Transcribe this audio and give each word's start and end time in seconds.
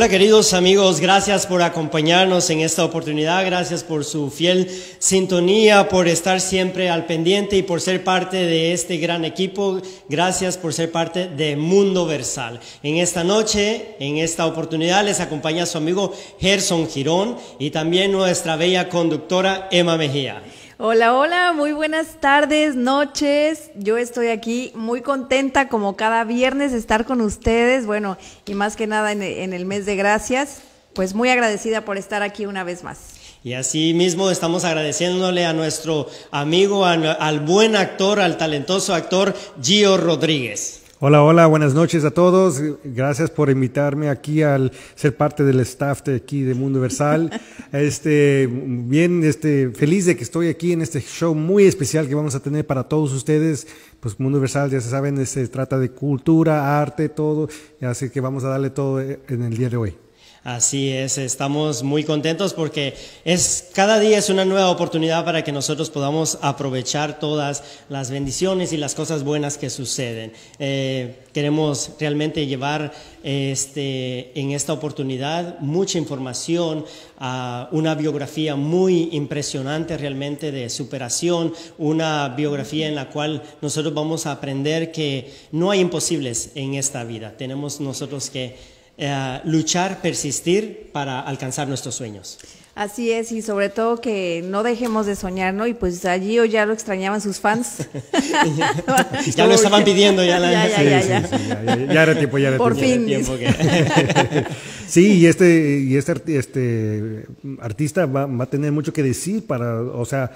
Hola 0.00 0.08
queridos 0.08 0.54
amigos, 0.54 0.98
gracias 0.98 1.46
por 1.46 1.60
acompañarnos 1.60 2.48
en 2.48 2.60
esta 2.60 2.86
oportunidad, 2.86 3.44
gracias 3.44 3.84
por 3.84 4.06
su 4.06 4.30
fiel 4.30 4.66
sintonía, 4.98 5.90
por 5.90 6.08
estar 6.08 6.40
siempre 6.40 6.88
al 6.88 7.04
pendiente 7.04 7.58
y 7.58 7.62
por 7.62 7.82
ser 7.82 8.02
parte 8.02 8.38
de 8.38 8.72
este 8.72 8.96
gran 8.96 9.26
equipo, 9.26 9.82
gracias 10.08 10.56
por 10.56 10.72
ser 10.72 10.90
parte 10.90 11.28
de 11.28 11.54
Mundo 11.54 12.06
Versal. 12.06 12.60
En 12.82 12.96
esta 12.96 13.24
noche, 13.24 13.96
en 14.00 14.16
esta 14.16 14.46
oportunidad, 14.46 15.04
les 15.04 15.20
acompaña 15.20 15.66
su 15.66 15.76
amigo 15.76 16.14
Gerson 16.40 16.88
Girón 16.88 17.36
y 17.58 17.68
también 17.68 18.10
nuestra 18.10 18.56
bella 18.56 18.88
conductora 18.88 19.68
Emma 19.70 19.98
Mejía. 19.98 20.42
Hola, 20.82 21.14
hola, 21.14 21.52
muy 21.52 21.72
buenas 21.72 22.22
tardes, 22.22 22.74
noches. 22.74 23.70
Yo 23.74 23.98
estoy 23.98 24.28
aquí 24.28 24.72
muy 24.74 25.02
contenta 25.02 25.68
como 25.68 25.94
cada 25.94 26.24
viernes 26.24 26.72
estar 26.72 27.04
con 27.04 27.20
ustedes. 27.20 27.84
Bueno, 27.84 28.16
y 28.46 28.54
más 28.54 28.76
que 28.76 28.86
nada 28.86 29.12
en, 29.12 29.52
el 29.52 29.66
mes 29.66 29.84
de 29.84 29.96
gracias, 29.96 30.62
pues 30.94 31.12
muy 31.12 31.28
agradecida 31.28 31.84
por 31.84 31.98
estar 31.98 32.22
aquí 32.22 32.46
una 32.46 32.64
vez 32.64 32.82
más. 32.82 32.96
Y 33.44 33.52
así 33.52 33.92
mismo 33.92 34.30
estamos 34.30 34.64
agradeciéndole 34.64 35.44
a 35.44 35.52
nuestro 35.52 36.08
amigo, 36.30 36.86
al 36.86 37.40
buen 37.40 37.76
actor, 37.76 38.18
al 38.18 38.38
talentoso 38.38 38.94
actor 38.94 39.34
Gio 39.62 39.98
Rodríguez. 39.98 40.79
Hola, 41.02 41.22
hola, 41.22 41.46
buenas 41.46 41.72
noches 41.72 42.04
a 42.04 42.10
todos. 42.10 42.60
Gracias 42.84 43.30
por 43.30 43.48
invitarme 43.48 44.10
aquí 44.10 44.42
al 44.42 44.70
ser 44.94 45.16
parte 45.16 45.44
del 45.44 45.58
staff 45.60 46.02
de 46.02 46.16
aquí 46.16 46.42
de 46.42 46.52
Mundo 46.52 46.78
Versal. 46.78 47.30
Este, 47.72 48.48
bien, 48.50 49.24
este, 49.24 49.70
feliz 49.70 50.04
de 50.04 50.16
que 50.16 50.24
estoy 50.24 50.48
aquí 50.48 50.72
en 50.72 50.82
este 50.82 51.00
show 51.00 51.34
muy 51.34 51.64
especial 51.64 52.06
que 52.06 52.14
vamos 52.14 52.34
a 52.34 52.40
tener 52.40 52.66
para 52.66 52.82
todos 52.82 53.14
ustedes. 53.14 53.66
Pues 54.00 54.20
Mundo 54.20 54.40
Versal, 54.40 54.70
ya 54.70 54.80
se 54.82 54.90
saben, 54.90 55.24
se 55.24 55.48
trata 55.48 55.78
de 55.78 55.90
cultura, 55.90 56.82
arte, 56.82 57.08
todo. 57.08 57.48
Así 57.80 58.10
que 58.10 58.20
vamos 58.20 58.44
a 58.44 58.48
darle 58.48 58.68
todo 58.68 59.00
en 59.00 59.42
el 59.42 59.56
día 59.56 59.70
de 59.70 59.76
hoy. 59.78 60.09
Así 60.42 60.88
es, 60.88 61.18
estamos 61.18 61.82
muy 61.82 62.02
contentos 62.02 62.54
porque 62.54 62.94
es 63.26 63.68
cada 63.74 64.00
día 64.00 64.16
es 64.16 64.30
una 64.30 64.46
nueva 64.46 64.70
oportunidad 64.70 65.22
para 65.22 65.44
que 65.44 65.52
nosotros 65.52 65.90
podamos 65.90 66.38
aprovechar 66.40 67.18
todas 67.18 67.62
las 67.90 68.10
bendiciones 68.10 68.72
y 68.72 68.78
las 68.78 68.94
cosas 68.94 69.22
buenas 69.22 69.58
que 69.58 69.68
suceden. 69.68 70.32
Eh, 70.58 71.16
queremos 71.34 71.90
realmente 72.00 72.46
llevar 72.46 72.90
este, 73.22 74.32
en 74.40 74.52
esta 74.52 74.72
oportunidad 74.72 75.58
mucha 75.60 75.98
información, 75.98 76.86
a 77.18 77.68
una 77.70 77.94
biografía 77.94 78.56
muy 78.56 79.10
impresionante 79.12 79.98
realmente 79.98 80.50
de 80.52 80.70
superación, 80.70 81.52
una 81.76 82.30
biografía 82.30 82.88
en 82.88 82.94
la 82.94 83.10
cual 83.10 83.42
nosotros 83.60 83.92
vamos 83.92 84.24
a 84.24 84.32
aprender 84.32 84.90
que 84.90 85.30
no 85.52 85.70
hay 85.70 85.80
imposibles 85.80 86.52
en 86.54 86.76
esta 86.76 87.04
vida. 87.04 87.34
Tenemos 87.36 87.78
nosotros 87.78 88.30
que 88.30 88.79
eh, 89.02 89.40
luchar, 89.44 90.02
persistir 90.02 90.90
para 90.92 91.20
alcanzar 91.20 91.66
nuestros 91.66 91.94
sueños. 91.94 92.38
Así 92.74 93.10
es, 93.10 93.32
y 93.32 93.40
sobre 93.40 93.70
todo 93.70 93.98
que 94.00 94.44
no 94.46 94.62
dejemos 94.62 95.06
de 95.06 95.16
soñar, 95.16 95.54
¿no? 95.54 95.66
Y 95.66 95.72
pues 95.72 96.04
allí 96.04 96.36
ya 96.50 96.66
lo 96.66 96.74
extrañaban 96.74 97.22
sus 97.22 97.40
fans. 97.40 97.78
ya 99.34 99.46
lo 99.46 99.54
estaban 99.54 99.84
pidiendo, 99.84 100.22
ya, 100.22 100.38
la... 100.38 100.52
ya, 100.68 100.68
ya, 100.68 101.00
ya, 101.00 101.20
ya, 101.22 101.76
ya, 101.76 102.02
era 102.02 102.14
tiempo, 102.14 102.36
ya 102.36 102.48
era 102.48 102.58
Por 102.58 102.76
tiempo. 102.76 103.36
fin. 103.36 104.46
sí, 104.86 105.14
y 105.14 105.26
este, 105.26 105.80
y 105.80 105.96
este, 105.96 106.38
este 106.38 107.26
artista 107.60 108.04
va, 108.04 108.26
va, 108.26 108.44
a 108.44 108.50
tener 108.50 108.70
mucho 108.70 108.92
que 108.92 109.02
decir 109.02 109.46
para, 109.46 109.80
o 109.80 110.04
sea, 110.04 110.30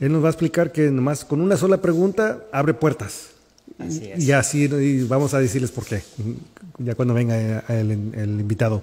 él 0.00 0.10
nos 0.10 0.22
va 0.22 0.26
a 0.26 0.30
explicar 0.30 0.72
que 0.72 0.90
nomás 0.90 1.24
con 1.24 1.40
una 1.40 1.56
sola 1.56 1.76
pregunta 1.78 2.40
abre 2.50 2.74
puertas. 2.74 3.30
Y 4.18 4.32
así 4.32 4.66
vamos 5.08 5.34
a 5.34 5.40
decirles 5.40 5.70
por 5.70 5.84
qué, 5.86 6.02
ya 6.78 6.94
cuando 6.94 7.14
venga 7.14 7.64
el, 7.68 7.90
invitado. 7.92 8.82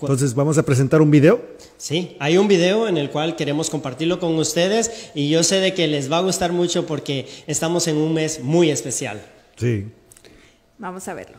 Entonces, 0.00 0.34
vamos 0.34 0.58
a 0.58 0.62
presentar 0.62 1.02
un 1.02 1.10
video. 1.10 1.40
Sí, 1.76 2.16
hay 2.20 2.38
un 2.38 2.46
video 2.46 2.88
en 2.88 2.96
el 2.96 3.10
cual 3.10 3.36
queremos 3.36 3.68
compartirlo 3.68 4.20
con 4.20 4.36
ustedes 4.36 5.10
y 5.14 5.28
yo 5.28 5.42
sé 5.42 5.56
de 5.56 5.74
que 5.74 5.88
les 5.88 6.10
va 6.10 6.18
a 6.18 6.20
gustar 6.20 6.52
mucho 6.52 6.86
porque 6.86 7.28
estamos 7.46 7.88
en 7.88 7.96
un 7.96 8.14
mes 8.14 8.40
muy 8.40 8.70
especial. 8.70 9.20
Sí. 9.56 9.86
Vamos 10.78 11.08
a 11.08 11.14
verlo. 11.14 11.38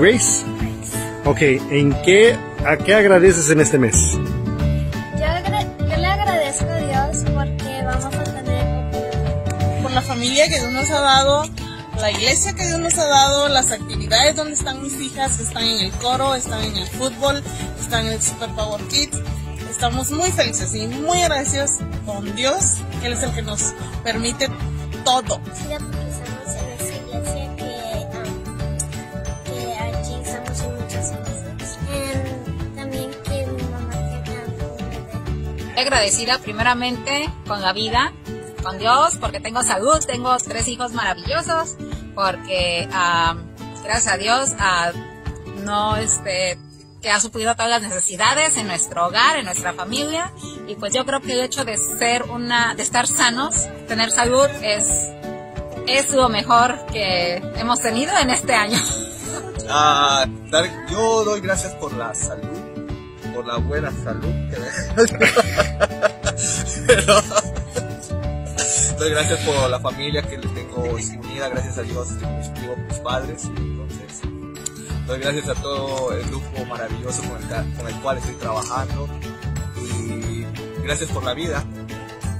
Grace 0.00 0.57
Ok, 1.28 1.42
¿en 1.42 1.92
qué, 2.04 2.38
a 2.64 2.78
qué 2.78 2.94
agradeces 2.94 3.50
en 3.50 3.60
este 3.60 3.76
mes? 3.76 4.12
Yo, 4.12 4.18
le 5.18 6.06
agradezco 6.06 6.64
a 6.70 6.76
Dios 6.78 7.22
porque 7.34 7.82
vamos 7.84 8.04
a 8.06 8.10
tener 8.24 9.82
por 9.82 9.90
la 9.92 10.00
familia 10.00 10.48
que 10.48 10.58
Dios 10.58 10.72
nos 10.72 10.88
ha 10.90 11.00
dado, 11.02 11.44
la 12.00 12.10
iglesia 12.12 12.54
que 12.54 12.66
Dios 12.66 12.80
nos 12.80 12.96
ha 12.96 13.06
dado, 13.06 13.48
las 13.48 13.70
actividades 13.72 14.36
donde 14.36 14.54
están 14.54 14.82
mis 14.82 14.98
hijas, 15.02 15.38
están 15.38 15.64
en 15.64 15.80
el 15.80 15.92
coro, 15.92 16.34
están 16.34 16.64
en 16.64 16.74
el 16.74 16.86
fútbol, 16.86 17.42
están 17.78 18.06
en 18.06 18.14
el 18.14 18.22
Super 18.22 18.48
Power 18.52 18.80
Kids. 18.88 19.18
Estamos 19.70 20.10
muy 20.10 20.32
felices 20.32 20.74
y 20.74 20.86
muy 20.86 21.20
agradecidos 21.20 21.72
con 22.06 22.34
Dios, 22.36 22.78
Él 23.04 23.12
es 23.12 23.22
el 23.22 23.32
que 23.32 23.42
nos 23.42 23.74
permite 24.02 24.48
todo. 25.04 25.42
Agradecida 35.80 36.38
primeramente 36.38 37.28
con 37.46 37.62
la 37.62 37.72
vida, 37.72 38.12
con 38.62 38.78
Dios, 38.78 39.16
porque 39.20 39.40
tengo 39.40 39.62
salud, 39.62 39.98
tengo 40.06 40.36
tres 40.38 40.68
hijos 40.68 40.92
maravillosos, 40.92 41.76
porque 42.14 42.88
gracias 43.84 44.06
a 44.06 44.16
Dios 44.16 44.50
no 45.64 45.96
este 45.96 46.58
que 47.00 47.10
ha 47.10 47.20
suplido 47.20 47.54
todas 47.54 47.70
las 47.70 47.82
necesidades 47.82 48.56
en 48.56 48.66
nuestro 48.66 49.06
hogar, 49.06 49.38
en 49.38 49.44
nuestra 49.44 49.72
familia, 49.72 50.32
y 50.66 50.74
pues 50.74 50.92
yo 50.92 51.06
creo 51.06 51.20
que 51.20 51.32
el 51.32 51.40
hecho 51.40 51.64
de 51.64 51.76
ser 51.76 52.24
una, 52.24 52.74
de 52.74 52.82
estar 52.82 53.06
sanos, 53.06 53.54
tener 53.86 54.10
salud 54.10 54.48
es 54.62 55.12
es 55.86 56.12
lo 56.12 56.28
mejor 56.28 56.86
que 56.86 57.36
hemos 57.56 57.80
tenido 57.80 58.16
en 58.18 58.30
este 58.30 58.54
año. 58.54 58.78
Ah, 59.70 60.26
yo 60.90 61.24
doy 61.24 61.40
gracias 61.40 61.74
por 61.74 61.92
la 61.92 62.14
salud 62.14 62.57
por 63.38 63.46
la 63.46 63.56
buena 63.58 63.92
salud 64.02 64.34
que. 64.50 64.56
Pero... 66.88 67.22
Doy 68.98 69.10
gracias 69.10 69.38
por 69.46 69.70
la 69.70 69.78
familia 69.78 70.22
que 70.22 70.38
les 70.38 70.54
tengo 70.54 70.82
unida, 70.82 71.48
gracias 71.48 71.78
a 71.78 71.82
Dios 71.82 72.10
estoy 72.10 72.26
con 72.26 72.38
mis, 72.38 72.50
mis 72.88 72.98
padres, 72.98 73.44
entonces 73.44 74.22
doy 75.06 75.20
gracias 75.20 75.50
a 75.50 75.54
todo 75.54 76.12
el 76.14 76.26
grupo 76.26 76.64
maravilloso 76.64 77.22
con 77.22 77.40
el, 77.40 77.46
con 77.76 77.86
el 77.86 77.94
cual 78.00 78.18
estoy 78.18 78.34
trabajando 78.34 79.08
y 79.76 80.44
gracias 80.82 81.10
por 81.10 81.22
la 81.22 81.34
vida, 81.34 81.62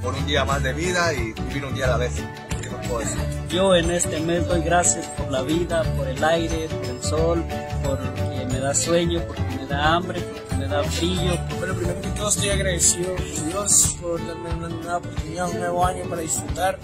por 0.03 0.13
un 0.13 0.25
día 0.25 0.43
más 0.43 0.61
de 0.61 0.73
vida 0.73 1.13
y 1.13 1.31
vivir 1.31 1.63
un 1.63 1.75
día 1.75 1.85
a 1.85 1.91
la 1.91 1.97
vez. 1.97 2.15
¿Qué 2.61 2.69
no 2.69 2.81
puedo 2.81 2.99
decir? 2.99 3.21
Yo 3.47 3.73
en 3.73 3.89
este 3.89 4.19
mes 4.19 4.45
doy 4.45 4.61
gracias 4.61 5.05
por 5.17 5.31
la 5.31 5.43
vida, 5.43 5.81
por 5.95 6.09
el 6.09 6.21
aire, 6.21 6.67
por 6.67 6.85
el 6.85 7.01
sol, 7.01 7.45
porque 7.85 8.45
me 8.51 8.59
da 8.59 8.73
sueño, 8.73 9.23
porque 9.25 9.43
me 9.55 9.65
da 9.65 9.95
hambre, 9.95 10.21
da 10.69 10.81
brillo. 10.81 11.37
Bueno, 11.57 11.75
primero 11.75 12.01
que 12.01 12.09
todo 12.09 12.29
estoy 12.29 12.49
agradecido 12.49 13.15
con 13.15 13.49
Dios 13.49 13.97
por 13.99 14.25
darme 14.25 14.53
una 14.53 14.69
nueva 14.69 14.97
oportunidad, 14.97 15.49
un 15.49 15.59
nuevo 15.59 15.85
año 15.85 16.03
para 16.09 16.21
disfrutar, 16.21 16.79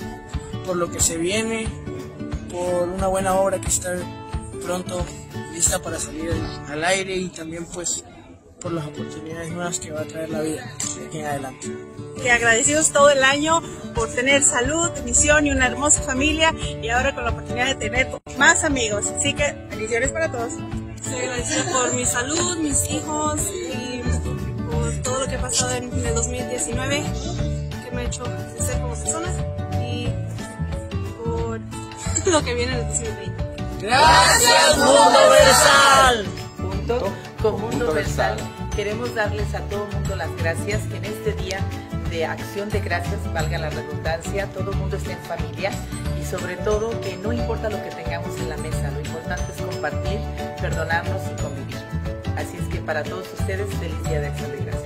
por 0.65 0.75
lo 0.75 0.91
que 0.91 0.99
se 0.99 1.17
viene, 1.17 1.67
por 2.51 2.89
una 2.89 3.07
buena 3.07 3.35
obra 3.35 3.59
que 3.59 3.67
está 3.67 3.95
pronto 4.63 5.05
lista 5.53 5.79
para 5.79 5.99
salir 5.99 6.31
al 6.67 6.83
aire 6.83 7.15
y 7.15 7.29
también 7.29 7.65
pues 7.65 8.03
por 8.59 8.71
las 8.71 8.85
oportunidades 8.87 9.51
nuevas 9.51 9.79
que 9.79 9.91
va 9.91 10.01
a 10.01 10.05
traer 10.05 10.29
la 10.29 10.41
vida 10.41 10.73
de 10.97 11.05
aquí 11.05 11.19
en 11.19 11.25
adelante. 11.25 11.67
Que 12.21 12.31
agradecidos 12.31 12.91
todo 12.91 13.11
el 13.11 13.23
año 13.23 13.61
por 13.93 14.09
tener 14.09 14.41
salud, 14.41 14.89
misión 15.05 15.45
y 15.45 15.51
una 15.51 15.67
hermosa 15.67 16.01
familia 16.01 16.53
y 16.81 16.89
ahora 16.89 17.13
con 17.13 17.25
la 17.25 17.31
oportunidad 17.31 17.67
de 17.67 17.75
tener 17.75 18.07
más 18.39 18.63
amigos. 18.63 19.07
Así 19.15 19.33
que 19.33 19.53
bendiciones 19.69 20.11
para 20.11 20.31
todos. 20.31 20.53
Estoy 21.05 21.19
agradecida 21.19 21.71
por 21.71 21.93
mi 21.93 22.03
salud, 22.03 22.57
mis 22.57 22.89
hijos 22.89 23.39
y 23.53 24.01
por 24.71 24.91
todo 25.03 25.19
lo 25.19 25.27
que 25.27 25.35
ha 25.35 25.41
pasado 25.41 25.75
en 25.75 25.83
el 25.93 26.15
2019, 26.15 27.03
que 27.83 27.95
me 27.95 28.01
ha 28.01 28.05
hecho 28.05 28.23
crecer 28.23 28.81
como 28.81 28.95
persona 28.95 29.27
y 29.83 30.07
por 31.23 31.59
lo 32.25 32.43
que 32.43 32.55
viene 32.55 32.71
en 32.71 32.79
el 32.79 32.87
2020. 32.87 33.43
Gracias, 33.81 34.77
Mundo 34.77 35.19
Versal. 35.29 36.25
Junto 36.57 37.13
con 37.39 37.61
Mundo 37.61 37.93
Versal 37.93 38.37
queremos 38.75 39.13
darles 39.13 39.53
a 39.53 39.59
todo 39.69 39.85
el 39.85 39.93
mundo 39.93 40.15
las 40.15 40.35
gracias 40.37 40.81
que 40.87 40.97
en 40.97 41.05
este 41.05 41.33
día 41.33 41.59
de 42.15 42.25
acción 42.25 42.69
de 42.69 42.79
gracias, 42.79 43.21
valga 43.33 43.57
la 43.57 43.69
redundancia, 43.69 44.47
todo 44.47 44.71
el 44.71 44.77
mundo 44.77 44.95
esté 44.95 45.11
en 45.11 45.19
familia 45.19 45.69
y 46.17 46.23
sobre 46.23 46.55
todo 46.55 46.89
que 47.01 47.17
no 47.17 47.33
importa 47.33 47.69
lo 47.69 47.83
que 47.83 47.89
tengamos 47.89 48.37
en 48.39 48.47
la 48.47 48.57
mesa, 48.57 48.89
lo 48.91 49.01
importante 49.01 49.43
es 49.53 49.61
compartir, 49.61 50.19
perdonarnos 50.61 51.21
y 51.33 51.41
convivir. 51.41 51.75
Así 52.37 52.55
es 52.55 52.67
que 52.69 52.79
para 52.79 53.03
todos 53.03 53.27
ustedes. 53.37 53.67
Feliz 53.75 54.01
día 54.03 54.21
de 54.21 54.27
acción 54.27 54.49
de 54.51 54.57
gracias. 54.63 54.84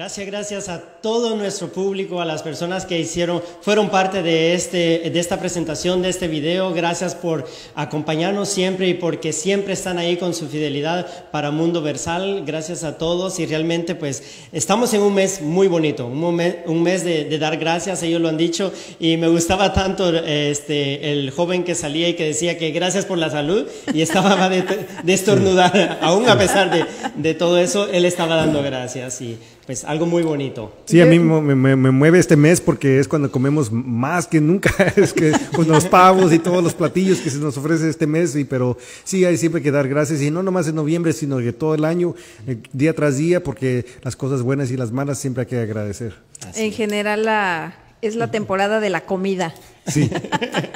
Gracias, 0.00 0.26
gracias 0.26 0.68
a 0.70 0.80
todo 0.80 1.36
nuestro 1.36 1.70
público, 1.70 2.22
a 2.22 2.24
las 2.24 2.42
personas 2.42 2.86
que 2.86 2.98
hicieron, 2.98 3.42
fueron 3.60 3.90
parte 3.90 4.22
de, 4.22 4.54
este, 4.54 5.10
de 5.10 5.20
esta 5.20 5.38
presentación, 5.38 6.00
de 6.00 6.08
este 6.08 6.26
video. 6.26 6.72
Gracias 6.72 7.14
por 7.14 7.46
acompañarnos 7.74 8.48
siempre 8.48 8.88
y 8.88 8.94
porque 8.94 9.34
siempre 9.34 9.74
están 9.74 9.98
ahí 9.98 10.16
con 10.16 10.32
su 10.32 10.48
fidelidad 10.48 11.28
para 11.30 11.50
Mundo 11.50 11.82
Versal. 11.82 12.44
Gracias 12.46 12.82
a 12.82 12.96
todos 12.96 13.38
y 13.40 13.44
realmente 13.44 13.94
pues 13.94 14.22
estamos 14.52 14.94
en 14.94 15.02
un 15.02 15.12
mes 15.12 15.42
muy 15.42 15.68
bonito, 15.68 16.06
un, 16.06 16.24
un 16.24 16.82
mes 16.82 17.04
de, 17.04 17.26
de, 17.26 17.38
dar 17.38 17.58
gracias, 17.58 18.02
ellos 18.02 18.22
lo 18.22 18.30
han 18.30 18.38
dicho 18.38 18.72
y 18.98 19.18
me 19.18 19.28
gustaba 19.28 19.74
tanto 19.74 20.16
este, 20.16 21.12
el 21.12 21.30
joven 21.30 21.62
que 21.62 21.74
salía 21.74 22.08
y 22.08 22.14
que 22.14 22.24
decía 22.24 22.56
que 22.56 22.70
gracias 22.70 23.04
por 23.04 23.18
la 23.18 23.28
salud 23.28 23.66
y 23.92 24.00
estaba 24.00 24.48
de, 24.48 24.64
de 25.02 25.12
estornudar, 25.12 25.98
aún 26.00 26.26
a 26.26 26.38
pesar 26.38 26.70
de, 26.70 26.86
de 27.16 27.34
todo 27.34 27.58
eso, 27.58 27.86
él 27.92 28.06
estaba 28.06 28.36
dando 28.36 28.62
gracias 28.62 29.20
y 29.20 29.36
pues 29.66 29.84
algo 29.84 30.06
muy 30.06 30.22
bonito. 30.22 30.72
Sí, 30.84 31.00
a 31.00 31.06
mí 31.06 31.18
me, 31.18 31.54
me, 31.54 31.76
me, 31.76 31.90
mueve 31.90 32.18
este 32.18 32.36
mes 32.36 32.60
porque 32.60 32.98
es 32.98 33.06
cuando 33.06 33.30
comemos 33.30 33.70
más 33.70 34.26
que 34.26 34.40
nunca, 34.40 34.70
es 34.96 35.12
que 35.12 35.32
con 35.54 35.68
los 35.68 35.84
pavos 35.84 36.32
y 36.32 36.38
todos 36.38 36.62
los 36.62 36.74
platillos 36.74 37.20
que 37.20 37.30
se 37.30 37.38
nos 37.38 37.56
ofrece 37.56 37.88
este 37.88 38.06
mes, 38.06 38.34
y, 38.36 38.44
pero 38.44 38.76
sí 39.04 39.24
hay 39.24 39.36
siempre 39.36 39.62
que 39.62 39.70
dar 39.70 39.88
gracias, 39.88 40.22
y 40.22 40.30
no 40.30 40.42
nomás 40.42 40.68
en 40.68 40.74
noviembre, 40.74 41.12
sino 41.12 41.38
que 41.38 41.52
todo 41.52 41.74
el 41.74 41.84
año, 41.84 42.14
eh, 42.46 42.58
día 42.72 42.94
tras 42.94 43.18
día, 43.18 43.42
porque 43.42 43.84
las 44.02 44.16
cosas 44.16 44.42
buenas 44.42 44.70
y 44.70 44.76
las 44.76 44.92
malas 44.92 45.18
siempre 45.18 45.42
hay 45.42 45.46
que 45.46 45.58
agradecer. 45.58 46.14
Así 46.46 46.64
en 46.64 46.72
general 46.72 47.24
la, 47.24 47.74
es 48.02 48.16
la 48.16 48.30
temporada 48.30 48.80
de 48.80 48.90
la 48.90 49.02
comida. 49.02 49.54
Sí, 49.86 50.08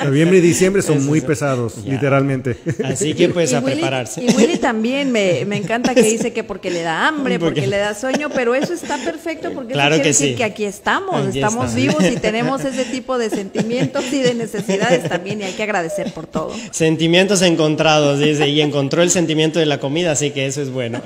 noviembre 0.04 0.38
y 0.38 0.40
diciembre 0.40 0.82
son 0.82 0.96
eso, 0.98 1.06
muy 1.06 1.20
pesados, 1.20 1.84
ya. 1.84 1.92
literalmente. 1.92 2.56
Así 2.84 3.14
que 3.14 3.28
pues 3.28 3.52
y 3.52 3.54
a 3.54 3.60
Willy, 3.60 3.74
prepararse. 3.76 4.24
Y 4.24 4.30
Willy 4.34 4.56
también 4.56 5.12
me, 5.12 5.44
me, 5.44 5.56
encanta 5.56 5.94
que 5.94 6.02
dice 6.02 6.32
que 6.32 6.42
porque 6.42 6.70
le 6.70 6.82
da 6.82 7.06
hambre, 7.06 7.38
porque, 7.38 7.60
porque 7.62 7.66
le 7.68 7.76
da 7.78 7.94
sueño, 7.94 8.28
pero 8.34 8.54
eso 8.54 8.72
está 8.72 8.96
perfecto 8.98 9.52
porque 9.52 9.74
claro 9.74 9.94
eso 9.94 10.02
quiere 10.02 10.02
que 10.02 10.08
decir 10.08 10.28
sí. 10.30 10.34
que 10.36 10.44
aquí 10.44 10.64
estamos, 10.64 11.26
Aquí 11.28 11.38
estamos 11.38 11.74
vivos 11.74 12.02
y 12.10 12.16
tenemos 12.16 12.64
ese 12.64 12.84
tipo 12.86 13.18
de 13.18 13.30
sentimientos 13.30 14.04
y 14.12 14.20
de 14.22 14.34
necesidades 14.34 15.08
también 15.08 15.40
y 15.40 15.44
hay 15.44 15.52
que 15.52 15.62
agradecer 15.62 16.12
por 16.12 16.26
todo. 16.26 16.52
Sentimientos 16.72 17.42
encontrados, 17.42 18.18
dice, 18.18 18.48
y 18.48 18.60
encontró 18.60 19.02
el 19.02 19.10
sentimiento 19.10 19.58
de 19.58 19.66
la 19.66 19.78
comida, 19.80 20.12
así 20.12 20.30
que 20.30 20.46
eso 20.46 20.62
es 20.62 20.70
bueno. 20.70 21.00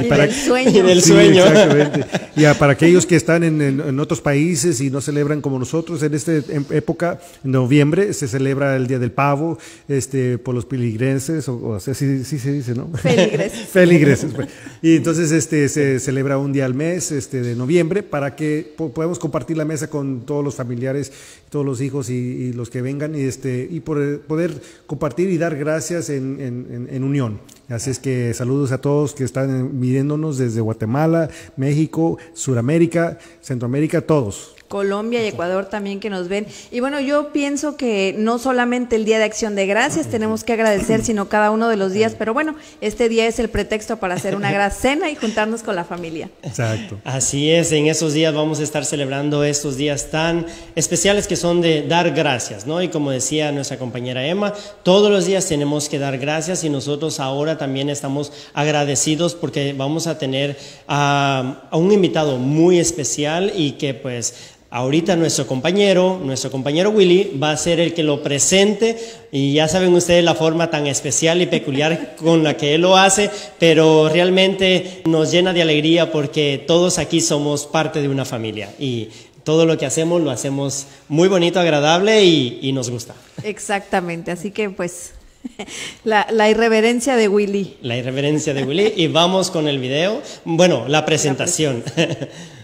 Y 0.00 0.08
del 0.08 0.32
sueño. 0.32 0.70
Y 0.70 0.82
del 0.82 1.02
Sí, 1.02 1.10
sueño. 1.10 1.44
exactamente. 1.44 2.04
Y 2.36 2.44
a- 2.44 2.54
para 2.54 2.72
aquellos 2.74 3.06
que 3.06 3.16
están 3.16 3.42
en, 3.42 3.60
en- 3.62 3.80
en 3.80 4.00
otros 4.00 4.20
países 4.20 4.80
y 4.80 4.90
no 4.90 5.00
celebran 5.00 5.40
como 5.40 5.58
nosotros, 5.58 6.02
en 6.02 6.14
esta 6.14 6.32
em- 6.32 6.64
época, 6.70 7.18
en 7.44 7.50
noviembre, 7.52 8.12
se 8.12 8.28
celebra 8.28 8.76
el 8.76 8.86
Día 8.86 8.98
del 8.98 9.12
Pavo 9.12 9.58
este, 9.88 10.38
por 10.38 10.54
los 10.54 10.64
piligrenses, 10.66 11.48
o, 11.48 11.56
o 11.68 11.80
sea, 11.80 11.94
sí, 11.94 12.24
sí 12.24 12.38
se 12.38 12.52
dice, 12.52 12.74
¿no? 12.74 12.88
Feligreses. 12.94 13.68
Feligreses. 13.72 14.32
pues. 14.34 14.48
Y 14.82 14.96
entonces 14.96 15.30
este, 15.32 15.68
se 15.68 16.00
celebra 16.00 16.38
un 16.38 16.52
día 16.52 16.64
al 16.64 16.74
mes 16.74 17.12
este, 17.12 17.42
de 17.42 17.54
noviembre 17.54 18.02
para 18.02 18.34
que 18.36 18.72
po- 18.76 18.92
podamos 18.92 19.18
compartir 19.18 19.56
la 19.56 19.64
mesa 19.64 19.88
con 19.88 20.22
todos 20.26 20.44
los 20.44 20.54
familiares, 20.54 21.12
todos 21.50 21.64
los 21.64 21.80
hijos 21.80 22.10
y, 22.10 22.14
y 22.14 22.52
los 22.52 22.70
que 22.70 22.82
vengan 22.82 23.14
y, 23.14 23.20
este, 23.22 23.68
y 23.70 23.80
por- 23.80 24.20
poder 24.20 24.60
compartir 24.86 25.28
y 25.30 25.38
dar 25.38 25.56
gracias 25.56 26.10
en- 26.10 26.88
en 26.90 27.04
unión. 27.04 27.40
Así 27.68 27.90
es 27.90 27.98
que 27.98 28.32
saludos 28.32 28.72
a 28.72 28.80
todos 28.80 29.12
que 29.14 29.24
están 29.24 29.78
midiéndonos 29.78 30.38
desde 30.38 30.60
Guatemala, 30.62 31.28
México, 31.56 32.16
Suramérica, 32.32 33.18
Centroamérica, 33.42 34.00
todos. 34.00 34.54
Colombia 34.68 35.24
y 35.24 35.28
Ecuador 35.28 35.66
también 35.66 35.98
que 35.98 36.10
nos 36.10 36.28
ven. 36.28 36.46
Y 36.70 36.80
bueno, 36.80 37.00
yo 37.00 37.32
pienso 37.32 37.76
que 37.76 38.14
no 38.16 38.38
solamente 38.38 38.96
el 38.96 39.04
Día 39.04 39.18
de 39.18 39.24
Acción 39.24 39.54
de 39.54 39.66
Gracias 39.66 40.08
tenemos 40.08 40.44
que 40.44 40.52
agradecer, 40.52 41.02
sino 41.02 41.28
cada 41.28 41.50
uno 41.50 41.68
de 41.68 41.76
los 41.76 41.92
días, 41.92 42.14
pero 42.18 42.34
bueno, 42.34 42.54
este 42.80 43.08
día 43.08 43.26
es 43.26 43.38
el 43.38 43.48
pretexto 43.48 43.96
para 43.96 44.14
hacer 44.14 44.36
una 44.36 44.52
gran 44.52 44.70
cena 44.70 45.10
y 45.10 45.16
juntarnos 45.16 45.62
con 45.62 45.74
la 45.74 45.84
familia. 45.84 46.30
Exacto. 46.42 46.98
Así 47.04 47.50
es, 47.50 47.72
en 47.72 47.86
esos 47.86 48.12
días 48.12 48.34
vamos 48.34 48.60
a 48.60 48.62
estar 48.62 48.84
celebrando 48.84 49.42
estos 49.44 49.76
días 49.76 50.10
tan 50.10 50.46
especiales 50.74 51.26
que 51.26 51.36
son 51.36 51.60
de 51.60 51.82
dar 51.82 52.10
gracias, 52.12 52.66
¿no? 52.66 52.82
Y 52.82 52.88
como 52.88 53.10
decía 53.10 53.50
nuestra 53.52 53.78
compañera 53.78 54.26
Emma, 54.26 54.52
todos 54.82 55.10
los 55.10 55.24
días 55.26 55.46
tenemos 55.46 55.88
que 55.88 55.98
dar 55.98 56.18
gracias 56.18 56.64
y 56.64 56.68
nosotros 56.68 57.20
ahora 57.20 57.56
también 57.56 57.88
estamos 57.88 58.32
agradecidos 58.52 59.34
porque 59.34 59.72
vamos 59.72 60.06
a 60.06 60.18
tener 60.18 60.58
a, 60.86 61.68
a 61.70 61.76
un 61.76 61.92
invitado 61.92 62.38
muy 62.38 62.78
especial 62.78 63.52
y 63.54 63.72
que 63.72 63.94
pues 63.94 64.57
Ahorita 64.70 65.16
nuestro 65.16 65.46
compañero, 65.46 66.20
nuestro 66.22 66.50
compañero 66.50 66.90
Willy, 66.90 67.38
va 67.42 67.52
a 67.52 67.56
ser 67.56 67.80
el 67.80 67.94
que 67.94 68.02
lo 68.02 68.22
presente 68.22 68.98
y 69.32 69.54
ya 69.54 69.66
saben 69.66 69.94
ustedes 69.94 70.22
la 70.22 70.34
forma 70.34 70.70
tan 70.70 70.86
especial 70.86 71.40
y 71.40 71.46
peculiar 71.46 72.16
con 72.22 72.44
la 72.44 72.58
que 72.58 72.74
él 72.74 72.82
lo 72.82 72.98
hace, 72.98 73.30
pero 73.58 74.10
realmente 74.10 75.00
nos 75.06 75.32
llena 75.32 75.54
de 75.54 75.62
alegría 75.62 76.12
porque 76.12 76.62
todos 76.66 76.98
aquí 76.98 77.22
somos 77.22 77.64
parte 77.64 78.02
de 78.02 78.10
una 78.10 78.26
familia 78.26 78.68
y 78.78 79.08
todo 79.42 79.64
lo 79.64 79.78
que 79.78 79.86
hacemos 79.86 80.20
lo 80.20 80.30
hacemos 80.30 80.86
muy 81.08 81.28
bonito, 81.28 81.58
agradable 81.58 82.24
y, 82.24 82.58
y 82.60 82.72
nos 82.72 82.90
gusta. 82.90 83.14
Exactamente, 83.44 84.32
así 84.32 84.50
que 84.50 84.68
pues 84.68 85.14
la, 86.04 86.26
la 86.30 86.50
irreverencia 86.50 87.16
de 87.16 87.28
Willy. 87.28 87.78
La 87.80 87.96
irreverencia 87.96 88.52
de 88.52 88.64
Willy 88.64 88.92
y 88.96 89.06
vamos 89.06 89.50
con 89.50 89.66
el 89.66 89.78
video, 89.78 90.20
bueno, 90.44 90.86
la 90.88 91.06
presentación. 91.06 91.82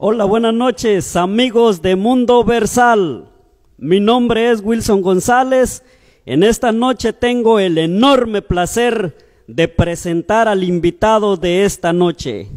Hola, 0.00 0.26
buenas 0.26 0.54
noches, 0.54 1.16
amigos 1.16 1.82
de 1.82 1.96
Mundo 1.96 2.44
Versal. 2.44 3.32
Mi 3.78 3.98
nombre 3.98 4.52
es 4.52 4.60
Wilson 4.62 5.02
González. 5.02 5.82
En 6.24 6.44
esta 6.44 6.70
noche 6.70 7.12
tengo 7.12 7.58
el 7.58 7.78
enorme 7.78 8.40
placer 8.40 9.16
de 9.48 9.66
presentar 9.66 10.46
al 10.46 10.62
invitado 10.62 11.36
de 11.36 11.64
esta 11.64 11.92
noche. 11.92 12.48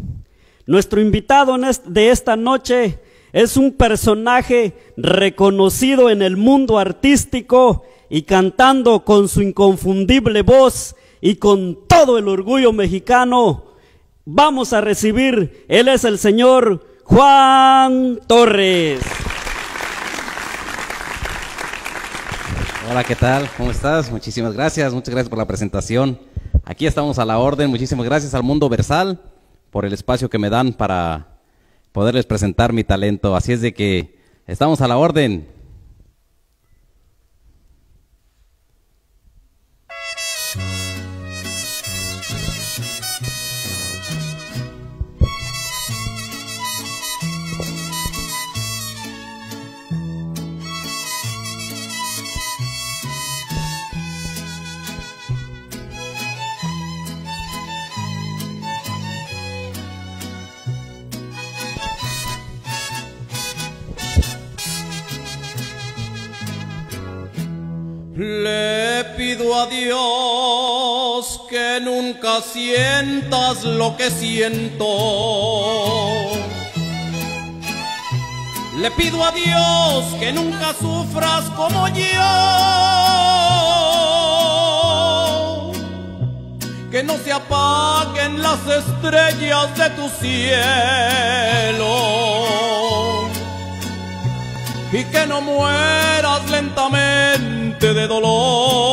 Nuestro 0.67 1.01
invitado 1.01 1.57
de 1.88 2.12
esta 2.12 2.36
noche 2.36 3.00
es 3.33 3.57
un 3.57 3.71
personaje 3.71 4.74
reconocido 4.95 6.12
en 6.12 6.21
el 6.21 6.38
mundo 6.38 6.77
artístico 6.77 7.86
y 8.07 8.21
cantando 8.21 9.03
con 9.03 9.27
su 9.27 9.41
inconfundible 9.41 10.43
voz 10.43 10.95
y 11.21 11.38
con 11.38 11.88
todo 11.88 12.19
el 12.19 12.27
orgullo 12.27 12.71
mexicano. 12.71 13.63
Vamos 14.25 14.74
a 14.74 14.81
recibir, 14.81 15.65
él 15.67 15.88
es 15.88 16.03
el 16.03 16.19
señor 16.19 16.90
Juan 17.12 18.22
Torres. 18.25 19.01
Hola, 22.89 23.03
¿qué 23.03 23.18
tal? 23.18 23.50
¿Cómo 23.58 23.70
estás? 23.70 24.10
Muchísimas 24.10 24.53
gracias, 24.53 24.94
muchas 24.94 25.13
gracias 25.13 25.27
por 25.30 25.38
la 25.38 25.46
presentación. 25.46 26.18
Aquí 26.63 26.88
estamos 26.88 27.20
a 27.20 27.25
la 27.25 27.38
orden. 27.38 27.70
Muchísimas 27.70 28.06
gracias 28.06 28.34
al 28.34 28.44
Mundo 28.44 28.70
Versal 28.70 29.20
por 29.72 29.84
el 29.84 29.91
espacio 29.91 30.30
que 30.30 30.39
me 30.39 30.50
dan 30.50 30.72
para 30.72 31.41
poderles 31.91 32.25
presentar 32.25 32.72
mi 32.72 32.86
talento. 32.86 33.36
Así 33.36 33.51
es 33.51 33.60
de 33.60 33.74
que 33.74 34.18
estamos 34.48 34.80
a 34.80 34.88
la 34.88 34.96
orden. 34.96 35.50
Pido 69.51 69.60
a 69.60 69.65
Dios 69.67 71.41
que 71.50 71.79
nunca 71.81 72.41
sientas 72.41 73.63
lo 73.63 73.98
que 73.98 74.10
siento. 74.10 74.86
Le 78.77 78.89
pido 78.91 79.24
a 79.24 79.31
Dios 79.31 80.05
que 80.20 80.31
nunca 80.31 80.74
sufras 80.79 81.50
como 81.55 81.88
yo. 81.89 82.05
Que 86.89 87.03
no 87.03 87.17
se 87.17 87.34
apaguen 87.34 88.41
las 88.41 88.60
estrellas 88.67 89.77
de 89.77 89.89
tu 89.91 90.08
cielo 90.22 90.62
y 94.93 95.03
que 95.05 95.25
no 95.25 95.41
mueras 95.41 96.50
lentamente 96.50 97.93
de 97.93 98.08
dolor. 98.08 98.90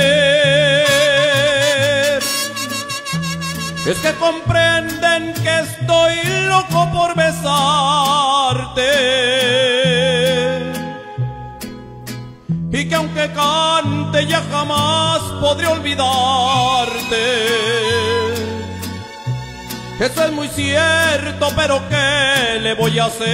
es 3.86 3.98
que 4.00 4.14
comprenden 4.14 5.34
que 5.34 5.60
estoy 5.60 6.16
loco 6.48 6.90
por 6.94 7.16
besarte. 7.16 8.84
Que 12.94 12.98
aunque 12.98 13.26
cante 13.34 14.28
ya 14.28 14.44
jamás 14.52 15.20
podré 15.42 15.66
olvidarte. 15.66 17.26
Eso 20.00 20.26
es 20.26 20.32
muy 20.32 20.48
cierto, 20.50 21.48
pero 21.56 21.82
¿qué 21.90 22.60
le 22.62 22.76
voy 22.76 23.00
a 23.00 23.06
hacer? 23.06 23.32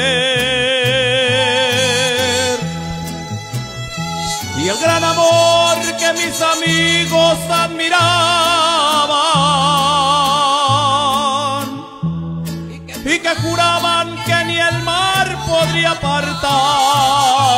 Y 4.60 4.70
el 4.70 4.78
gran 4.78 5.04
amor 5.04 5.76
que 6.00 6.14
mis 6.14 6.42
amigos 6.42 7.38
admiraban 7.52 8.00
y 13.04 13.20
que 13.20 13.36
juraban 13.44 14.16
que 14.24 14.46
ni 14.46 14.58
el 14.58 14.84
mar 14.84 15.38
podría 15.46 15.92
apartar 15.92 17.49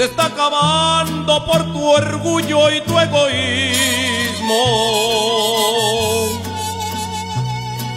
se 0.00 0.06
está 0.06 0.26
acabando 0.28 1.44
por 1.44 1.62
tu 1.74 1.86
orgullo 1.86 2.70
y 2.70 2.80
tu 2.80 2.98
egoísmo. 2.98 4.62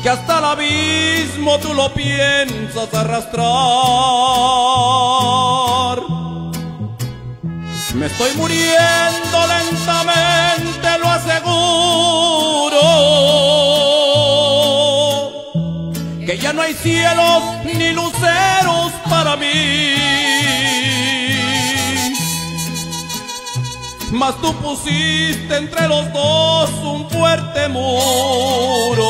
Que 0.01 0.10
hasta 0.10 0.39
el 0.39 0.43
abismo 0.43 1.57
tú 1.60 1.74
lo 1.74 1.93
piensas 1.93 2.93
arrastrar. 2.93 3.48
Me 7.93 8.07
estoy 8.07 8.31
muriendo 8.36 9.38
lentamente, 9.55 11.00
lo 11.00 11.10
aseguro. 11.10 12.81
Que 16.25 16.38
ya 16.38 16.51
no 16.51 16.63
hay 16.63 16.74
cielos 16.74 17.43
ni 17.63 17.93
luceros 17.93 18.91
para 19.10 19.38
mí. 19.38 20.43
Mas 24.13 24.39
tú 24.41 24.53
pusiste 24.58 25.58
entre 25.58 25.88
los 25.88 26.13
dos 26.13 26.70
un 26.84 27.10
fuerte 27.10 27.67
muro. 27.67 29.10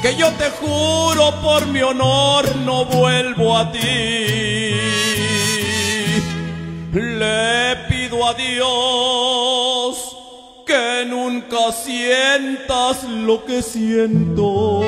Que 0.00 0.16
yo 0.16 0.30
te 0.32 0.48
juro 0.48 1.34
por 1.42 1.66
mi 1.66 1.82
honor 1.82 2.56
no 2.56 2.86
vuelvo 2.86 3.58
a 3.58 3.70
ti. 3.70 3.80
Le 6.90 7.76
pido 7.90 8.26
a 8.26 8.32
Dios 8.32 10.16
que 10.66 11.04
nunca 11.06 11.70
sientas 11.70 13.04
lo 13.04 13.44
que 13.44 13.60
siento. 13.60 14.80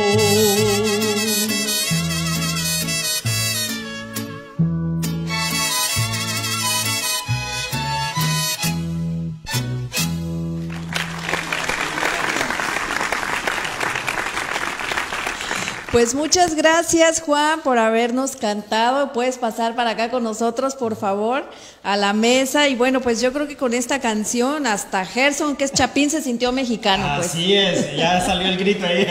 Pues 15.96 16.14
muchas 16.14 16.56
gracias 16.56 17.22
Juan 17.22 17.62
por 17.62 17.78
habernos 17.78 18.36
cantado. 18.36 19.14
Puedes 19.14 19.38
pasar 19.38 19.74
para 19.74 19.92
acá 19.92 20.10
con 20.10 20.24
nosotros, 20.24 20.74
por 20.74 20.94
favor, 20.94 21.42
a 21.82 21.96
la 21.96 22.12
mesa. 22.12 22.68
Y 22.68 22.74
bueno, 22.74 23.00
pues 23.00 23.22
yo 23.22 23.32
creo 23.32 23.48
que 23.48 23.56
con 23.56 23.72
esta 23.72 23.98
canción 23.98 24.66
hasta 24.66 25.06
Gerson, 25.06 25.56
que 25.56 25.64
es 25.64 25.72
Chapín, 25.72 26.10
se 26.10 26.20
sintió 26.20 26.52
mexicano. 26.52 27.14
Pues. 27.16 27.28
Así 27.28 27.54
es, 27.54 27.96
ya 27.96 28.20
salió 28.20 28.46
el 28.46 28.58
grito 28.58 28.84
ahí. 28.84 29.06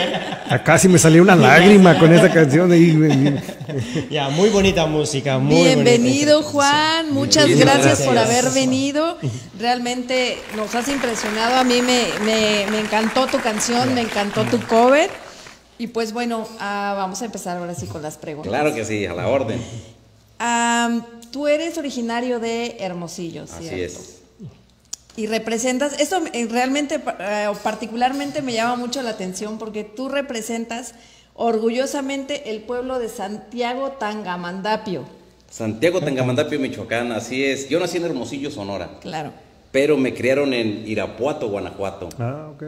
Casi 0.64 0.86
me 0.86 1.00
salió 1.00 1.22
una 1.22 1.34
lágrima 1.34 1.98
con 1.98 2.14
esa 2.14 2.32
canción. 2.32 2.70
ya, 4.08 4.28
muy 4.28 4.50
bonita 4.50 4.86
música, 4.86 5.40
muy 5.40 5.56
Bienvenido 5.56 6.44
Juan, 6.44 7.12
muchas 7.12 7.48
gracias, 7.48 8.02
por 8.02 8.16
haber 8.16 8.44
venido. 8.50 9.18
Realmente 9.58 10.38
nos 10.54 10.72
has 10.76 10.86
impresionado. 10.86 11.56
A 11.56 11.64
mí 11.64 11.82
me, 11.82 12.04
me, 12.24 12.70
me 12.70 12.78
encantó 12.78 13.26
tu 13.26 13.40
canción, 13.40 13.92
me 13.92 14.02
encantó 14.02 14.44
tu 14.44 14.60
cover. 14.68 15.25
Y 15.78 15.88
pues 15.88 16.12
bueno, 16.12 16.46
ah, 16.58 16.94
vamos 16.96 17.20
a 17.22 17.26
empezar 17.26 17.58
ahora 17.58 17.74
sí 17.74 17.86
con 17.86 18.02
las 18.02 18.16
preguntas. 18.16 18.50
Claro 18.50 18.74
que 18.74 18.84
sí, 18.84 19.04
a 19.06 19.14
la 19.14 19.28
orden. 19.28 19.60
tú 21.30 21.46
eres 21.46 21.76
originario 21.76 22.40
de 22.40 22.76
Hermosillo, 22.80 23.46
¿cierto? 23.46 23.66
Así 23.66 23.80
es. 23.80 24.16
Y 25.16 25.26
representas, 25.26 25.98
esto 25.98 26.20
eh, 26.34 26.46
realmente, 26.50 27.00
eh, 27.20 27.48
particularmente 27.62 28.42
me 28.42 28.52
llama 28.52 28.76
mucho 28.76 29.00
la 29.00 29.10
atención 29.10 29.58
porque 29.58 29.82
tú 29.82 30.10
representas 30.10 30.94
orgullosamente 31.34 32.50
el 32.50 32.60
pueblo 32.62 32.98
de 32.98 33.08
Santiago 33.08 33.92
Tangamandapio. 33.92 35.04
Santiago 35.50 36.00
Tangamandapio, 36.00 36.60
Michoacán, 36.60 37.12
así 37.12 37.44
es. 37.44 37.68
Yo 37.70 37.80
nací 37.80 37.96
en 37.96 38.04
Hermosillo, 38.04 38.50
Sonora. 38.50 38.98
Claro. 39.00 39.32
Pero 39.72 39.96
me 39.96 40.12
criaron 40.12 40.52
en 40.52 40.86
Irapuato, 40.86 41.48
Guanajuato. 41.48 42.10
Ah, 42.18 42.50
ok. 42.54 42.64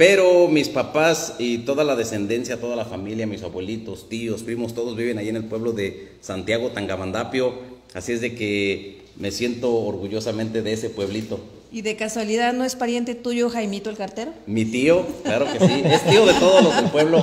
Pero 0.00 0.48
mis 0.48 0.70
papás 0.70 1.34
y 1.38 1.58
toda 1.58 1.84
la 1.84 1.94
descendencia, 1.94 2.58
toda 2.58 2.74
la 2.74 2.86
familia, 2.86 3.26
mis 3.26 3.42
abuelitos, 3.42 4.08
tíos, 4.08 4.42
primos, 4.42 4.74
todos 4.74 4.96
viven 4.96 5.18
ahí 5.18 5.28
en 5.28 5.36
el 5.36 5.44
pueblo 5.44 5.72
de 5.72 6.12
Santiago 6.22 6.70
Tangamandapio. 6.70 7.52
Así 7.92 8.12
es 8.12 8.22
de 8.22 8.34
que 8.34 9.02
me 9.16 9.30
siento 9.30 9.74
orgullosamente 9.74 10.62
de 10.62 10.72
ese 10.72 10.88
pueblito. 10.88 11.38
¿Y 11.70 11.82
de 11.82 11.96
casualidad 11.96 12.54
no 12.54 12.64
es 12.64 12.76
pariente 12.76 13.14
tuyo 13.14 13.50
Jaimito 13.50 13.90
el 13.90 13.98
cartero? 13.98 14.32
Mi 14.46 14.64
tío, 14.64 15.04
claro 15.22 15.44
que 15.52 15.58
sí. 15.66 15.82
Es 15.84 16.02
tío 16.06 16.24
de 16.24 16.32
todos 16.32 16.64
los 16.64 16.74
del 16.76 16.86
pueblo. 16.86 17.18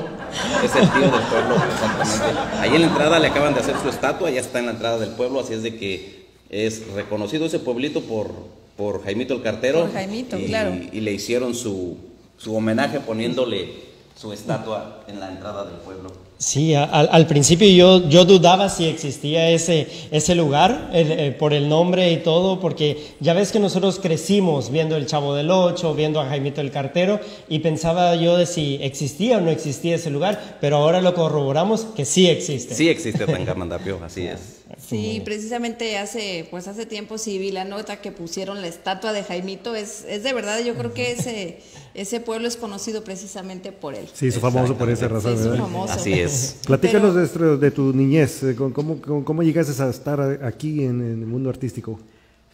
Es 0.64 0.76
el 0.76 0.88
tío 0.88 1.02
del 1.02 1.26
pueblo, 1.32 1.56
exactamente. 1.56 2.60
Ahí 2.60 2.76
en 2.76 2.82
la 2.82 2.88
entrada 2.90 3.18
le 3.18 3.26
acaban 3.30 3.56
de 3.56 3.62
hacer 3.62 3.76
su 3.82 3.90
estatua, 3.90 4.30
ya 4.30 4.40
está 4.40 4.60
en 4.60 4.68
la 4.68 4.74
entrada 4.74 5.00
del 5.00 5.16
pueblo, 5.16 5.40
así 5.40 5.56
es 5.56 5.64
de 5.64 5.78
que 5.78 6.28
es 6.52 6.86
reconocido 6.94 7.48
ese 7.48 7.58
pueblito 7.58 8.02
por, 8.02 8.30
por 8.78 9.04
Jaimito 9.04 9.34
el 9.34 9.42
cartero. 9.42 9.82
Por 9.82 9.94
Jaimito, 9.94 10.38
claro. 10.46 10.76
Y 10.92 11.00
le 11.00 11.12
hicieron 11.12 11.56
su, 11.56 11.98
su 12.38 12.56
homenaje 12.56 13.00
poniéndole 13.00 13.88
su 14.20 14.34
estatua 14.34 15.04
en 15.08 15.20
la 15.20 15.30
entrada 15.30 15.64
del 15.66 15.76
pueblo. 15.76 16.12
Sí, 16.40 16.76
al, 16.76 17.10
al 17.12 17.26
principio 17.26 17.68
yo, 17.68 18.10
yo 18.10 18.24
dudaba 18.24 18.70
si 18.70 18.86
existía 18.86 19.50
ese, 19.50 19.88
ese 20.12 20.36
lugar 20.36 20.92
eh, 20.94 21.36
por 21.38 21.52
el 21.52 21.68
nombre 21.68 22.12
y 22.12 22.18
todo, 22.18 22.60
porque 22.60 23.16
ya 23.20 23.34
ves 23.34 23.52
que 23.52 23.60
nosotros 23.60 24.00
crecimos 24.00 24.70
viendo 24.70 24.96
el 24.96 25.08
Chavo 25.08 25.34
del 25.34 25.50
Ocho, 25.50 25.96
viendo 25.96 26.22
a 26.22 26.28
Jaimito 26.28 26.62
el 26.62 26.70
Cartero, 26.70 27.20
y 27.50 27.60
pensaba 27.60 28.16
yo 28.16 28.38
de 28.38 28.46
si 28.46 28.78
existía 28.82 29.38
o 29.38 29.42
no 29.42 29.50
existía 29.50 29.96
ese 29.96 30.12
lugar, 30.12 30.58
pero 30.62 30.78
ahora 30.78 31.02
lo 31.02 31.16
corroboramos 31.16 31.86
que 31.96 32.06
sí 32.06 32.28
existe. 32.28 32.76
Sí 32.76 32.88
existe 32.88 33.26
Tangamandapio, 33.26 34.00
así 34.04 34.28
es. 34.28 34.57
Sí, 34.78 35.22
precisamente 35.24 35.98
hace, 35.98 36.48
pues 36.52 36.68
hace 36.68 36.86
tiempo 36.86 37.18
sí 37.18 37.38
vi 37.38 37.52
la 37.52 37.64
nota 37.64 38.02
que 38.02 38.12
pusieron 38.12 38.62
la 38.62 38.68
estatua 38.68 39.14
de 39.14 39.24
Jaimito, 39.24 39.76
es, 39.76 40.06
es 40.08 40.24
de 40.24 40.34
verdad, 40.34 40.64
yo 40.64 40.76
creo 40.76 40.94
que 40.94 41.12
ese, 41.12 41.60
ese 41.94 42.20
pueblo 42.20 42.48
es 42.48 42.58
conocido 42.58 43.04
precisamente 43.04 43.72
por 43.72 43.96
él. 43.96 44.08
Sí, 44.14 44.28
hizo 44.28 44.40
famoso 44.40 44.78
por 44.78 44.90
esa 44.90 45.08
razón. 45.08 45.38
Sí, 45.38 45.58
famoso. 45.58 45.94
Así 45.94 46.14
es. 46.14 46.58
Platícanos 46.66 47.16
de, 47.16 47.58
de, 47.58 47.72
tu 47.72 47.94
niñez, 47.94 48.44
eh, 48.44 48.56
¿cómo, 48.56 49.02
cómo, 49.02 49.24
cómo 49.24 49.44
llegaste 49.44 49.82
a 49.82 49.90
estar 49.90 50.20
aquí 50.44 50.84
en, 50.84 51.02
en, 51.02 51.22
el 51.22 51.28
mundo 51.28 51.50
artístico? 51.50 52.00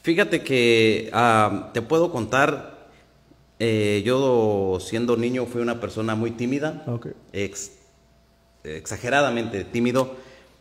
Fíjate 0.02 0.44
que 0.44 1.12
uh, 1.14 1.72
te 1.74 1.82
puedo 1.82 2.12
contar, 2.12 2.90
eh, 3.60 4.02
yo 4.06 4.78
siendo 4.82 5.18
niño 5.18 5.46
fui 5.46 5.62
una 5.62 5.80
persona 5.80 6.16
muy 6.16 6.32
tímida, 6.32 6.84
okay. 6.88 7.14
ex, 7.32 7.72
exageradamente 8.64 9.64
tímido, 9.64 10.16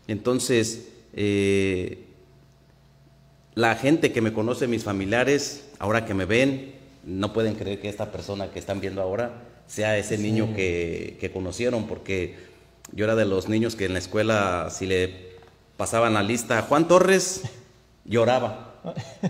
entonces 0.07 0.89
eh, 1.15 2.07
la 3.55 3.75
gente 3.75 4.13
que 4.13 4.21
me 4.21 4.33
conoce, 4.33 4.67
mis 4.67 4.85
familiares, 4.85 5.69
ahora 5.79 6.05
que 6.05 6.15
me 6.15 6.25
ven, 6.25 6.75
no 7.05 7.33
pueden 7.33 7.55
creer 7.55 7.81
que 7.81 7.89
esta 7.89 8.11
persona 8.11 8.51
que 8.51 8.59
están 8.59 8.81
viendo 8.81 9.03
ahora 9.03 9.43
sea 9.67 9.99
ese 9.99 10.17
sí. 10.17 10.23
niño 10.23 10.55
que, 10.55 11.19
que, 11.21 11.31
conocieron, 11.31 11.87
porque 11.87 12.37
yo 12.93 13.05
era 13.05 13.15
de 13.15 13.27
los 13.27 13.49
niños 13.49 13.77
que 13.77 13.87
en 13.87 13.93
la 13.93 13.99
escuela, 13.99 14.69
si 14.71 14.87
le 14.87 15.33
pasaban 15.77 16.15
la 16.15 16.23
lista 16.23 16.63
Juan 16.63 16.89
Torres, 16.89 17.43
lloraba, 18.05 18.75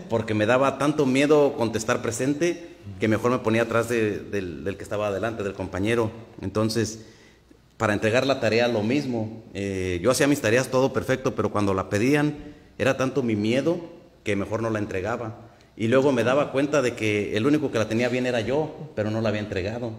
porque 0.08 0.34
me 0.34 0.46
daba 0.46 0.78
tanto 0.78 1.06
miedo 1.06 1.54
contestar 1.56 2.02
presente 2.02 2.76
que 3.00 3.08
mejor 3.08 3.30
me 3.30 3.38
ponía 3.38 3.62
atrás 3.62 3.88
de, 3.88 4.18
del, 4.18 4.64
del, 4.64 4.76
que 4.76 4.82
estaba 4.82 5.08
adelante, 5.08 5.42
del 5.42 5.54
compañero. 5.54 6.10
Entonces, 6.40 7.06
para 7.82 7.94
entregar 7.94 8.24
la 8.28 8.38
tarea 8.38 8.68
lo 8.68 8.84
mismo. 8.84 9.42
Eh, 9.54 9.98
yo 10.00 10.12
hacía 10.12 10.28
mis 10.28 10.40
tareas 10.40 10.68
todo 10.68 10.92
perfecto, 10.92 11.34
pero 11.34 11.50
cuando 11.50 11.74
la 11.74 11.90
pedían 11.90 12.54
era 12.78 12.96
tanto 12.96 13.24
mi 13.24 13.34
miedo 13.34 13.76
que 14.22 14.36
mejor 14.36 14.62
no 14.62 14.70
la 14.70 14.78
entregaba. 14.78 15.50
Y 15.76 15.88
luego 15.88 16.12
me 16.12 16.22
daba 16.22 16.52
cuenta 16.52 16.80
de 16.80 16.94
que 16.94 17.36
el 17.36 17.44
único 17.44 17.72
que 17.72 17.80
la 17.80 17.88
tenía 17.88 18.08
bien 18.08 18.24
era 18.24 18.40
yo, 18.40 18.92
pero 18.94 19.10
no 19.10 19.20
la 19.20 19.30
había 19.30 19.40
entregado. 19.40 19.90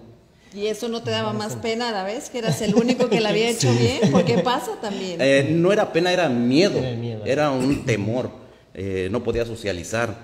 ¿Y 0.55 0.67
eso 0.67 0.87
no 0.87 1.03
te 1.03 1.11
daba 1.11 1.33
más 1.33 1.57
pena 1.57 1.89
a 1.89 1.91
la 1.91 2.05
vez? 2.05 2.29
Que 2.29 2.37
eras 2.37 2.61
el 2.61 2.73
único 2.73 3.09
que 3.09 3.19
la 3.19 3.31
había 3.31 3.49
hecho 3.51 3.69
sí. 3.73 3.77
bien, 3.77 4.13
porque 4.13 4.37
pasa 4.37 4.79
también. 4.79 5.19
Eh, 5.19 5.49
no 5.51 5.73
era 5.73 5.91
pena, 5.91 6.13
era 6.13 6.29
miedo, 6.29 6.79
era, 6.79 6.95
miedo. 6.95 7.25
era 7.25 7.51
un 7.51 7.83
temor, 7.83 8.31
eh, 8.73 9.09
no 9.11 9.25
podía 9.25 9.45
socializar. 9.45 10.15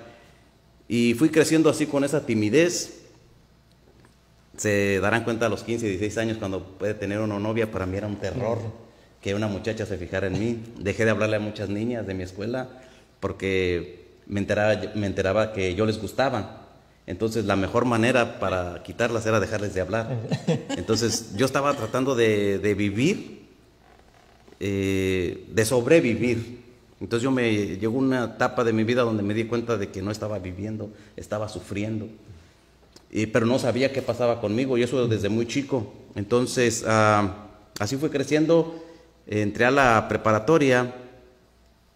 Y 0.87 1.13
fui 1.15 1.27
creciendo 1.27 1.69
así 1.69 1.85
con 1.87 2.05
esa 2.05 2.25
timidez. 2.25 2.98
Se 4.59 4.99
darán 4.99 5.23
cuenta 5.23 5.45
a 5.45 5.49
los 5.49 5.63
15, 5.63 5.87
16 5.87 6.17
años 6.17 6.37
cuando 6.37 6.61
puede 6.61 6.93
tener 6.93 7.21
una 7.21 7.39
novia, 7.39 7.71
para 7.71 7.85
mí 7.85 7.95
era 7.95 8.07
un 8.07 8.17
terror 8.17 8.59
que 9.21 9.33
una 9.33 9.47
muchacha 9.47 9.85
se 9.85 9.97
fijara 9.97 10.27
en 10.27 10.33
mí. 10.37 10.63
Dejé 10.77 11.05
de 11.05 11.11
hablarle 11.11 11.37
a 11.37 11.39
muchas 11.39 11.69
niñas 11.69 12.05
de 12.05 12.13
mi 12.13 12.23
escuela 12.23 12.67
porque 13.21 14.17
me 14.27 14.41
enteraba, 14.41 14.81
me 14.95 15.07
enteraba 15.07 15.53
que 15.53 15.75
yo 15.75 15.85
les 15.85 16.01
gustaba. 16.01 16.67
Entonces 17.07 17.45
la 17.45 17.55
mejor 17.55 17.85
manera 17.85 18.37
para 18.37 18.83
quitarlas 18.83 19.25
era 19.25 19.39
dejarles 19.39 19.73
de 19.73 19.79
hablar. 19.79 20.09
Entonces 20.75 21.37
yo 21.37 21.45
estaba 21.45 21.73
tratando 21.75 22.13
de, 22.13 22.59
de 22.59 22.73
vivir, 22.73 23.47
eh, 24.59 25.45
de 25.53 25.65
sobrevivir. 25.65 26.59
Entonces 26.99 27.23
yo 27.23 27.31
me 27.31 27.77
llegó 27.77 27.97
una 27.97 28.25
etapa 28.25 28.65
de 28.65 28.73
mi 28.73 28.83
vida 28.83 29.03
donde 29.03 29.23
me 29.23 29.33
di 29.33 29.45
cuenta 29.45 29.77
de 29.77 29.87
que 29.87 30.01
no 30.01 30.11
estaba 30.11 30.37
viviendo, 30.37 30.91
estaba 31.15 31.47
sufriendo. 31.47 32.09
Pero 33.11 33.45
no 33.45 33.57
sabía 33.57 33.91
qué 33.91 34.01
pasaba 34.01 34.39
conmigo 34.39 34.77
y 34.77 34.83
eso 34.83 35.07
desde 35.07 35.29
muy 35.29 35.47
chico. 35.47 35.93
Entonces 36.15 36.83
ah, 36.87 37.47
así 37.79 37.97
fue 37.97 38.09
creciendo, 38.09 38.83
entré 39.27 39.65
a 39.65 39.71
la 39.71 40.07
preparatoria 40.07 40.95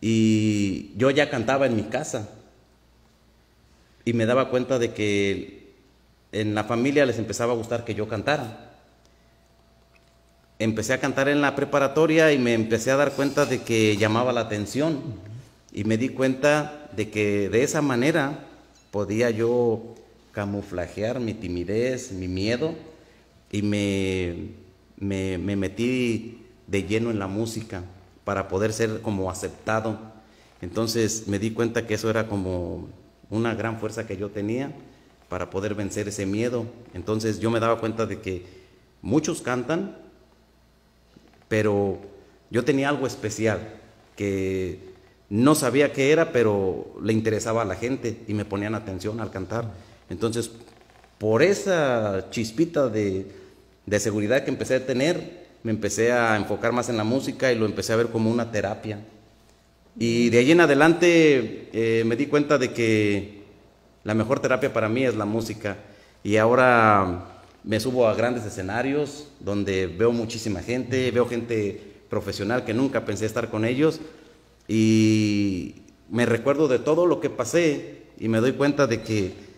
y 0.02 0.92
yo 0.98 1.12
ya 1.12 1.30
cantaba 1.30 1.66
en 1.66 1.76
mi 1.76 1.84
casa 1.84 2.30
y 4.06 4.14
me 4.14 4.26
daba 4.26 4.50
cuenta 4.50 4.80
de 4.80 4.94
que 4.94 5.74
en 6.32 6.56
la 6.56 6.64
familia 6.64 7.06
les 7.06 7.20
empezaba 7.20 7.54
a 7.54 7.56
gustar 7.56 7.86
que 7.86 7.96
yo 7.96 8.08
cantara. 8.08 8.72
Empecé 10.60 10.94
a 10.94 11.00
cantar 11.00 11.30
en 11.30 11.42
la 11.42 11.56
preparatoria 11.56 12.32
y 12.34 12.40
me 12.40 12.54
empecé 12.54 12.92
a 12.92 12.96
dar 12.96 13.12
cuenta 13.12 13.46
de 13.46 13.62
que 13.62 13.98
llamaba 13.98 14.34
la 14.34 14.42
atención 14.42 15.02
y 15.72 15.84
me 15.84 15.98
di 15.98 16.10
cuenta 16.10 16.90
de 16.96 17.10
que 17.10 17.50
de 17.50 17.64
esa 17.64 17.82
manera 17.82 18.46
podía 18.92 19.30
yo 19.30 19.96
camuflajear 20.34 21.20
mi 21.20 21.34
timidez, 21.34 22.12
mi 22.12 22.28
miedo 22.28 22.76
y 23.52 23.62
me, 23.62 24.50
me, 24.98 25.38
me 25.38 25.56
metí 25.56 26.42
de 26.68 26.84
lleno 26.84 27.12
en 27.12 27.20
la 27.20 27.28
música 27.28 27.84
para 28.26 28.50
poder 28.50 28.74
ser 28.74 29.02
como 29.02 29.30
aceptado. 29.30 30.00
Entonces 30.62 31.28
me 31.28 31.40
di 31.40 31.52
cuenta 31.52 31.88
que 31.88 31.94
eso 31.94 32.10
era 32.10 32.28
como 32.28 32.90
una 33.30 33.54
gran 33.56 33.80
fuerza 33.80 34.06
que 34.06 34.18
yo 34.18 34.30
tenía 34.30 34.74
para 35.30 35.50
poder 35.50 35.76
vencer 35.76 36.08
ese 36.08 36.26
miedo. 36.26 36.66
Entonces 36.94 37.40
yo 37.40 37.52
me 37.52 37.60
daba 37.60 37.80
cuenta 37.80 38.06
de 38.06 38.20
que 38.20 38.46
muchos 39.02 39.42
cantan, 39.42 39.98
pero 41.48 42.00
yo 42.50 42.64
tenía 42.66 42.90
algo 42.90 43.06
especial 43.06 43.60
que 44.16 44.80
no 45.30 45.56
sabía 45.56 45.92
qué 45.94 46.12
era, 46.12 46.32
pero 46.32 46.96
le 47.02 47.14
interesaba 47.14 47.64
a 47.64 47.66
la 47.66 47.76
gente 47.76 48.24
y 48.28 48.34
me 48.34 48.46
ponían 48.46 48.76
atención 48.76 49.20
al 49.20 49.32
cantar. 49.32 49.72
Entonces, 50.14 50.50
por 51.18 51.42
esa 51.44 52.28
chispita 52.30 52.88
de, 52.88 53.26
de 53.86 54.00
seguridad 54.00 54.44
que 54.44 54.52
empecé 54.52 54.76
a 54.76 54.86
tener, 54.86 55.44
me 55.64 55.72
empecé 55.72 56.12
a 56.12 56.38
enfocar 56.38 56.72
más 56.72 56.90
en 56.90 56.98
la 56.98 57.04
música 57.04 57.52
y 57.52 57.58
lo 57.58 57.66
empecé 57.66 57.94
a 57.94 57.98
ver 57.98 58.08
como 58.08 58.30
una 58.30 58.52
terapia. 58.52 59.00
Y 59.98 60.30
de 60.30 60.38
ahí 60.40 60.52
en 60.52 60.62
adelante 60.62 61.70
eh, 61.74 62.04
me 62.06 62.16
di 62.16 62.28
cuenta 62.28 62.58
de 62.58 62.72
que 62.72 63.44
la 64.04 64.14
mejor 64.14 64.40
terapia 64.40 64.72
para 64.72 64.90
mí 64.90 65.04
es 65.04 65.16
la 65.16 65.26
música. 65.26 65.78
Y 66.24 66.38
ahora 66.38 67.42
me 67.64 67.80
subo 67.80 68.08
a 68.08 68.14
grandes 68.14 68.46
escenarios 68.46 69.28
donde 69.40 69.88
veo 69.88 70.12
muchísima 70.12 70.62
gente, 70.62 71.10
veo 71.12 71.28
gente 71.28 71.82
profesional 72.10 72.66
que 72.66 72.74
nunca 72.74 73.06
pensé 73.06 73.26
estar 73.26 73.50
con 73.50 73.66
ellos. 73.66 74.00
Y 74.68 75.76
me 76.10 76.26
recuerdo 76.26 76.68
de 76.68 76.80
todo 76.80 77.06
lo 77.06 77.20
que 77.20 77.30
pasé 77.30 78.04
y 78.20 78.28
me 78.28 78.40
doy 78.40 78.54
cuenta 78.54 78.88
de 78.88 79.02
que 79.02 79.53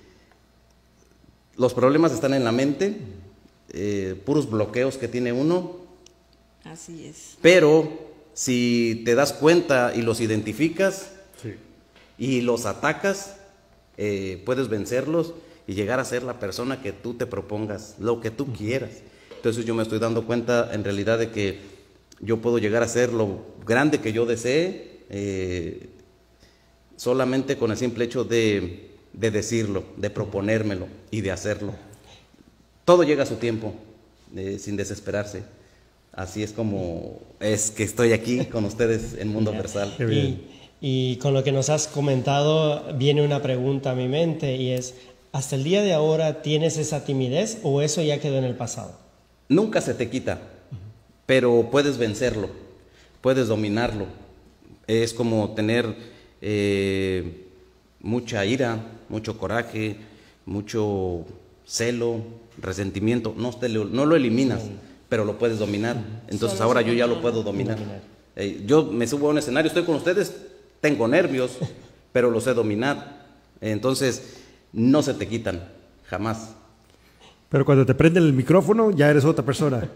los 1.58 1.74
problemas 1.74 2.12
están 2.12 2.34
en 2.34 2.44
la 2.44 2.52
mente, 2.52 2.98
eh, 3.70 4.20
puros 4.26 4.50
bloqueos 4.50 4.98
que 4.98 5.08
tiene 5.08 5.34
uno. 5.34 5.78
Así 6.63 7.06
es. 7.06 7.38
Pero 7.41 8.06
si 8.34 9.04
te 9.06 9.15
das 9.15 9.34
cuenta 9.34 9.94
y 9.96 10.02
los 10.02 10.20
identificas 10.20 11.12
y 12.18 12.41
los 12.41 12.65
atacas, 12.65 13.38
eh, 13.98 14.41
puedes 14.46 14.68
vencerlos 14.68 15.34
y 15.68 15.74
llegar 15.74 16.00
a 16.00 16.06
ser 16.06 16.24
la 16.24 16.39
persona 16.39 16.82
que 16.82 16.91
tú 16.91 17.13
te 17.15 17.26
propongas, 17.26 17.96
lo 18.00 18.22
que 18.22 18.32
tú 18.32 18.52
quieras. 18.54 18.91
Entonces 19.36 19.65
yo 19.65 19.76
me 19.76 19.84
estoy 19.84 20.00
dando 20.00 20.26
cuenta 20.26 20.74
en 20.74 20.84
realidad 20.84 21.20
de 21.20 21.32
que 21.32 21.60
yo 22.20 22.41
puedo 22.41 22.58
llegar 22.58 22.84
a 22.84 22.88
ser 22.88 23.13
lo 23.13 23.46
grande 23.65 24.00
que 24.00 24.13
yo 24.13 24.26
desee 24.26 25.02
eh, 25.10 25.89
solamente 26.96 27.58
con 27.58 27.72
el 27.72 27.78
simple 27.78 28.06
hecho 28.06 28.24
de, 28.24 28.95
de 29.17 29.32
decirlo, 29.32 29.84
de 29.97 30.10
proponérmelo 30.10 30.88
y 31.12 31.21
de 31.21 31.32
hacerlo. 31.32 31.73
Todo 32.84 33.04
llega 33.04 33.23
a 33.23 33.25
su 33.25 33.36
tiempo, 33.36 33.73
eh, 34.36 34.58
sin 34.60 34.78
desesperarse. 34.78 35.43
Así 36.12 36.43
es 36.43 36.51
como 36.54 37.19
es 37.39 37.71
que 37.71 37.84
estoy 37.84 38.13
aquí 38.13 38.45
con 38.45 38.65
ustedes 38.65 39.15
en 39.17 39.30
Mundo 39.30 39.51
Versal. 39.51 39.93
Y, 39.99 40.39
y 40.82 41.17
con 41.17 41.34
lo 41.34 41.43
que 41.43 41.51
nos 41.51 41.69
has 41.69 41.88
comentado, 41.88 42.93
viene 42.93 43.23
una 43.23 43.41
pregunta 43.41 43.91
a 43.91 43.95
mi 43.95 44.08
mente 44.08 44.56
y 44.56 44.71
es, 44.71 44.95
¿hasta 45.32 45.56
el 45.56 45.63
día 45.63 45.82
de 45.82 45.93
ahora 45.93 46.41
tienes 46.41 46.78
esa 46.78 47.04
timidez 47.06 47.60
o 47.63 47.82
eso 47.82 48.01
ya 48.01 48.19
quedó 48.19 48.38
en 48.38 48.45
el 48.45 48.56
pasado? 48.56 48.97
Nunca 49.49 49.82
se 49.82 49.93
te 49.93 50.10
quita, 50.10 50.41
pero 51.25 51.69
puedes 51.71 51.97
vencerlo, 51.97 52.49
puedes 53.21 53.47
dominarlo. 53.47 54.06
Es 54.88 55.13
como 55.13 55.54
tener 55.54 55.95
eh, 56.41 57.45
mucha 57.99 58.45
ira, 58.45 58.80
mucho 59.10 59.38
coraje, 59.38 59.98
mucho 60.46 61.26
celo, 61.65 62.22
resentimiento. 62.62 63.34
No, 63.38 63.52
te 63.52 63.70
lo, 63.70 63.86
no 63.86 64.06
lo 64.06 64.15
eliminas, 64.15 64.63
pero 65.10 65.26
lo 65.26 65.38
puedes 65.38 65.60
dominar. 65.60 65.98
Entonces 66.28 66.58
Solo 66.58 66.70
ahora 66.70 66.82
yo 66.82 66.94
ya 66.94 67.08
lo 67.08 67.22
puedo 67.22 67.44
dominar. 67.44 67.78
Dominar. 67.78 68.02
Eh, 68.36 68.63
yo 68.65 68.84
me 68.84 69.08
subo 69.08 69.28
a 69.28 69.32
un 69.32 69.38
escenario, 69.38 69.68
estoy 69.68 69.84
con 69.84 69.96
ustedes, 69.96 70.36
tengo 70.82 71.08
nervios, 71.08 71.58
pero 72.12 72.30
lo 72.30 72.41
sé 72.41 72.54
dominar. 72.54 73.26
Entonces 73.62 74.38
no 74.74 75.02
se 75.02 75.13
te 75.13 75.28
quitan, 75.28 75.63
jamás. 76.06 76.56
Pero 77.50 77.65
cuando 77.65 77.86
te 77.86 77.96
prenden 77.96 78.24
el 78.24 78.34
micrófono, 78.34 78.91
ya 78.91 79.10
eres 79.10 79.24
otra 79.24 79.46
persona. 79.46 79.88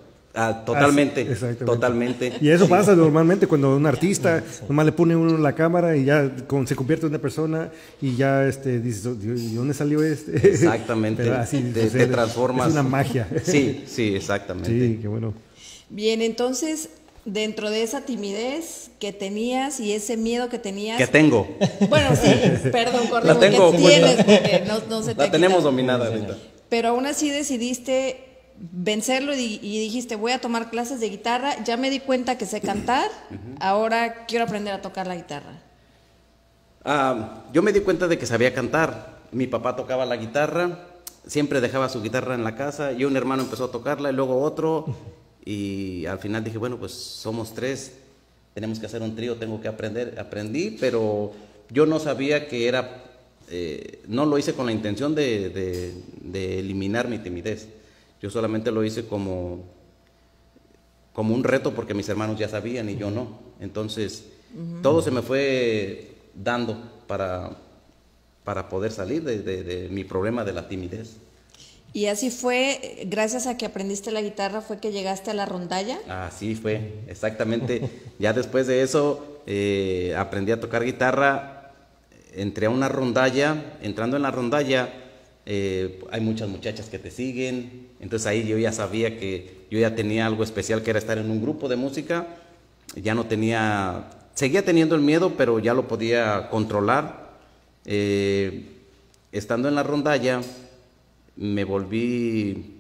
Ah, 0.42 0.64
totalmente, 0.66 1.22
Así- 1.22 1.32
exactamente. 1.32 1.66
totalmente. 1.66 2.34
Y 2.40 2.50
eso 2.50 2.64
Sí. 2.66 2.70
pasa 2.70 2.96
normalmente 2.96 3.46
cuando 3.48 3.76
un 3.76 3.86
artista 3.86 4.42
nomás 4.70 4.86
le 4.86 4.92
pone 4.94 5.16
uno 5.16 5.38
la 5.38 5.54
cámara 5.54 5.98
y 5.98 6.06
ya 6.06 6.32
con- 6.48 6.66
se 6.66 6.76
convierte 6.76 7.06
en 7.06 7.12
una 7.12 7.20
persona 7.22 7.72
y 8.02 8.16
ya 8.16 8.46
este 8.48 8.80
dices, 8.80 9.06
"Oh, 9.06 9.16
¿y 9.22 9.54
dónde 9.56 9.74
salió 9.74 10.02
este? 10.02 10.36
Exactamente. 10.48 11.24
Pero 11.24 11.36
así 11.38 11.62
te, 11.74 12.08
transformas. 12.08 12.68
Es 12.68 12.74
una 12.74 12.84
magia. 12.84 13.28
Sí, 13.44 13.84
sí, 13.86 14.16
exactamente. 14.16 14.70
Sí, 14.70 15.00
qué 15.02 15.08
bueno. 15.08 15.34
Bien, 15.90 16.22
entonces, 16.22 16.90
dentro 17.26 17.70
de 17.70 17.84
esa 17.84 18.02
timidez 18.02 18.92
que 19.00 19.12
tenías 19.12 19.80
y 19.80 19.92
ese 19.94 20.16
miedo 20.18 20.48
que 20.50 20.58
tenías. 20.60 20.98
Que 20.98 21.08
tengo. 21.08 21.48
Bueno, 21.90 22.10
sí, 22.16 22.30
perdón, 22.72 23.08
corrijo, 23.08 23.34
La 23.34 23.40
tengo 23.40 23.72
que 23.72 23.78
tienes, 23.78 24.16
porque 24.24 24.64
no, 24.68 24.80
no 24.90 25.04
se 25.04 25.16
te 25.16 25.24
La 25.26 25.32
tenemos 25.32 25.64
dominada 25.64 26.08
ahorita. 26.08 26.38
Pero 26.70 26.90
aún 26.90 27.06
así 27.08 27.30
decidiste 27.30 28.29
vencerlo 28.60 29.34
y, 29.36 29.60
y 29.62 29.80
dijiste, 29.80 30.16
voy 30.16 30.32
a 30.34 30.42
tomar 30.42 30.70
clases 30.70 31.00
de 31.00 31.10
guitarra, 31.10 31.64
ya 31.64 31.78
me 31.78 31.90
di 31.90 32.00
cuenta 32.00 32.38
que 32.38 32.46
sé 32.46 32.62
cantar, 32.62 33.10
ahora 33.60 34.26
quiero 34.26 34.46
aprender 34.46 34.74
a 34.74 34.82
tocar 34.82 35.08
la 35.08 35.16
guitarra. 35.16 35.62
Ah, 36.86 37.44
yo 37.54 37.62
me 37.62 37.72
di 37.74 37.82
cuenta 37.82 38.08
de 38.08 38.18
que 38.18 38.26
sabía 38.26 38.54
cantar. 38.54 39.20
Mi 39.32 39.48
papá 39.48 39.76
tocaba 39.76 40.06
la 40.06 40.18
guitarra, 40.18 40.88
siempre 41.28 41.62
dejaba 41.62 41.90
su 41.90 42.02
guitarra 42.02 42.34
en 42.36 42.44
la 42.44 42.56
casa 42.56 42.94
y 42.94 43.06
un 43.06 43.16
hermano 43.16 43.44
empezó 43.44 43.66
a 43.66 43.72
tocarla 43.72 44.10
y 44.10 44.14
luego 44.14 44.42
otro. 44.42 44.86
Y 45.46 46.06
al 46.06 46.20
final 46.20 46.44
dije, 46.44 46.58
bueno, 46.58 46.78
pues 46.78 46.92
somos 46.94 47.54
tres, 47.54 47.94
tenemos 48.54 48.80
que 48.80 48.86
hacer 48.88 49.02
un 49.02 49.16
trío, 49.16 49.36
tengo 49.36 49.62
que 49.62 49.68
aprender. 49.68 50.18
Aprendí, 50.20 50.78
pero 50.80 51.32
yo 51.70 51.86
no 51.86 52.00
sabía 52.00 52.48
que 52.48 52.68
era, 52.68 53.04
eh, 53.50 54.02
no 54.08 54.26
lo 54.26 54.38
hice 54.38 54.54
con 54.54 54.66
la 54.66 54.72
intención 54.72 55.14
de, 55.16 55.50
de- 55.50 55.94
de 56.22 56.60
eliminar 56.60 57.08
mi 57.08 57.20
timidez. 57.20 57.68
Yo 58.22 58.30
solamente 58.30 58.72
lo 58.72 58.84
hice 58.84 59.06
como, 59.08 59.64
como 61.14 61.34
un 61.34 61.44
reto 61.44 61.74
porque 61.74 61.94
mis 61.94 62.10
hermanos 62.10 62.38
ya 62.40 62.48
sabían 62.50 62.90
y 62.90 62.98
yo 62.98 63.12
no. 63.12 63.40
Entonces, 63.60 64.26
todo 64.82 65.02
se 65.02 65.12
me 65.12 65.22
fue 65.22 66.12
dando 66.34 66.78
para, 67.08 67.52
para 68.44 68.68
poder 68.70 68.92
salir 68.92 69.24
de, 69.24 69.40
de- 69.42 69.64
de 69.64 69.90
mi 69.90 70.04
problema 70.04 70.44
de 70.44 70.54
la 70.54 70.68
timidez. 70.68 71.18
Y 71.92 72.06
así 72.06 72.30
fue, 72.30 73.04
gracias 73.08 73.48
a 73.48 73.58
que 73.58 73.66
aprendiste 73.66 74.12
la 74.12 74.22
guitarra, 74.22 74.62
fue 74.62 74.80
que 74.80 74.92
llegaste 74.92 75.32
a 75.32 75.34
la 75.34 75.46
rondalla. 75.46 75.98
Así 76.08 76.56
fue, 76.56 76.94
exactamente. 77.08 77.90
ya 78.20 78.32
después 78.34 78.68
de 78.68 78.84
eso 78.84 79.42
eh, 79.48 80.14
aprendí 80.18 80.52
a 80.52 80.60
tocar 80.60 80.84
guitarra, 80.84 81.72
entré 82.34 82.68
a 82.68 82.70
una 82.70 82.90
rondalla, 82.90 83.78
entrando 83.82 84.18
en 84.18 84.24
la 84.24 84.30
rondalla 84.32 84.94
eh, 85.52 86.00
hay 86.12 86.22
muchas 86.22 86.48
muchachas 86.48 86.90
que 86.90 87.00
te 87.00 87.10
siguen, 87.10 87.88
entonces 88.00 88.28
ahí 88.28 88.48
yo 88.48 88.56
ya 88.60 88.72
sabía 88.72 89.18
que 89.18 89.66
yo 89.72 89.80
ya 89.80 89.96
tenía 89.96 90.28
algo 90.28 90.44
especial 90.44 90.84
que 90.84 90.92
era 90.92 91.00
estar 91.00 91.18
en 91.18 91.32
un 91.32 91.42
grupo 91.42 91.68
de 91.68 91.76
música, 91.76 92.28
ya 92.96 93.16
no 93.16 93.26
tenía, 93.26 94.12
seguía 94.36 94.64
teniendo 94.64 94.94
el 94.94 95.02
miedo, 95.02 95.34
pero 95.36 95.58
ya 95.58 95.74
lo 95.74 95.88
podía 95.88 96.50
controlar. 96.52 97.32
Eh, 97.86 98.78
estando 99.32 99.68
en 99.68 99.74
la 99.74 99.82
rondalla, 99.82 100.42
me 101.36 101.64
volví 101.64 102.76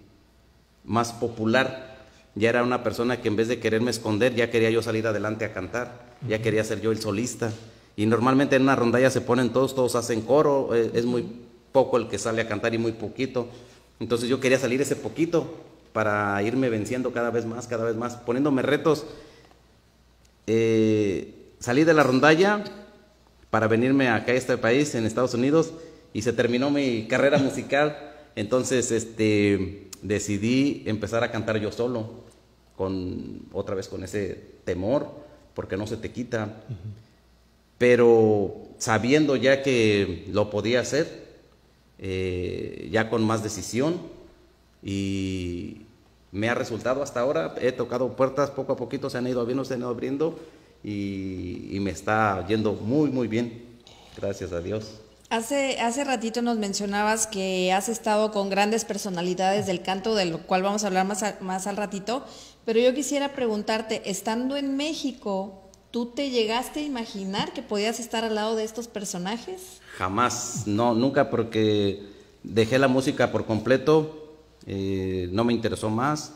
más 0.84 1.12
popular. 1.12 2.06
Ya 2.36 2.50
era 2.50 2.62
una 2.62 2.84
persona 2.84 3.20
que 3.20 3.30
en 3.30 3.36
vez 3.36 3.48
de 3.48 3.60
quererme 3.60 3.90
esconder, 3.90 4.36
ya 4.36 4.52
quería 4.52 4.70
yo 4.70 4.84
salir 4.84 5.08
adelante 5.08 5.44
a 5.44 5.54
cantar, 5.54 6.18
ya 6.28 6.40
quería 6.40 6.64
ser 6.64 6.82
yo 6.82 6.92
el 6.92 7.00
solista. 7.00 7.52
Y 7.96 8.06
normalmente 8.06 8.58
en 8.58 8.62
una 8.62 8.76
rondalla 8.76 9.10
se 9.10 9.22
ponen 9.22 9.50
todos, 9.50 9.74
todos 9.74 9.96
hacen 9.96 10.22
coro, 10.22 10.76
eh, 10.76 10.92
es 10.94 11.06
muy 11.06 11.49
poco 11.72 11.98
el 11.98 12.08
que 12.08 12.18
sale 12.18 12.42
a 12.42 12.48
cantar 12.48 12.74
y 12.74 12.78
muy 12.78 12.94
poquito. 12.94 13.48
Entonces 14.00 14.30
yo 14.30 14.40
quería 14.40 14.60
salir 14.60 14.82
ese 14.82 14.96
poquito 14.96 15.58
para 15.94 16.42
irme 16.44 16.70
venciendo 16.70 17.12
cada 17.12 17.32
vez 17.32 17.46
más, 17.46 17.68
cada 17.68 17.86
vez 17.86 17.96
más, 17.96 18.16
poniéndome 18.16 18.62
retos. 18.62 19.06
Eh, 20.48 21.52
salí 21.60 21.84
de 21.84 21.94
la 21.94 22.04
rondalla 22.04 22.64
para 23.50 23.68
venirme 23.68 24.10
acá 24.10 24.32
a 24.32 24.36
este 24.36 24.58
país, 24.58 24.94
en 24.96 25.06
Estados 25.06 25.34
Unidos, 25.34 25.74
y 26.14 26.22
se 26.22 26.34
terminó 26.34 26.70
mi 26.70 27.08
carrera 27.08 27.38
musical. 27.40 27.98
Entonces, 28.36 28.92
este, 28.92 29.90
decidí 30.02 30.84
empezar 30.86 31.24
a 31.24 31.32
cantar 31.32 31.60
yo 31.60 31.72
solo, 31.72 32.24
con, 32.76 33.42
otra 33.52 33.76
vez 33.76 33.88
con 33.88 34.04
ese 34.04 34.42
temor, 34.64 35.08
porque 35.54 35.78
no 35.78 35.88
se 35.88 35.98
te 35.98 36.12
quita. 36.12 36.62
Pero 37.78 38.56
sabiendo 38.78 39.36
ya 39.36 39.64
que 39.64 40.26
lo 40.32 40.50
podía 40.50 40.82
hacer, 40.82 41.29
eh, 42.00 42.90
ya 42.92 43.10
con 43.10 43.24
más 43.24 43.44
decisión, 43.44 44.00
y 44.82 45.82
me 46.32 46.50
ha 46.50 46.56
resultado 46.56 47.04
hasta 47.04 47.20
ahora, 47.20 47.56
he 47.60 47.72
tocado 47.72 48.16
puertas 48.16 48.52
poco 48.52 48.74
a 48.74 48.78
poquito, 48.78 49.10
se 49.10 49.18
han 49.18 49.28
ido 49.28 49.42
abriendo, 49.42 49.66
se 49.66 49.74
han 49.74 49.82
ido 49.82 49.90
abriendo, 49.90 50.40
y, 50.84 51.78
me 51.82 51.92
está 51.92 52.46
yendo 52.48 52.74
muy, 52.74 53.10
muy 53.10 53.28
bien, 53.28 53.80
gracias 54.16 54.52
a 54.54 54.62
Dios. 54.62 55.02
Hace, 55.30 55.80
hace 55.80 56.04
ratito 56.04 56.42
nos 56.42 56.58
mencionabas 56.58 57.28
que 57.28 57.72
has 57.72 57.90
estado 57.90 58.32
con 58.32 58.50
grandes 58.50 58.86
personalidades 58.86 59.68
del 59.68 59.82
canto, 59.82 60.16
de 60.16 60.26
lo 60.26 60.48
cual 60.48 60.64
vamos 60.64 60.84
a 60.84 60.88
hablar 60.88 61.06
más, 61.06 61.24
más 61.42 61.68
al 61.68 61.78
ratito, 61.78 62.26
pero 62.66 62.80
yo 62.80 62.94
quisiera 62.94 63.34
preguntarte, 63.34 64.10
estando 64.10 64.56
en 64.56 64.78
México, 64.78 65.64
¿tú 65.92 66.08
te 66.08 66.30
llegaste 66.30 66.80
a 66.80 66.84
imaginar 66.84 67.52
que 67.54 67.62
podías 67.62 68.00
estar 68.00 68.24
al 68.24 68.36
lado 68.36 68.56
de 68.56 68.64
estos 68.64 68.88
personajes? 68.88 69.79
Jamás, 70.00 70.64
no, 70.66 70.96
nunca 70.96 71.30
porque 71.30 72.06
dejé 72.42 72.80
la 72.80 72.88
música 72.88 73.34
por 73.34 73.46
completo, 73.46 74.38
eh, 74.66 75.28
no 75.34 75.44
me 75.44 75.52
interesó 75.52 75.90
más, 75.90 76.36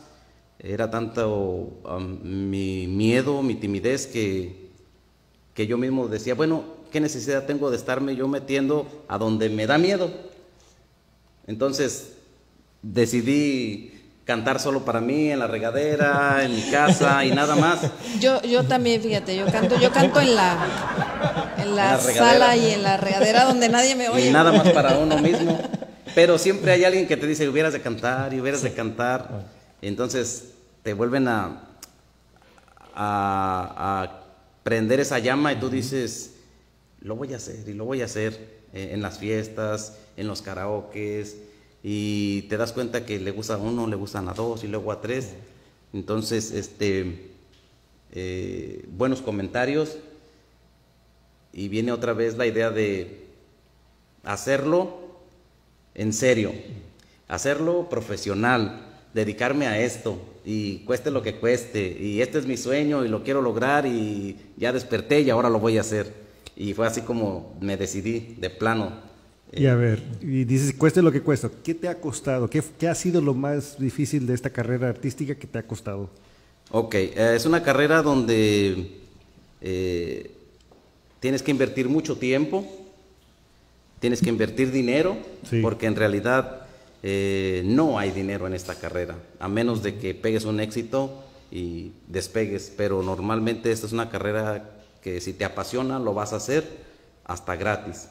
era 0.58 0.90
tanto 0.90 1.80
um, 1.82 2.50
mi 2.50 2.86
miedo, 2.86 3.40
mi 3.40 3.54
timidez 3.54 4.06
que, 4.06 4.68
que 5.54 5.66
yo 5.66 5.78
mismo 5.78 6.08
decía, 6.08 6.34
bueno, 6.34 6.62
¿qué 6.92 7.00
necesidad 7.00 7.46
tengo 7.46 7.70
de 7.70 7.78
estarme 7.78 8.16
yo 8.16 8.28
metiendo 8.28 8.86
a 9.08 9.16
donde 9.16 9.48
me 9.48 9.66
da 9.66 9.78
miedo? 9.78 10.10
Entonces 11.46 12.18
decidí 12.82 13.93
cantar 14.24 14.58
solo 14.58 14.84
para 14.84 15.00
mí 15.00 15.30
en 15.30 15.38
la 15.38 15.46
regadera, 15.46 16.44
en 16.44 16.54
mi 16.54 16.62
casa 16.70 17.24
y 17.24 17.30
nada 17.30 17.56
más. 17.56 17.90
Yo, 18.20 18.40
yo 18.42 18.64
también, 18.64 19.02
fíjate, 19.02 19.36
yo 19.36 19.46
canto, 19.46 19.78
yo 19.78 19.92
canto 19.92 20.20
en 20.20 20.34
la, 20.34 21.54
en 21.58 21.76
la, 21.76 21.98
sala 21.98 22.56
y 22.56 22.70
en 22.70 22.82
la 22.82 22.96
regadera 22.96 23.44
donde 23.44 23.68
nadie 23.68 23.94
me 23.94 24.08
oye. 24.08 24.28
Y 24.28 24.32
nada 24.32 24.52
más 24.52 24.70
para 24.70 24.98
uno 24.98 25.18
mismo. 25.22 25.60
Pero 26.14 26.38
siempre 26.38 26.72
hay 26.72 26.84
alguien 26.84 27.06
que 27.06 27.16
te 27.16 27.26
dice, 27.26 27.48
hubieras 27.48 27.72
de 27.72 27.80
cantar 27.80 28.32
y 28.32 28.40
hubieras 28.40 28.62
de 28.62 28.72
cantar. 28.72 29.46
entonces 29.82 30.50
te 30.82 30.92
vuelven 30.94 31.28
a, 31.28 31.62
a, 32.94 34.02
a 34.02 34.20
prender 34.62 35.00
esa 35.00 35.18
llama 35.18 35.52
y 35.52 35.56
tú 35.56 35.68
dices, 35.68 36.34
lo 37.00 37.16
voy 37.16 37.32
a 37.34 37.36
hacer 37.36 37.68
y 37.68 37.74
lo 37.74 37.84
voy 37.84 38.02
a 38.02 38.06
hacer 38.06 38.62
eh, 38.72 38.90
en 38.92 39.02
las 39.02 39.18
fiestas, 39.18 39.98
en 40.16 40.26
los 40.26 40.42
karaokes, 40.42 41.36
y 41.86 42.42
te 42.48 42.56
das 42.56 42.72
cuenta 42.72 43.04
que 43.04 43.20
le 43.20 43.30
gusta 43.30 43.54
a 43.54 43.58
uno, 43.58 43.86
le 43.86 43.94
gustan 43.94 44.26
a 44.30 44.32
dos 44.32 44.64
y 44.64 44.68
luego 44.68 44.90
a 44.90 45.02
tres. 45.02 45.34
Entonces, 45.92 46.50
este, 46.50 47.30
eh, 48.10 48.86
buenos 48.88 49.20
comentarios 49.20 49.98
y 51.52 51.68
viene 51.68 51.92
otra 51.92 52.14
vez 52.14 52.38
la 52.38 52.46
idea 52.46 52.70
de 52.70 53.26
hacerlo 54.24 54.96
en 55.94 56.14
serio, 56.14 56.52
hacerlo 57.28 57.90
profesional, 57.90 58.86
dedicarme 59.12 59.66
a 59.66 59.78
esto 59.78 60.18
y 60.42 60.78
cueste 60.86 61.10
lo 61.10 61.22
que 61.22 61.36
cueste 61.36 61.98
y 62.00 62.22
este 62.22 62.38
es 62.38 62.46
mi 62.46 62.56
sueño 62.56 63.04
y 63.04 63.08
lo 63.08 63.22
quiero 63.22 63.42
lograr 63.42 63.84
y 63.84 64.38
ya 64.56 64.72
desperté 64.72 65.20
y 65.20 65.28
ahora 65.28 65.50
lo 65.50 65.60
voy 65.60 65.76
a 65.76 65.82
hacer. 65.82 66.14
Y 66.56 66.72
fue 66.72 66.86
así 66.86 67.02
como 67.02 67.54
me 67.60 67.76
decidí 67.76 68.36
de 68.38 68.48
plano. 68.48 69.13
Y 69.56 69.66
a 69.66 69.74
ver, 69.74 70.02
y 70.20 70.44
dices, 70.44 70.74
cueste 70.74 71.02
lo 71.02 71.12
que 71.12 71.22
cuesta. 71.22 71.50
¿Qué 71.62 71.74
te 71.74 71.88
ha 71.88 72.00
costado? 72.00 72.48
¿Qué, 72.50 72.62
¿Qué, 72.78 72.88
ha 72.88 72.94
sido 72.94 73.20
lo 73.20 73.34
más 73.34 73.78
difícil 73.78 74.26
de 74.26 74.34
esta 74.34 74.50
carrera 74.50 74.88
artística 74.88 75.34
que 75.34 75.46
te 75.46 75.58
ha 75.58 75.62
costado? 75.62 76.10
Ok, 76.70 76.94
eh, 76.94 77.32
es 77.36 77.46
una 77.46 77.62
carrera 77.62 78.02
donde 78.02 79.00
eh, 79.60 80.30
tienes 81.20 81.42
que 81.42 81.50
invertir 81.50 81.88
mucho 81.88 82.16
tiempo, 82.16 82.66
tienes 84.00 84.20
que 84.20 84.28
invertir 84.28 84.72
dinero, 84.72 85.16
sí. 85.48 85.60
porque 85.60 85.86
en 85.86 85.96
realidad 85.96 86.66
eh, 87.02 87.62
no 87.64 87.98
hay 87.98 88.10
dinero 88.10 88.46
en 88.46 88.54
esta 88.54 88.74
carrera, 88.74 89.16
a 89.38 89.48
menos 89.48 89.82
de 89.82 89.96
que 89.96 90.14
pegues 90.14 90.46
un 90.46 90.58
éxito 90.58 91.22
y 91.50 91.92
despegues, 92.08 92.72
pero 92.76 93.02
normalmente 93.02 93.70
esta 93.70 93.86
es 93.86 93.92
una 93.92 94.10
carrera 94.10 94.70
que 95.02 95.20
si 95.20 95.32
te 95.34 95.44
apasiona 95.44 95.98
lo 95.98 96.14
vas 96.14 96.32
a 96.32 96.36
hacer 96.36 96.66
hasta 97.24 97.56
gratis. 97.56 98.08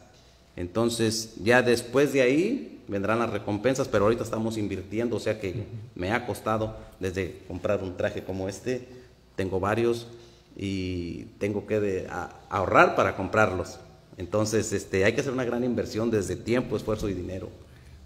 Entonces, 0.56 1.36
ya 1.44 1.62
después 1.62 2.14
de 2.14 2.22
ahí 2.22 2.82
vendrán 2.88 3.20
las 3.20 3.30
recompensas, 3.30 3.88
pero 3.88 4.06
ahorita 4.06 4.24
estamos 4.24 4.58
invirtiendo, 4.58 5.16
o 5.16 5.20
sea 5.20 5.40
que 5.40 5.64
me 5.96 6.12
ha 6.12 6.26
costado 6.26 6.78
desde 7.00 7.40
comprar 7.48 7.82
un 7.84 7.98
traje 7.98 8.24
como 8.24 8.50
este, 8.50 8.88
tengo 9.36 9.60
varios 9.60 10.08
y 10.56 11.24
tengo 11.40 11.66
que 11.66 11.80
de, 11.80 12.08
a, 12.10 12.30
ahorrar 12.50 12.96
para 12.96 13.16
comprarlos. 13.16 13.80
Entonces, 14.18 14.72
este, 14.74 15.06
hay 15.06 15.14
que 15.14 15.22
hacer 15.22 15.34
una 15.34 15.44
gran 15.44 15.64
inversión 15.64 16.12
desde 16.12 16.36
tiempo, 16.36 16.78
esfuerzo 16.78 17.10
y 17.10 17.14
dinero. 17.14 17.50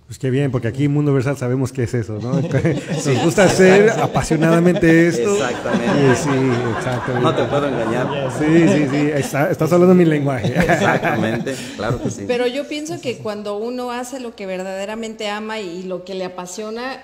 Pues 0.08 0.20
qué 0.20 0.30
bien, 0.30 0.52
porque 0.52 0.70
aquí 0.70 0.86
en 0.86 0.94
Mundo 0.94 1.14
Versal 1.14 1.36
sabemos 1.36 1.74
qué 1.74 1.84
es 1.84 1.94
eso, 1.94 2.18
¿no? 2.22 2.42
sí, 2.98 3.14
Nos 3.14 3.26
gusta 3.26 3.44
hacer 3.44 3.90
apasionadamente 3.90 5.10
esto. 5.10 5.36
Exactamente. 5.36 6.16
sí, 6.16 6.30
exactamente. 6.78 7.22
No 7.22 7.36
te 7.36 7.44
puedo 7.44 7.68
engañar. 7.68 8.32
Sí, 8.40 8.68
sí, 8.70 8.88
sí, 8.90 9.12
Está, 9.14 9.52
estás 9.52 9.74
hablando 9.74 9.94
mi 9.94 10.06
lenguaje. 10.06 10.48
Exactamente, 10.58 11.56
claro 11.76 12.02
que 12.02 12.10
sí. 12.10 12.24
Pero 12.26 12.48
yo 12.48 12.70
pienso 12.70 13.02
que 13.02 13.18
cuando 13.18 13.58
uno 13.58 13.92
hace 13.92 14.22
lo 14.22 14.34
que 14.34 14.46
verdaderamente 14.46 15.28
ama 15.28 15.60
y 15.60 15.84
lo 15.84 16.06
que 16.06 16.16
le 16.16 16.24
apasiona, 16.24 17.04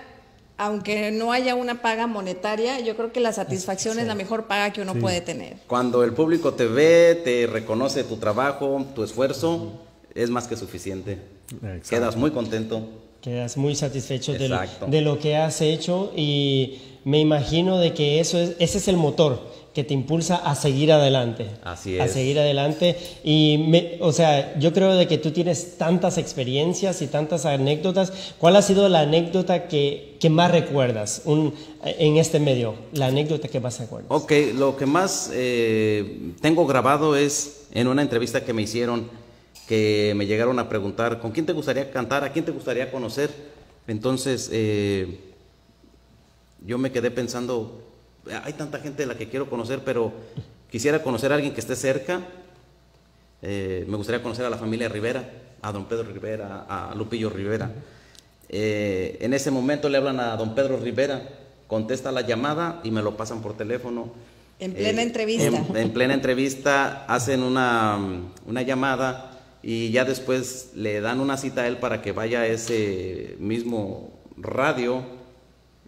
aunque 0.58 1.12
no 1.12 1.34
haya 1.34 1.56
una 1.56 1.82
paga 1.82 2.08
monetaria, 2.08 2.80
yo 2.80 2.96
creo 2.96 3.12
que 3.12 3.20
la 3.20 3.34
satisfacción 3.34 3.96
sí. 3.96 4.02
es 4.02 4.08
la 4.08 4.16
mejor 4.16 4.46
paga 4.46 4.72
que 4.72 4.82
uno 4.82 4.94
sí. 4.94 5.00
puede 5.00 5.20
tener. 5.20 5.58
Cuando 5.68 6.06
el 6.06 6.14
público 6.14 6.54
te 6.54 6.68
ve, 6.68 7.20
te 7.22 7.48
reconoce 7.48 8.06
tu 8.06 8.16
trabajo, 8.16 8.86
tu 8.96 9.04
esfuerzo, 9.04 9.74
es 10.16 10.30
más 10.30 10.48
que 10.48 10.56
suficiente. 10.56 11.33
Exacto. 11.52 11.90
Quedas 11.90 12.16
muy 12.16 12.32
contento. 12.32 12.82
Quedas 13.22 13.56
muy 13.58 13.76
satisfecho 13.76 14.34
de 14.34 14.50
lo, 14.50 14.60
de 14.88 15.02
lo, 15.02 15.18
que 15.18 15.38
has 15.38 15.62
hecho 15.62 16.12
y 16.16 16.80
me 17.06 17.20
imagino 17.20 17.78
de 17.78 17.94
que 17.94 18.20
eso 18.20 18.38
es, 18.38 18.56
ese 18.60 18.80
es 18.80 18.88
el 18.90 18.98
motor 18.98 19.40
que 19.74 19.84
te 19.84 19.94
impulsa 19.94 20.36
a 20.36 20.56
seguir 20.56 20.92
adelante. 20.92 21.48
Así 21.64 21.96
es. 21.96 22.02
A 22.02 22.08
seguir 22.08 22.40
adelante. 22.40 22.96
Y, 23.24 23.58
me, 23.58 23.98
o 24.02 24.12
sea, 24.12 24.58
yo 24.60 24.72
creo 24.72 24.94
de 24.94 25.08
que 25.08 25.18
tú 25.18 25.32
tienes 25.32 25.78
tantas 25.78 26.18
experiencias 26.18 27.02
y 27.02 27.08
tantas 27.08 27.46
anécdotas. 27.46 28.14
¿Cuál 28.38 28.56
ha 28.56 28.62
sido 28.62 28.88
la 28.88 29.02
anécdota 29.02 29.68
que, 29.68 30.18
que 30.20 30.30
más 30.30 30.52
recuerdas 30.52 31.24
un, 31.26 31.56
en 31.84 32.18
este 32.18 32.40
medio? 32.40 32.76
La 32.92 33.08
anécdota 33.08 33.48
que 33.48 33.60
más 33.60 33.80
recuerdas. 33.80 34.12
Ok, 34.12 34.32
lo 34.54 34.78
que 34.78 34.86
más 34.86 35.32
eh, 35.34 36.34
tengo 36.40 36.68
grabado 36.68 37.16
es 37.16 37.66
en 37.74 37.88
una 37.88 38.04
entrevista 38.04 38.46
que 38.46 38.54
me 38.54 38.62
hicieron 38.62 39.10
que 39.68 40.14
me 40.16 40.26
llegaron 40.26 40.60
a 40.60 40.70
preguntar, 40.70 41.20
¿con 41.20 41.32
quién 41.32 41.46
te 41.46 41.54
gustaría 41.54 41.92
cantar? 41.92 42.24
¿A 42.24 42.32
quién 42.32 42.46
te 42.46 42.52
gustaría 42.52 42.92
conocer? 42.92 43.30
Entonces, 43.88 44.50
eh, 44.52 45.20
yo 46.66 46.78
me 46.78 46.92
quedé 46.92 47.12
pensando, 47.12 47.84
hay 48.44 48.54
tanta 48.54 48.80
gente 48.80 49.04
de 49.04 49.08
la 49.08 49.18
que 49.18 49.30
quiero 49.30 49.50
conocer, 49.50 49.82
pero 49.84 50.14
quisiera 50.70 51.04
conocer 51.04 51.32
a 51.32 51.36
alguien 51.36 51.54
que 51.54 51.60
esté 51.60 51.76
cerca. 51.76 52.22
Eh, 53.42 53.86
me 53.88 53.98
gustaría 53.98 54.24
conocer 54.24 54.46
a 54.46 54.50
la 54.50 54.58
familia 54.58 54.90
Rivera, 54.90 55.30
a 55.62 55.72
don 55.72 55.86
Pedro 55.86 56.04
Rivera, 56.04 56.66
a 56.68 56.96
Lupillo 56.96 57.30
Rivera. 57.30 57.72
Eh, 58.50 59.18
en 59.22 59.34
ese 59.34 59.52
momento 59.52 59.90
le 59.90 59.98
hablan 59.98 60.20
a 60.20 60.38
don 60.38 60.56
Pedro 60.56 60.78
Rivera, 60.78 61.28
contesta 61.68 62.12
la 62.12 62.22
llamada 62.22 62.82
y 62.84 62.92
me 62.92 63.02
lo 63.02 63.18
pasan 63.18 63.42
por 63.42 63.58
teléfono. 63.58 64.12
En 64.60 64.74
plena 64.74 65.02
entrevista. 65.02 65.46
En, 65.46 65.76
en, 65.76 65.92
plena 65.92 66.14
entrevista 66.14 67.06
hacen 67.06 67.44
una, 67.44 68.00
una 68.46 68.62
llamada 68.62 69.33
y 69.64 69.92
ya 69.92 70.04
después 70.04 70.72
le 70.76 71.00
dan 71.00 71.22
una 71.22 71.38
cita 71.38 71.62
a 71.62 71.68
él 71.68 71.78
para 71.78 72.02
que 72.02 72.12
vaya 72.12 72.42
a 72.42 72.48
ese 72.48 73.38
mismo 73.40 74.12
radio. 74.36 75.02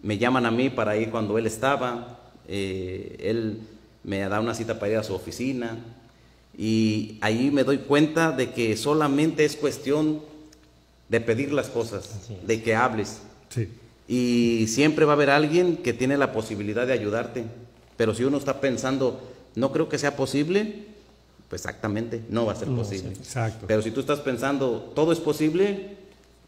Me 0.02 0.16
llaman 0.16 0.46
a 0.46 0.50
mí 0.50 0.70
para 0.70 0.96
ir 0.96 1.10
cuando 1.10 1.36
él 1.36 1.46
estaba. 1.46 2.32
Eh, 2.48 3.16
él 3.20 3.60
me 4.02 4.20
da 4.20 4.40
una 4.40 4.54
cita 4.54 4.78
para 4.78 4.92
ir 4.92 4.98
a 4.98 5.02
su 5.02 5.14
oficina. 5.14 5.78
Y 6.56 7.18
ahí 7.20 7.50
me 7.50 7.64
doy 7.64 7.78
cuenta 7.78 8.32
de 8.32 8.50
que 8.50 8.78
solamente 8.78 9.44
es 9.44 9.56
cuestión 9.56 10.22
de 11.10 11.20
pedir 11.20 11.52
las 11.52 11.68
cosas, 11.68 12.30
de 12.46 12.62
que 12.62 12.74
hables. 12.74 13.20
Sí. 13.50 13.68
Y 14.08 14.66
siempre 14.68 15.04
va 15.04 15.12
a 15.12 15.16
haber 15.16 15.28
alguien 15.28 15.76
que 15.76 15.92
tiene 15.92 16.16
la 16.16 16.32
posibilidad 16.32 16.86
de 16.86 16.94
ayudarte. 16.94 17.44
Pero 17.98 18.14
si 18.14 18.24
uno 18.24 18.38
está 18.38 18.58
pensando, 18.58 19.20
no 19.54 19.70
creo 19.70 19.90
que 19.90 19.98
sea 19.98 20.16
posible, 20.16 20.86
pues 21.48 21.62
exactamente, 21.62 22.22
no 22.28 22.46
va 22.46 22.52
a 22.52 22.56
ser 22.56 22.68
No, 22.68 22.78
posible. 22.78 23.14
sí, 23.14 23.20
exacto. 23.20 23.66
Pero 23.66 23.82
si 23.82 23.90
tú 23.90 24.00
estás 24.00 24.20
pensando, 24.20 24.92
todo 24.94 25.12
es 25.12 25.20
posible, 25.20 25.96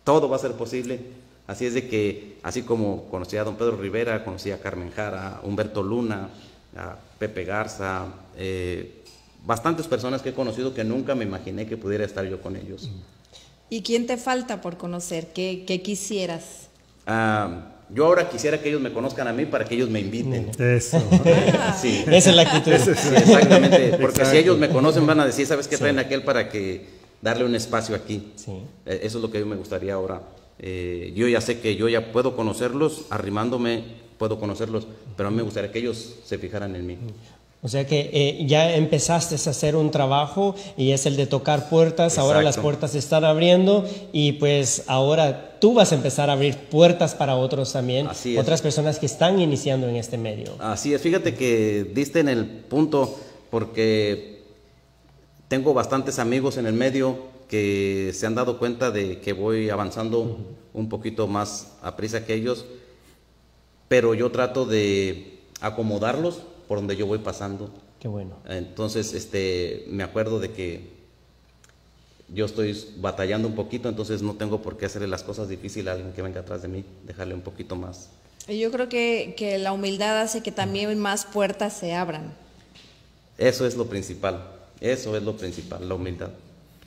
todo 0.05 0.29
va 0.29 0.37
a 0.37 0.41
ser 0.41 0.53
posible. 0.53 1.01
Así 1.47 1.65
es 1.67 1.75
de 1.75 1.89
que, 1.89 2.39
así 2.43 2.63
como 2.63 3.05
conocí 3.05 3.37
a 3.37 3.45
don 3.45 3.57
Pedro 3.57 3.77
Rivera, 3.77 4.25
conocí 4.25 4.51
a 4.51 4.61
Carmen 4.61 4.91
Jara, 4.91 5.37
a 5.39 5.41
Humberto 5.47 5.83
Luna, 5.83 6.29
a 6.77 6.97
Pepe 7.19 7.45
Garza, 7.45 8.07
eh, 8.37 9.03
bastantes 9.47 9.87
personas 9.87 10.21
que 10.21 10.31
he 10.31 10.35
conocido 10.35 10.75
que 10.75 10.85
nunca 10.85 11.15
me 11.15 11.25
imaginé 11.25 11.67
que 11.67 11.77
pudiera 11.77 12.05
estar 12.05 12.25
yo 12.27 12.43
con 12.43 12.57
ellos. 12.57 12.91
¿Y 13.71 13.83
quién 13.83 14.07
te 14.07 14.17
falta 14.17 14.61
por 14.61 14.77
conocer? 14.77 15.29
¿Qué, 15.33 15.65
qué 15.67 15.81
quisieras? 15.83 16.69
Ah, 17.07 17.73
yo 17.91 18.07
ahora 18.07 18.29
quisiera 18.29 18.61
que 18.61 18.69
ellos 18.69 18.81
me 18.81 18.93
conozcan 18.93 19.29
a 19.29 19.33
mí 19.33 19.47
para 19.47 19.65
que 19.65 19.75
ellos 19.75 19.89
me 19.89 20.01
inviten. 20.01 20.51
Eso. 20.59 21.03
Sí. 21.81 22.05
Esa 22.11 22.31
es 22.31 22.37
la 22.37 22.43
actitud. 22.43 22.73
Sí, 22.77 22.91
exactamente. 23.17 23.91
Porque 24.01 24.21
Exacto. 24.21 24.31
si 24.31 24.37
ellos 24.39 24.59
me 24.59 24.69
conocen 24.69 25.07
van 25.07 25.21
a 25.21 25.27
decir, 25.27 25.47
¿sabes 25.47 25.69
qué 25.69 25.77
traen 25.79 25.99
aquel 25.99 26.23
para 26.23 26.49
que 26.49 26.87
darle 27.23 27.45
un 27.45 27.55
espacio 27.55 27.95
aquí? 27.95 28.33
Sí. 28.37 28.53
Eh, 28.87 29.01
Eso 29.03 29.19
es 29.19 29.23
lo 29.23 29.31
que 29.31 29.39
a 29.39 29.41
mí 29.41 29.47
me 29.49 29.57
gustaría 29.57 29.95
ahora. 29.95 30.23
Eh, 30.59 31.13
yo 31.15 31.29
ya 31.29 31.41
sé 31.41 31.61
que 31.61 31.77
yo 31.77 31.89
ya 31.89 32.13
puedo 32.13 32.35
conocerlos, 32.37 33.07
arrimándome 33.11 34.09
puedo 34.19 34.39
conocerlos, 34.41 34.87
pero 35.17 35.29
a 35.29 35.31
mí 35.31 35.37
me 35.37 35.43
gustaría 35.45 35.71
que 35.71 35.79
ellos 35.79 36.17
se 36.25 36.39
fijaran 36.39 36.75
en 36.77 36.87
mí. 36.87 36.99
O 37.61 37.69
sea 37.69 37.87
que 37.89 38.11
eh, 38.13 38.47
ya 38.47 38.77
empezaste 38.77 39.35
a 39.35 39.51
hacer 39.51 39.75
un 39.75 39.91
trabajo 39.91 40.55
y 40.77 40.93
es 40.93 41.07
el 41.07 41.17
de 41.17 41.27
tocar 41.27 41.69
puertas, 41.69 42.17
ahora 42.17 42.41
las 42.41 42.57
puertas 42.57 42.93
se 42.93 42.99
están 42.99 43.25
abriendo 43.25 43.85
y 44.13 44.33
pues 44.33 44.85
ahora 44.87 45.59
tú 45.59 45.75
vas 45.75 45.91
a 45.91 45.97
empezar 45.97 46.31
a 46.31 46.35
abrir 46.35 46.57
puertas 46.57 47.17
para 47.17 47.35
otros 47.35 47.73
también, 47.73 48.07
Así 48.07 48.37
es. 48.37 48.41
otras 48.41 48.63
personas 48.63 49.01
que 49.01 49.07
están 49.07 49.41
iniciando 49.41 49.89
en 49.89 49.97
este 49.97 50.19
medio. 50.19 50.55
Así 50.61 50.95
es, 50.95 51.03
fíjate 51.03 51.35
que 51.35 51.91
diste 51.93 52.21
en 52.21 52.29
el 52.29 52.47
punto 52.47 53.19
porque 53.51 54.43
tengo 55.49 55.75
bastantes 55.75 56.21
amigos 56.21 56.59
en 56.59 56.67
el 56.67 56.75
medio 56.75 57.19
que 57.49 58.13
se 58.15 58.27
han 58.27 58.37
dado 58.37 58.61
cuenta 58.61 58.93
de 58.93 59.19
que 59.21 59.33
voy 59.33 59.69
avanzando 59.69 60.39
un 60.75 60.89
poquito 60.89 61.27
más 61.27 61.73
a 61.83 61.97
prisa 61.97 62.25
que 62.25 62.35
ellos, 62.35 62.67
pero 63.89 64.15
yo 64.15 64.31
trato 64.31 64.65
de 64.65 65.41
acomodarlos 65.61 66.43
por 66.69 66.79
donde 66.79 66.97
yo 66.97 67.07
voy 67.07 67.19
pasando. 67.19 67.71
Qué 67.99 68.07
bueno. 68.07 68.37
Entonces, 68.49 69.15
este, 69.15 69.87
me 69.89 70.05
acuerdo 70.05 70.39
de 70.39 70.53
que 70.53 70.99
yo 72.29 72.45
estoy 72.45 72.79
batallando 72.99 73.49
un 73.49 73.55
poquito, 73.55 73.89
entonces 73.89 74.23
no 74.23 74.35
tengo 74.35 74.61
por 74.61 74.77
qué 74.77 74.87
hacerle 74.87 75.09
las 75.09 75.23
cosas 75.23 75.49
difíciles 75.49 75.89
a 75.89 75.93
alguien 75.93 76.13
que 76.13 76.23
venga 76.23 76.41
atrás 76.41 76.63
de 76.63 76.69
mí, 76.69 76.85
dejarle 77.05 77.35
un 77.35 77.41
poquito 77.41 77.75
más. 77.75 78.11
Y 78.47 78.59
Yo 78.59 78.71
creo 78.71 78.89
que, 78.89 79.35
que 79.37 79.59
la 79.59 79.73
humildad 79.73 80.21
hace 80.21 80.43
que 80.43 80.53
también 80.53 80.97
más 80.99 81.25
puertas 81.25 81.73
se 81.73 81.95
abran. 81.95 82.33
Eso 83.39 83.67
es 83.67 83.77
lo 83.77 83.87
principal, 83.87 84.43
eso 84.81 85.17
es 85.17 85.23
lo 85.23 85.37
principal, 85.37 85.89
la 85.89 85.95
humildad. 85.95 86.31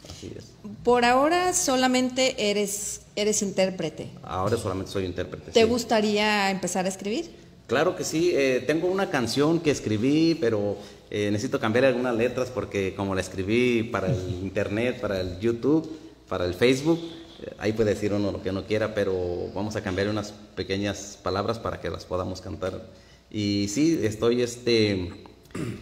Así 0.10 0.34
es. 0.36 0.46
Por 0.84 1.06
ahora 1.06 1.54
solamente 1.54 2.50
eres, 2.50 3.02
eres 3.16 3.42
intérprete. 3.42 4.10
Ahora 4.24 4.58
solamente 4.58 4.92
soy 4.92 5.06
intérprete. 5.06 5.52
¿Te 5.52 5.62
sí. 5.62 5.68
gustaría 5.68 6.50
empezar 6.50 6.86
a 6.86 6.90
escribir? 6.90 7.32
Claro 7.72 7.96
que 7.96 8.04
sí, 8.04 8.34
eh, 8.34 8.62
tengo 8.68 8.90
una 8.90 9.10
canción 9.10 9.62
que 9.62 9.72
escribí, 9.72 10.36
pero 10.36 10.76
eh, 11.10 11.30
necesito 11.32 11.58
cambiar 11.58 11.86
algunas 11.86 12.14
letras 12.14 12.50
porque 12.50 12.94
como 12.96 13.16
la 13.16 13.22
escribí 13.22 13.84
para 13.84 14.12
el 14.12 14.20
internet, 14.44 15.00
para 15.00 15.22
el 15.22 15.40
YouTube, 15.40 15.90
para 16.28 16.44
el 16.44 16.54
Facebook, 16.54 17.00
eh, 17.42 17.54
ahí 17.60 17.72
puede 17.72 17.92
decir 17.92 18.12
uno 18.12 18.30
lo 18.34 18.44
que 18.44 18.52
no 18.52 18.66
quiera, 18.66 18.94
pero 18.94 19.16
vamos 19.56 19.78
a 19.78 19.82
cambiar 19.82 20.10
unas 20.10 20.34
pequeñas 20.54 21.18
palabras 21.24 21.60
para 21.60 21.80
que 21.80 21.90
las 21.90 22.04
podamos 22.04 22.42
cantar. 22.42 22.90
Y 23.32 23.70
sí, 23.70 24.02
estoy 24.04 24.42
este, 24.42 25.10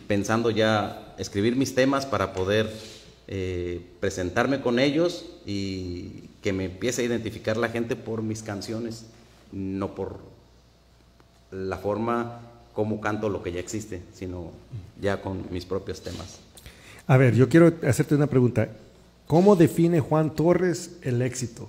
pensando 0.08 0.52
ya 0.52 1.16
escribir 1.18 1.56
mis 1.56 1.74
temas 1.74 2.06
para 2.06 2.34
poder 2.34 2.72
eh, 3.28 3.82
presentarme 4.00 4.62
con 4.62 4.78
ellos 4.78 5.26
y 5.44 6.30
que 6.44 6.54
me 6.54 6.66
empiece 6.66 7.02
a 7.02 7.06
identificar 7.06 7.58
la 7.58 7.70
gente 7.70 7.96
por 7.96 8.22
mis 8.22 8.44
canciones, 8.44 9.06
no 9.52 9.96
por 9.96 10.38
la 11.52 11.78
forma 11.78 12.42
como 12.74 13.02
canto 13.02 13.30
lo 13.30 13.44
que 13.44 13.52
ya 13.52 13.60
existe, 13.60 14.02
sino 14.14 14.52
ya 15.02 15.22
con 15.22 15.46
mis 15.52 15.66
propios 15.66 16.02
temas. 16.02 16.40
A 17.08 17.18
ver, 17.18 17.36
yo 17.36 17.50
quiero 17.50 17.74
hacerte 17.88 18.16
una 18.16 18.28
pregunta. 18.28 18.70
¿Cómo 19.28 19.56
define 19.56 20.00
Juan 20.00 20.34
Torres 20.36 20.98
el 21.02 21.22
éxito? 21.22 21.68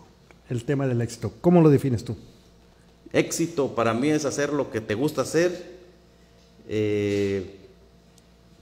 El 0.49 0.65
tema 0.65 0.87
del 0.87 1.01
éxito. 1.01 1.33
¿Cómo 1.41 1.63
lo 1.63 1.71
defines 1.71 2.05
tú? 2.05 2.17
Éxito 3.13 3.75
para 3.75 3.93
mí 3.93 4.11
es 4.11 4.25
hacer 4.25 4.53
lo 4.53 4.71
que 4.71 4.81
te 4.81 4.95
gusta 4.95 5.23
hacer 5.23 5.79
eh, 6.69 7.57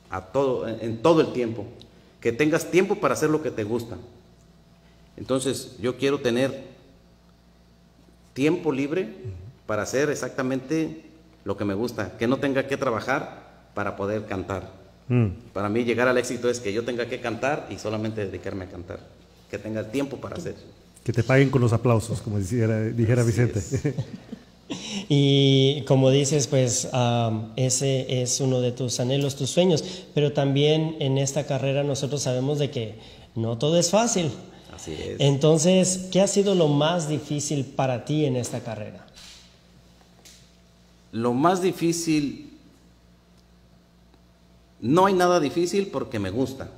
a 0.08 0.20
todo, 0.20 0.66
en, 0.68 0.78
en 0.80 1.02
todo 1.02 1.20
el 1.20 1.32
tiempo. 1.32 1.66
Que 2.20 2.32
tengas 2.32 2.70
tiempo 2.70 2.96
para 2.96 3.14
hacer 3.14 3.30
lo 3.30 3.42
que 3.42 3.50
te 3.50 3.64
gusta. 3.64 3.96
Entonces, 5.16 5.76
yo 5.80 5.96
quiero 5.96 6.20
tener 6.20 6.64
tiempo 8.34 8.72
libre 8.72 9.08
para 9.66 9.82
hacer 9.82 10.10
exactamente 10.10 11.07
lo 11.48 11.56
que 11.56 11.64
me 11.64 11.72
gusta. 11.72 12.12
Que 12.18 12.26
no 12.28 12.36
tenga 12.36 12.66
que 12.66 12.76
trabajar 12.76 13.70
para 13.74 13.96
poder 13.96 14.26
cantar. 14.26 14.70
Mm. 15.08 15.28
Para 15.54 15.70
mí 15.70 15.82
llegar 15.82 16.06
al 16.06 16.18
éxito 16.18 16.50
es 16.50 16.60
que 16.60 16.74
yo 16.74 16.84
tenga 16.84 17.06
que 17.06 17.20
cantar 17.20 17.66
y 17.70 17.78
solamente 17.78 18.26
dedicarme 18.26 18.66
a 18.66 18.68
cantar. 18.68 19.00
Que 19.50 19.58
tenga 19.58 19.82
tiempo 19.90 20.18
para 20.18 20.36
hacer. 20.36 20.56
Que 21.02 21.10
te 21.10 21.22
paguen 21.22 21.48
con 21.48 21.62
los 21.62 21.72
aplausos, 21.72 22.20
como 22.20 22.38
dijera, 22.38 22.82
dijera 22.84 23.22
Vicente. 23.24 23.60
Y 25.08 25.80
como 25.86 26.10
dices, 26.10 26.46
pues 26.46 26.88
am, 26.92 27.52
ese 27.56 28.20
es 28.20 28.38
uno 28.42 28.60
de 28.60 28.70
tus 28.72 29.00
anhelos, 29.00 29.34
tus 29.34 29.48
sueños, 29.48 29.82
pero 30.12 30.34
también 30.34 30.96
en 31.00 31.16
esta 31.16 31.46
carrera 31.46 31.82
nosotros 31.84 32.20
sabemos 32.20 32.58
de 32.58 32.70
que 32.70 32.96
no 33.34 33.56
todo 33.56 33.78
es 33.78 33.88
fácil. 33.88 34.30
Así 34.76 34.92
es. 34.92 35.16
Entonces, 35.20 36.08
¿qué 36.12 36.20
ha 36.20 36.26
sido 36.26 36.54
lo 36.54 36.68
más 36.68 37.08
difícil 37.08 37.64
para 37.64 38.04
ti 38.04 38.26
en 38.26 38.36
esta 38.36 38.60
carrera? 38.60 39.07
Lo 41.12 41.32
más 41.32 41.62
difícil, 41.62 42.50
no 44.80 45.06
hay 45.06 45.14
nada 45.14 45.40
difícil 45.40 45.88
porque 45.88 46.18
me 46.18 46.30
gusta. 46.30 46.70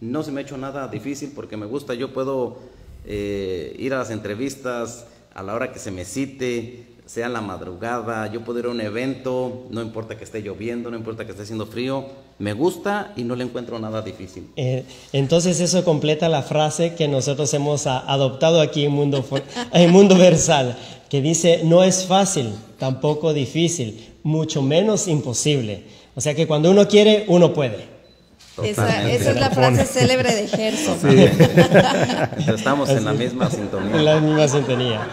No 0.00 0.22
se 0.22 0.30
me 0.30 0.40
ha 0.40 0.44
hecho 0.44 0.56
nada 0.56 0.88
difícil 0.88 1.32
porque 1.34 1.56
me 1.56 1.66
gusta. 1.66 1.94
Yo 1.94 2.12
puedo 2.12 2.58
eh, 3.04 3.74
ir 3.78 3.94
a 3.94 3.98
las 3.98 4.10
entrevistas 4.10 5.06
a 5.34 5.42
la 5.42 5.54
hora 5.54 5.72
que 5.72 5.78
se 5.78 5.90
me 5.90 6.04
cite, 6.04 6.86
sea 7.08 7.26
en 7.26 7.32
la 7.32 7.40
madrugada, 7.40 8.30
yo 8.30 8.42
puedo 8.42 8.58
ir 8.58 8.66
a 8.66 8.68
un 8.68 8.80
evento, 8.82 9.66
no 9.70 9.80
importa 9.80 10.18
que 10.18 10.24
esté 10.24 10.42
lloviendo, 10.42 10.90
no 10.90 10.96
importa 10.96 11.24
que 11.24 11.30
esté 11.30 11.42
haciendo 11.44 11.64
frío, 11.66 12.04
me 12.38 12.52
gusta 12.52 13.12
y 13.16 13.24
no 13.24 13.34
le 13.34 13.44
encuentro 13.44 13.78
nada 13.78 14.02
difícil. 14.02 14.50
Eh, 14.56 14.84
entonces 15.14 15.58
eso 15.60 15.82
completa 15.84 16.28
la 16.28 16.42
frase 16.42 16.94
que 16.96 17.08
nosotros 17.08 17.52
hemos 17.54 17.86
a- 17.86 18.00
adoptado 18.00 18.60
aquí 18.60 18.84
en 18.84 18.92
Mundo, 18.92 19.24
en 19.72 19.90
Mundo 19.90 20.16
Versal, 20.18 20.76
que 21.08 21.22
dice, 21.22 21.62
no 21.64 21.82
es 21.82 22.04
fácil, 22.04 22.52
tampoco 22.78 23.32
difícil, 23.32 24.12
mucho 24.22 24.60
menos 24.60 25.08
imposible. 25.08 25.84
O 26.14 26.20
sea 26.20 26.34
que 26.34 26.46
cuando 26.46 26.70
uno 26.70 26.86
quiere, 26.88 27.24
uno 27.28 27.54
puede. 27.54 27.86
Esa, 28.62 29.08
es 29.10 29.34
la 29.36 29.50
frase 29.50 29.86
célebre 29.86 30.34
de 30.34 30.48
Gerson. 30.48 30.98
Entonces, 31.08 32.48
Estamos 32.48 32.88
en 32.90 33.04
la 33.04 33.12
misma 33.12 33.48
sintonía. 33.48 33.96
En 33.96 34.04
la 34.04 34.20
misma 34.20 34.48
sintonía. 34.48 35.08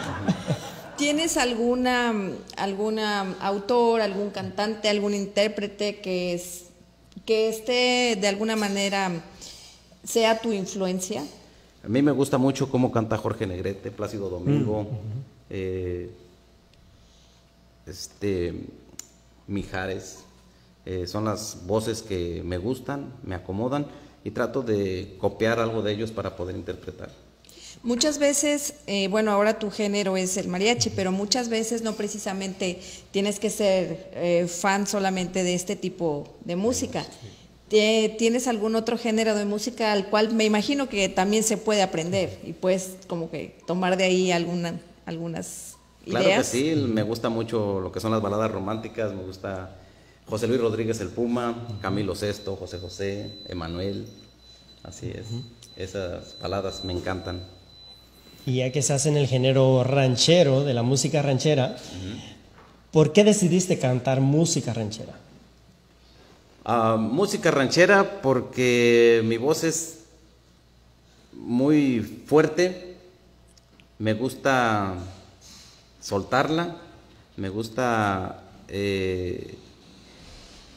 ¿Tienes 0.97 1.36
alguna, 1.36 2.13
alguna 2.55 3.36
autor, 3.41 3.99
algún 3.99 4.29
cantante, 4.29 4.88
algún 4.88 5.13
intérprete 5.13 5.99
que, 5.99 6.34
es, 6.34 6.67
que 7.25 7.49
esté 7.49 8.17
de 8.19 8.27
alguna 8.27 8.55
manera 8.55 9.12
sea 10.05 10.39
tu 10.39 10.53
influencia? 10.53 11.23
A 11.84 11.88
mí 11.89 12.01
me 12.01 12.12
gusta 12.12 12.38
mucho 12.38 12.69
cómo 12.69 12.91
canta 12.91 13.17
Jorge 13.17 13.45
Negrete, 13.45 13.91
Plácido 13.91 14.29
Domingo, 14.29 14.88
eh, 15.49 16.10
este, 17.86 18.53
Mijares. 19.47 20.19
Eh, 20.86 21.08
son 21.08 21.25
las 21.25 21.65
voces 21.65 22.03
que 22.03 22.41
me 22.45 22.58
gustan, 22.58 23.12
me 23.23 23.36
acomodan 23.36 23.86
y 24.23 24.31
trato 24.31 24.62
de 24.62 25.17
copiar 25.19 25.60
algo 25.60 25.81
de 25.81 25.91
ellos 25.91 26.12
para 26.12 26.36
poder 26.38 26.55
interpretar. 26.55 27.24
Muchas 27.85 28.17
veces, 28.17 28.73
eh, 28.87 29.07
bueno, 29.09 29.31
ahora 29.31 29.59
tu 29.59 29.69
género 29.69 30.17
es 30.17 30.37
el 30.37 30.47
mariachi, 30.47 30.89
pero 30.89 31.11
muchas 31.11 31.49
veces 31.49 31.83
no 31.83 31.93
precisamente 31.93 32.79
tienes 33.11 33.39
que 33.39 33.49
ser 33.51 34.09
eh, 34.15 34.47
fan 34.49 34.87
solamente 34.87 35.43
de 35.43 35.53
este 35.53 35.75
tipo 35.75 36.35
de 36.43 36.55
música. 36.55 37.05
Tie- 37.69 38.17
¿Tienes 38.17 38.47
algún 38.47 38.75
otro 38.75 38.97
género 38.97 39.35
de 39.35 39.45
música 39.45 39.91
al 39.93 40.09
cual 40.09 40.33
me 40.33 40.45
imagino 40.45 40.89
que 40.89 41.09
también 41.09 41.43
se 41.43 41.57
puede 41.57 41.83
aprender 41.83 42.39
y 42.43 42.53
puedes 42.53 42.93
como 43.07 43.29
que 43.29 43.55
tomar 43.67 43.97
de 43.97 44.03
ahí 44.05 44.31
alguna, 44.31 44.81
algunas 45.05 45.77
Claro 46.05 46.25
que 46.25 46.31
ideas? 46.31 46.47
sí, 46.47 46.73
me 46.75 47.03
gusta 47.03 47.29
mucho 47.29 47.79
lo 47.81 47.91
que 47.91 47.99
son 47.99 48.11
las 48.11 48.21
baladas 48.21 48.51
románticas, 48.51 49.13
me 49.13 49.21
gusta 49.23 49.75
José 50.27 50.47
Luis 50.47 50.59
Rodríguez 50.59 50.99
el 51.01 51.09
Puma, 51.09 51.67
Camilo 51.81 52.15
Sesto, 52.15 52.55
José 52.55 52.79
José, 52.79 53.29
Emanuel, 53.47 54.07
así 54.83 55.11
es. 55.11 55.25
Esas 55.77 56.37
baladas 56.41 56.83
me 56.83 56.93
encantan. 56.93 57.41
Y 58.45 58.58
ya 58.58 58.71
que 58.71 58.79
estás 58.79 59.08
en 59.08 59.17
el 59.17 59.27
género 59.27 59.84
ranchero, 59.84 60.63
de 60.63 60.73
la 60.75 60.84
música 60.84 61.21
ranchera, 61.23 61.77
¿por 62.91 63.12
qué 63.12 63.23
decidiste 63.23 63.79
cantar 63.79 64.21
música 64.21 64.71
ranchera? 64.71 65.13
Ah, 66.63 66.95
música 66.99 67.49
ranchera 67.49 68.21
porque 68.21 69.21
mi 69.25 69.38
voz 69.38 69.63
es 69.63 70.05
muy 71.34 72.01
fuerte, 72.01 72.97
me 73.97 74.13
gusta 74.13 74.95
soltarla, 75.99 76.77
me 77.38 77.49
gusta, 77.49 78.43
eh, 78.67 79.55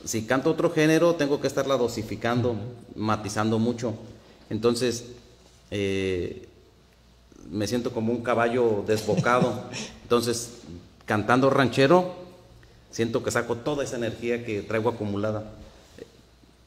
si 0.05 0.23
canto 0.25 0.51
otro 0.51 0.71
género 0.71 1.17
tengo 1.17 1.39
que 1.41 1.47
estarla 1.47 1.77
dosificando, 1.77 2.57
matizando 2.97 3.59
mucho, 3.59 3.95
entonces 4.49 5.05
eh, 5.71 6.48
me 7.51 7.67
siento 7.67 7.93
como 7.93 8.13
un 8.13 8.23
caballo 8.23 8.85
desbocado, 8.87 9.65
entonces 10.03 10.59
cantando 11.07 11.51
ranchero 11.51 12.15
siento 12.91 13.23
que 13.23 13.31
saco 13.31 13.57
toda 13.57 13.85
esa 13.85 13.97
energía 13.97 14.45
que 14.45 14.63
traigo 14.63 14.91
acumulada 14.91 15.45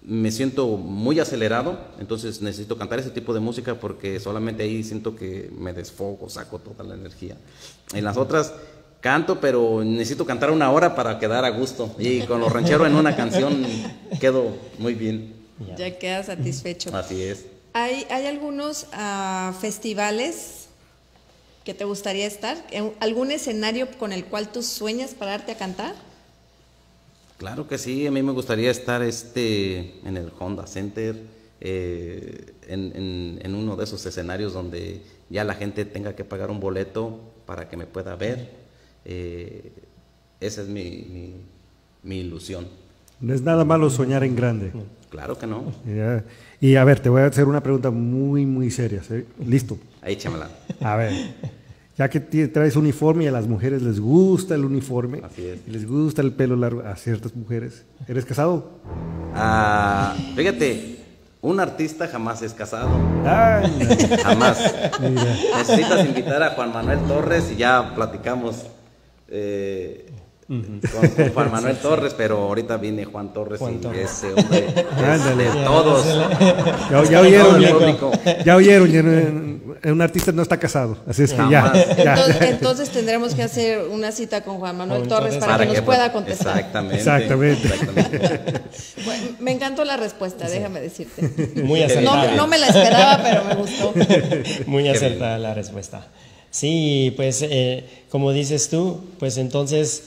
me 0.04 0.32
siento 0.32 0.68
muy 0.78 1.20
acelerado, 1.20 1.78
entonces 2.00 2.42
necesito 2.42 2.78
cantar 2.78 3.00
ese 3.00 3.12
tipo 3.12 3.34
de 3.34 3.40
música 3.40 3.76
porque 3.76 4.20
solamente 4.20 4.64
ahí 4.64 4.84
siento 4.84 5.16
que 5.16 5.52
me 5.56 5.74
desfogo, 5.74 6.28
saco 6.30 6.60
toda 6.60 6.84
la 6.84 6.96
energía. 6.96 7.38
En 7.94 8.04
las 8.04 8.18
otras 8.18 8.54
canto, 9.00 9.40
pero 9.40 9.84
necesito 9.84 10.26
cantar 10.26 10.52
una 10.52 10.72
hora 10.72 10.96
para 10.96 11.20
quedar 11.20 11.46
a 11.46 11.50
gusto. 11.50 11.94
Y 12.00 12.22
con 12.22 12.40
los 12.40 12.52
rancheros 12.52 12.88
en 12.88 12.96
una 12.96 13.16
canción 13.16 13.64
quedo 14.20 14.56
muy 14.80 14.96
bien. 14.96 15.36
Ya 15.78 15.98
queda 15.98 16.24
satisfecho. 16.24 16.96
Así 16.96 17.22
es. 17.22 17.46
¿Hay, 17.74 18.06
hay 18.10 18.26
algunos 18.26 18.88
ah, 18.94 19.54
festivales 19.60 20.61
que 21.64 21.74
te 21.74 21.86
gustaría 21.86 22.26
estar? 22.26 22.58
¿Algún 23.00 23.32
escenario 23.32 23.88
con 23.98 24.12
el 24.12 24.26
cual 24.26 24.52
tú 24.52 24.64
sueñas 24.64 25.14
pararte 25.14 25.52
a 25.52 25.58
cantar? 25.58 25.96
Claro 27.38 27.68
que 27.68 27.78
sí, 27.78 28.06
a 28.06 28.12
mí 28.12 28.22
me 28.22 28.32
gustaría 28.32 28.70
estar 28.70 29.02
este, 29.02 30.00
en 30.06 30.18
el 30.18 30.32
Honda 30.38 30.68
Center, 30.68 31.20
eh, 31.60 32.54
en, 32.68 33.56
uno 33.56 33.76
de 33.76 33.84
esos 33.84 34.06
escenarios 34.06 34.54
donde 34.54 35.02
ya 35.30 35.44
la 35.44 35.56
gente 35.56 35.86
tenga 35.86 36.16
que 36.16 36.24
pagar 36.24 36.52
un 36.52 36.60
boleto 36.60 37.20
para 37.46 37.68
que 37.68 37.78
me 37.78 37.86
pueda 37.86 38.16
ver. 38.16 38.52
Eh, 39.06 39.72
esa 40.40 40.62
es 40.62 40.68
mi, 40.68 41.36
ilusión. 42.04 42.68
No 43.20 43.34
es 43.34 43.42
nada 43.42 43.66
malo 43.66 43.90
soñar 43.90 44.24
en 44.24 44.36
grande. 44.36 44.72
Claro 45.10 45.38
que 45.38 45.48
no. 45.48 45.74
Y 46.62 46.76
a 46.76 46.84
ver, 46.86 47.02
te 47.02 47.10
voy 47.10 47.24
a 47.24 47.26
hacer 47.26 47.46
una 47.46 47.62
pregunta 47.62 47.92
muy, 47.92 48.46
muy 48.46 48.72
seria. 48.72 49.02
¿Listo? 49.46 49.78
Ahí, 50.02 50.16
chamela. 50.16 50.48
A 50.80 50.96
ver 50.96 51.12
ya 52.02 52.10
que 52.10 52.20
traes 52.20 52.76
uniforme 52.76 53.26
y 53.26 53.28
a 53.28 53.32
las 53.32 53.48
mujeres 53.48 53.84
les 53.84 54.00
gusta 54.00 54.56
el 54.56 54.66
uniforme, 54.66 55.22
les 55.68 55.88
gusta 55.88 56.24
el 56.24 56.32
pelo 56.32 56.56
largo 56.56 56.82
a 56.82 56.96
ciertas 56.96 57.36
mujeres. 57.36 57.84
¿Eres 58.08 58.26
casado? 58.26 58.72
Ah, 59.36 60.16
fíjate, 60.36 60.98
un 61.42 61.60
artista 61.60 62.08
jamás 62.08 62.42
es 62.42 62.56
casado. 62.56 62.90
Jamás. 64.24 64.74
Necesitas 65.58 66.06
invitar 66.06 66.42
a 66.42 66.52
Juan 66.52 66.74
Manuel 66.74 67.00
Torres 67.08 67.52
y 67.52 67.58
ya 67.58 67.94
platicamos. 67.94 68.66
Eh, 69.28 70.10
con, 70.52 71.30
Juan 71.34 71.52
Manuel 71.52 71.78
Torres, 71.78 72.14
pero 72.16 72.40
ahorita 72.40 72.76
viene 72.78 73.06
Juan 73.06 73.32
Torres 73.32 73.62
y 73.62 73.98
ese 73.98 74.34
hombre 74.34 74.62
de 74.62 75.46
todos. 75.64 76.06
Ya, 76.92 77.04
ya 77.04 77.22
oyeron, 77.22 77.62
ya 78.44 78.56
oyeron, 78.56 79.62
un 79.84 80.02
artista 80.02 80.32
no 80.32 80.42
está 80.42 80.58
casado, 80.58 80.98
así 81.08 81.24
es 81.24 81.34
que 81.34 81.50
ya, 81.50 81.72
Entonces, 82.42 82.90
tendremos 82.90 83.34
que 83.34 83.44
hacer 83.44 83.88
una 83.90 84.12
cita 84.12 84.42
con 84.44 84.58
Juan 84.60 84.78
Manuel 84.78 85.08
Torres 85.08 85.38
para, 85.38 85.66
que, 85.66 85.74
nos 85.74 85.82
pueda 85.82 86.12
contestar. 86.12 86.60
Exactamente. 86.92 87.70
me 89.40 89.52
encantó 89.52 89.86
la 89.86 89.96
respuesta, 89.96 90.50
déjame 90.50 90.82
decirte. 90.82 91.64
Muy 91.64 91.82
acertada. 91.82 92.36
No, 92.36 92.48
me 92.48 92.58
la 92.58 92.68
esperaba, 92.68 93.24
pero 93.24 93.44
me 93.46 93.56
gustó. 93.56 93.94
Muy 94.66 94.88
acertada 94.90 95.38
la 95.38 95.54
respuesta. 95.54 96.08
Sí, 96.50 97.14
pues 97.16 97.42
eh, 97.44 97.86
como 98.10 98.34
dices 98.34 98.70
tú, 98.70 99.06
pues 99.20 99.38
entonces 99.38 100.04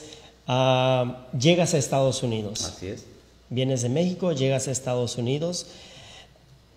Ah, 0.47 1.27
llegas 1.37 1.73
a 1.73 1.77
Estados 1.77 2.23
Unidos. 2.23 2.65
Así 2.65 2.87
es. 2.87 3.05
Vienes 3.49 3.81
de 3.81 3.89
México, 3.89 4.31
llegas 4.31 4.67
a 4.67 4.71
Estados 4.71 5.17
Unidos. 5.17 5.67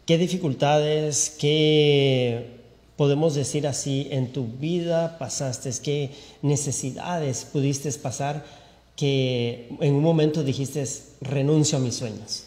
¿Qué 0.07 0.17
dificultades, 0.17 1.37
qué 1.39 2.59
podemos 2.97 3.35
decir 3.35 3.67
así, 3.67 4.09
en 4.11 4.33
tu 4.33 4.47
vida 4.47 5.19
pasaste? 5.19 5.71
¿Qué 5.83 6.11
necesidades 6.43 7.45
pudiste 7.45 7.91
pasar 7.93 8.45
que 8.97 9.69
en 9.81 9.95
un 9.95 10.03
momento 10.03 10.43
dijiste, 10.43 10.85
renuncio 11.21 11.79
a 11.79 11.81
mis 11.81 11.95
sueños? 11.95 12.45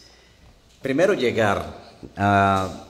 Primero 0.82 1.14
llegar, 1.14 1.78
a 2.16 2.84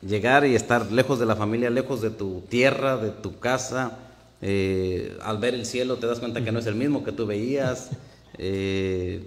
llegar 0.00 0.46
y 0.46 0.54
estar 0.54 0.90
lejos 0.90 1.18
de 1.18 1.26
la 1.26 1.36
familia, 1.36 1.70
lejos 1.70 2.00
de 2.00 2.10
tu 2.10 2.40
tierra, 2.48 2.96
de 2.96 3.10
tu 3.10 3.38
casa, 3.38 3.98
eh, 4.46 5.16
al 5.22 5.38
ver 5.38 5.54
el 5.54 5.64
cielo 5.64 5.96
te 5.96 6.06
das 6.06 6.18
cuenta 6.18 6.44
que 6.44 6.52
no 6.52 6.58
es 6.58 6.66
el 6.66 6.74
mismo 6.74 7.02
que 7.02 7.12
tú 7.12 7.26
veías. 7.26 7.90
Eh, 8.36 9.22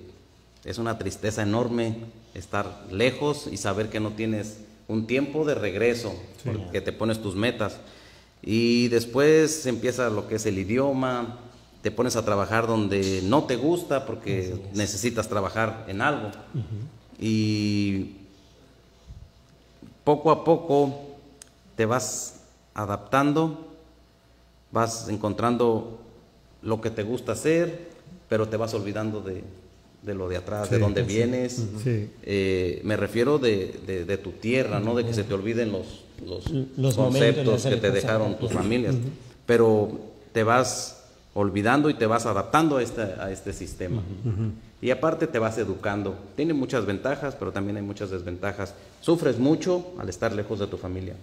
es 0.65 0.79
una 0.79 0.97
tristeza 0.97 1.41
enorme 1.41 1.95
estar 2.33 2.87
lejos 2.91 3.47
y 3.49 3.55
saber 3.55 3.87
que 3.87 4.01
no 4.01 4.11
tienes 4.11 4.57
un 4.89 5.07
tiempo 5.07 5.45
de 5.45 5.55
regreso, 5.55 6.13
porque 6.43 6.81
te 6.81 6.91
pones 6.91 7.21
tus 7.21 7.33
metas. 7.33 7.77
Y 8.41 8.89
después 8.89 9.65
empieza 9.65 10.09
lo 10.09 10.27
que 10.27 10.35
es 10.35 10.45
el 10.45 10.59
idioma, 10.59 11.39
te 11.81 11.89
pones 11.89 12.17
a 12.17 12.25
trabajar 12.25 12.67
donde 12.67 13.21
no 13.23 13.45
te 13.45 13.55
gusta 13.55 14.05
porque 14.05 14.57
necesitas 14.73 15.29
trabajar 15.29 15.85
en 15.87 16.01
algo. 16.01 16.31
Y 17.17 18.17
poco 20.03 20.31
a 20.31 20.43
poco 20.43 21.15
te 21.77 21.85
vas 21.85 22.41
adaptando 22.73 23.66
vas 24.71 25.07
encontrando 25.09 25.99
lo 26.61 26.81
que 26.81 26.89
te 26.89 27.03
gusta 27.03 27.33
hacer, 27.33 27.87
pero 28.29 28.47
te 28.47 28.57
vas 28.57 28.73
olvidando 28.73 29.21
de, 29.21 29.43
lo 30.13 30.29
de 30.29 30.37
atrás, 30.37 30.69
de 30.69 30.79
dónde 30.79 31.03
vienes. 31.03 31.65
Eh, 31.85 32.81
me 32.83 32.97
refiero 32.97 33.39
de, 33.39 34.19
tu 34.23 34.31
tierra, 34.31 34.79
no 34.79 34.95
de 34.95 35.05
que 35.05 35.13
se 35.13 35.23
te 35.23 35.33
olviden 35.33 35.71
los, 35.71 36.03
los, 36.77 36.95
conceptos 36.95 37.65
que 37.65 37.77
te 37.77 37.91
dejaron 37.91 38.37
tus 38.37 38.51
familias, 38.51 38.95
pero 39.45 39.91
te 40.33 40.43
vas 40.43 41.03
olvidando 41.33 41.89
y 41.89 41.93
te 41.93 42.05
vas 42.05 42.25
adaptando 42.25 42.77
a 42.77 42.83
este, 42.83 43.01
a 43.01 43.31
este 43.31 43.53
sistema. 43.53 44.01
Y 44.81 44.91
aparte 44.91 45.25
te 45.25 45.39
vas 45.39 45.57
educando. 45.57 46.17
Tiene 46.35 46.53
muchas 46.53 46.85
ventajas, 46.85 47.35
pero 47.35 47.51
también 47.51 47.77
hay 47.77 47.83
muchas 47.83 48.11
desventajas. 48.11 48.73
Sufres 49.01 49.39
mucho 49.39 49.93
al 49.97 50.09
estar 50.09 50.33
lejos 50.33 50.59
de 50.59 50.67
tu 50.67 50.77
familia. 50.77 51.15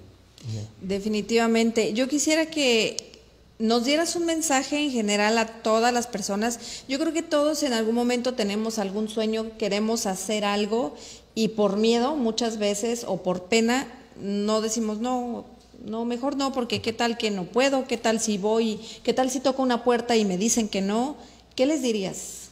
Definitivamente. 0.81 1.93
Yo 1.93 2.09
quisiera 2.09 2.47
que 2.47 3.14
nos 3.59 3.85
dieras 3.85 4.17
un 4.17 4.27
mensaje 4.27 4.79
en 4.79 4.91
general 4.91 5.39
a 5.39 5.47
todas 5.47 5.93
las 5.93 6.07
personas. 6.07 6.85
Yo 6.89 6.99
creo 6.99 7.13
que 7.13 7.23
todos 7.23 7.63
en 7.63 7.73
algún 7.73 7.95
momento 7.95 8.35
tenemos 8.35 8.79
algún 8.79 9.09
sueño, 9.09 9.57
queremos 9.59 10.07
hacer 10.07 10.45
algo 10.45 10.97
y 11.35 11.49
por 11.49 11.77
miedo 11.77 12.17
muchas 12.17 12.59
veces 12.59 13.05
o 13.07 13.23
por 13.23 13.45
pena 13.45 13.87
no 14.21 14.61
decimos 14.61 15.01
no, 15.01 15.45
no, 15.85 16.05
mejor 16.05 16.37
no, 16.37 16.53
porque 16.53 16.81
qué 16.81 16.93
tal 16.93 17.17
que 17.17 17.31
no 17.31 17.45
puedo, 17.45 17.87
qué 17.87 17.97
tal 17.97 18.21
si 18.21 18.39
voy, 18.39 18.81
qué 19.03 19.13
tal 19.13 19.31
si 19.31 19.41
toco 19.41 19.63
una 19.63 19.85
puerta 19.85 20.17
y 20.17 20.25
me 20.25 20.39
dicen 20.39 20.69
que 20.69 20.81
no. 20.81 21.17
¿Qué 21.55 21.67
les 21.67 21.83
dirías? 21.83 22.49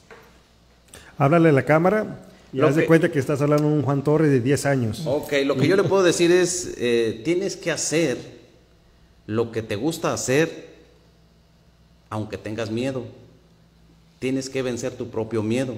Háblale 1.19 1.49
a 1.49 1.53
la 1.53 1.65
cámara 1.65 2.21
y 2.53 2.61
haz 2.61 2.77
de 2.77 2.87
cuenta 2.87 3.11
que 3.11 3.19
estás 3.19 3.41
hablando 3.41 3.69
de 3.69 3.75
un 3.75 3.83
Juan 3.83 4.05
Torres 4.05 4.31
de 4.31 4.41
10 4.41 4.67
años. 4.67 5.03
Ok, 5.07 5.33
lo 5.45 5.57
que 5.57 5.67
yo 5.67 5.77
le 5.77 5.85
puedo 5.85 6.05
decir 6.05 6.31
es, 6.31 6.75
eh, 6.77 7.23
tienes 7.25 7.57
que 7.57 7.73
hacer 7.73 8.19
lo 9.27 9.51
que 9.51 9.63
te 9.63 9.77
gusta 9.77 10.13
hacer 10.13 10.72
aunque 12.13 12.37
tengas 12.37 12.71
miedo. 12.71 13.05
Tienes 14.19 14.51
que 14.51 14.61
vencer 14.61 14.93
tu 14.93 15.09
propio 15.09 15.43
miedo. 15.43 15.77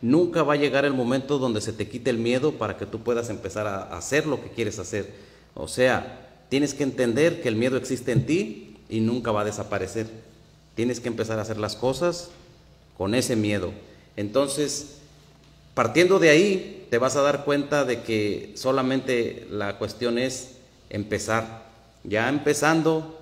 Nunca 0.00 0.42
va 0.42 0.54
a 0.54 0.56
llegar 0.56 0.86
el 0.86 0.94
momento 0.94 1.38
donde 1.38 1.60
se 1.60 1.74
te 1.74 1.86
quite 1.86 2.08
el 2.08 2.16
miedo 2.16 2.52
para 2.52 2.78
que 2.78 2.86
tú 2.86 3.00
puedas 3.02 3.28
empezar 3.28 3.66
a 3.66 3.82
hacer 3.94 4.26
lo 4.26 4.42
que 4.42 4.48
quieres 4.48 4.78
hacer. 4.78 5.12
O 5.52 5.68
sea, 5.68 6.26
tienes 6.48 6.72
que 6.72 6.84
entender 6.84 7.42
que 7.42 7.48
el 7.48 7.56
miedo 7.56 7.76
existe 7.76 8.12
en 8.12 8.24
ti 8.24 8.78
y 8.88 9.00
nunca 9.00 9.30
va 9.30 9.42
a 9.42 9.44
desaparecer. 9.44 10.06
Tienes 10.74 11.00
que 11.00 11.08
empezar 11.08 11.38
a 11.38 11.42
hacer 11.42 11.58
las 11.58 11.76
cosas 11.76 12.30
con 12.96 13.14
ese 13.14 13.36
miedo. 13.36 13.70
Entonces, 14.16 15.00
partiendo 15.74 16.18
de 16.18 16.30
ahí, 16.30 16.86
te 16.88 16.96
vas 16.96 17.14
a 17.16 17.20
dar 17.20 17.44
cuenta 17.44 17.84
de 17.84 18.00
que 18.00 18.52
solamente 18.56 19.46
la 19.50 19.76
cuestión 19.76 20.16
es 20.16 20.52
empezar. 20.88 21.66
Ya 22.04 22.30
empezando, 22.30 23.20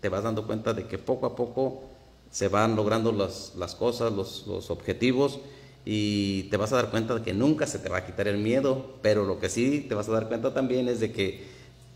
te 0.00 0.08
vas 0.08 0.22
dando 0.22 0.46
cuenta 0.46 0.72
de 0.72 0.86
que 0.86 0.96
poco 0.96 1.26
a 1.26 1.36
poco 1.36 1.89
se 2.30 2.48
van 2.48 2.76
logrando 2.76 3.12
las, 3.12 3.52
las 3.56 3.74
cosas, 3.74 4.12
los, 4.12 4.46
los, 4.46 4.70
objetivos 4.70 5.40
y 5.84 6.44
te 6.44 6.56
vas 6.56 6.72
a 6.72 6.76
dar 6.76 6.90
cuenta 6.90 7.14
de 7.14 7.22
que 7.22 7.34
nunca 7.34 7.66
se 7.66 7.78
te 7.78 7.88
va 7.88 7.98
a 7.98 8.06
quitar 8.06 8.28
el 8.28 8.38
miedo, 8.38 8.94
pero 9.02 9.24
lo 9.24 9.40
que 9.40 9.48
sí 9.48 9.84
te 9.88 9.94
vas 9.94 10.08
a 10.08 10.12
dar 10.12 10.28
cuenta 10.28 10.54
también 10.54 10.88
es 10.88 11.00
de 11.00 11.12
que 11.12 11.44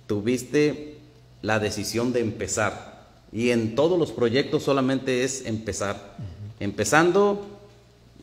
tuviste 0.06 0.98
la 1.42 1.58
decisión 1.58 2.12
de 2.12 2.20
empezar 2.20 2.94
Y 3.32 3.50
en 3.50 3.74
todos 3.74 3.98
los 3.98 4.12
proyectos 4.12 4.62
solamente 4.62 5.24
es 5.24 5.44
empezar. 5.44 6.16
Empezando, 6.60 7.44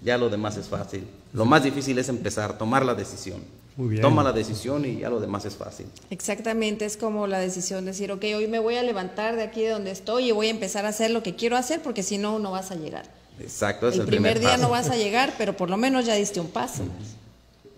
ya 0.03 0.17
lo 0.17 0.29
demás 0.29 0.57
es 0.57 0.67
fácil. 0.67 1.05
Lo 1.33 1.45
más 1.45 1.63
difícil 1.63 1.97
es 1.99 2.09
empezar, 2.09 2.57
tomar 2.57 2.85
la 2.85 2.95
decisión. 2.95 3.41
Muy 3.81 3.89
bien. 3.89 4.03
Toma 4.03 4.21
la 4.21 4.31
decisión 4.31 4.85
y 4.85 4.99
ya 4.99 5.09
lo 5.09 5.19
demás 5.19 5.43
es 5.45 5.55
fácil. 5.55 5.87
Exactamente, 6.11 6.85
es 6.85 6.97
como 6.97 7.25
la 7.25 7.39
decisión 7.39 7.83
de 7.83 7.93
decir, 7.93 8.11
ok, 8.11 8.23
hoy 8.35 8.45
me 8.45 8.59
voy 8.59 8.75
a 8.75 8.83
levantar 8.83 9.35
de 9.35 9.41
aquí 9.41 9.63
de 9.63 9.69
donde 9.69 9.89
estoy 9.89 10.25
y 10.25 10.31
voy 10.31 10.45
a 10.45 10.49
empezar 10.51 10.85
a 10.85 10.89
hacer 10.89 11.09
lo 11.09 11.23
que 11.23 11.35
quiero 11.35 11.57
hacer 11.57 11.81
porque 11.81 12.03
si 12.03 12.19
no, 12.19 12.37
no 12.37 12.51
vas 12.51 12.69
a 12.69 12.75
llegar. 12.75 13.05
Exacto, 13.39 13.87
es 13.87 13.95
el, 13.95 14.01
el 14.01 14.05
primer, 14.05 14.39
día 14.39 14.49
paso. 14.49 14.61
no 14.61 14.69
vas 14.69 14.91
a 14.91 14.97
llegar, 14.97 15.33
pero 15.35 15.57
por 15.57 15.71
lo 15.71 15.77
menos 15.77 16.05
ya 16.05 16.13
diste 16.13 16.39
un 16.39 16.49
paso, 16.49 16.83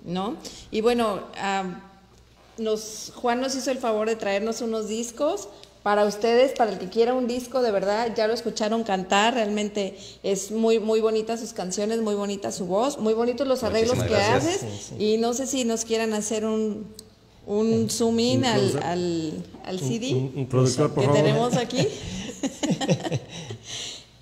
¿no? 0.03 0.35
Y 0.71 0.81
bueno, 0.81 1.21
ah, 1.37 1.63
nos, 2.57 3.13
Juan 3.15 3.39
nos 3.39 3.55
hizo 3.55 3.71
el 3.71 3.77
favor 3.77 4.09
de 4.09 4.17
traernos 4.17 4.59
unos 4.59 4.89
discos 4.89 5.47
para 5.83 6.05
ustedes, 6.05 6.53
para 6.53 6.71
el 6.71 6.79
que 6.79 6.87
quiera 6.89 7.13
un 7.13 7.27
disco, 7.27 7.61
de 7.61 7.69
verdad, 7.71 8.13
ya 8.15 8.25
lo 8.27 8.33
escucharon 8.33 8.83
cantar, 8.83 9.33
realmente 9.33 9.97
es 10.23 10.49
muy, 10.51 10.79
muy 10.79 11.01
bonita 11.01 11.35
sus 11.37 11.51
canciones, 11.53 11.99
muy 12.01 12.15
bonita 12.15 12.51
su 12.53 12.65
voz, 12.65 12.97
muy 12.99 13.13
bonitos 13.13 13.45
los 13.47 13.63
arreglos 13.63 13.99
que 14.01 14.07
gracias. 14.09 14.45
haces, 14.45 14.61
Sí, 14.61 14.95
sí. 14.97 15.03
y 15.13 15.17
no 15.17 15.33
sé 15.33 15.45
si 15.45 15.65
nos 15.65 15.83
quieran 15.83 16.13
hacer 16.13 16.45
un, 16.45 16.87
un 17.45 17.89
zoom 17.89 18.17
in 18.21 18.45
al, 18.45 18.81
al, 18.81 19.33
al 19.65 19.79
CD 19.79 20.13
Un- 20.13 20.31
un 20.37 20.45
Productor, 20.47 20.93
por 20.93 21.03
que 21.03 21.07
favor. 21.09 21.21
tenemos 21.21 21.57
aquí. 21.57 21.85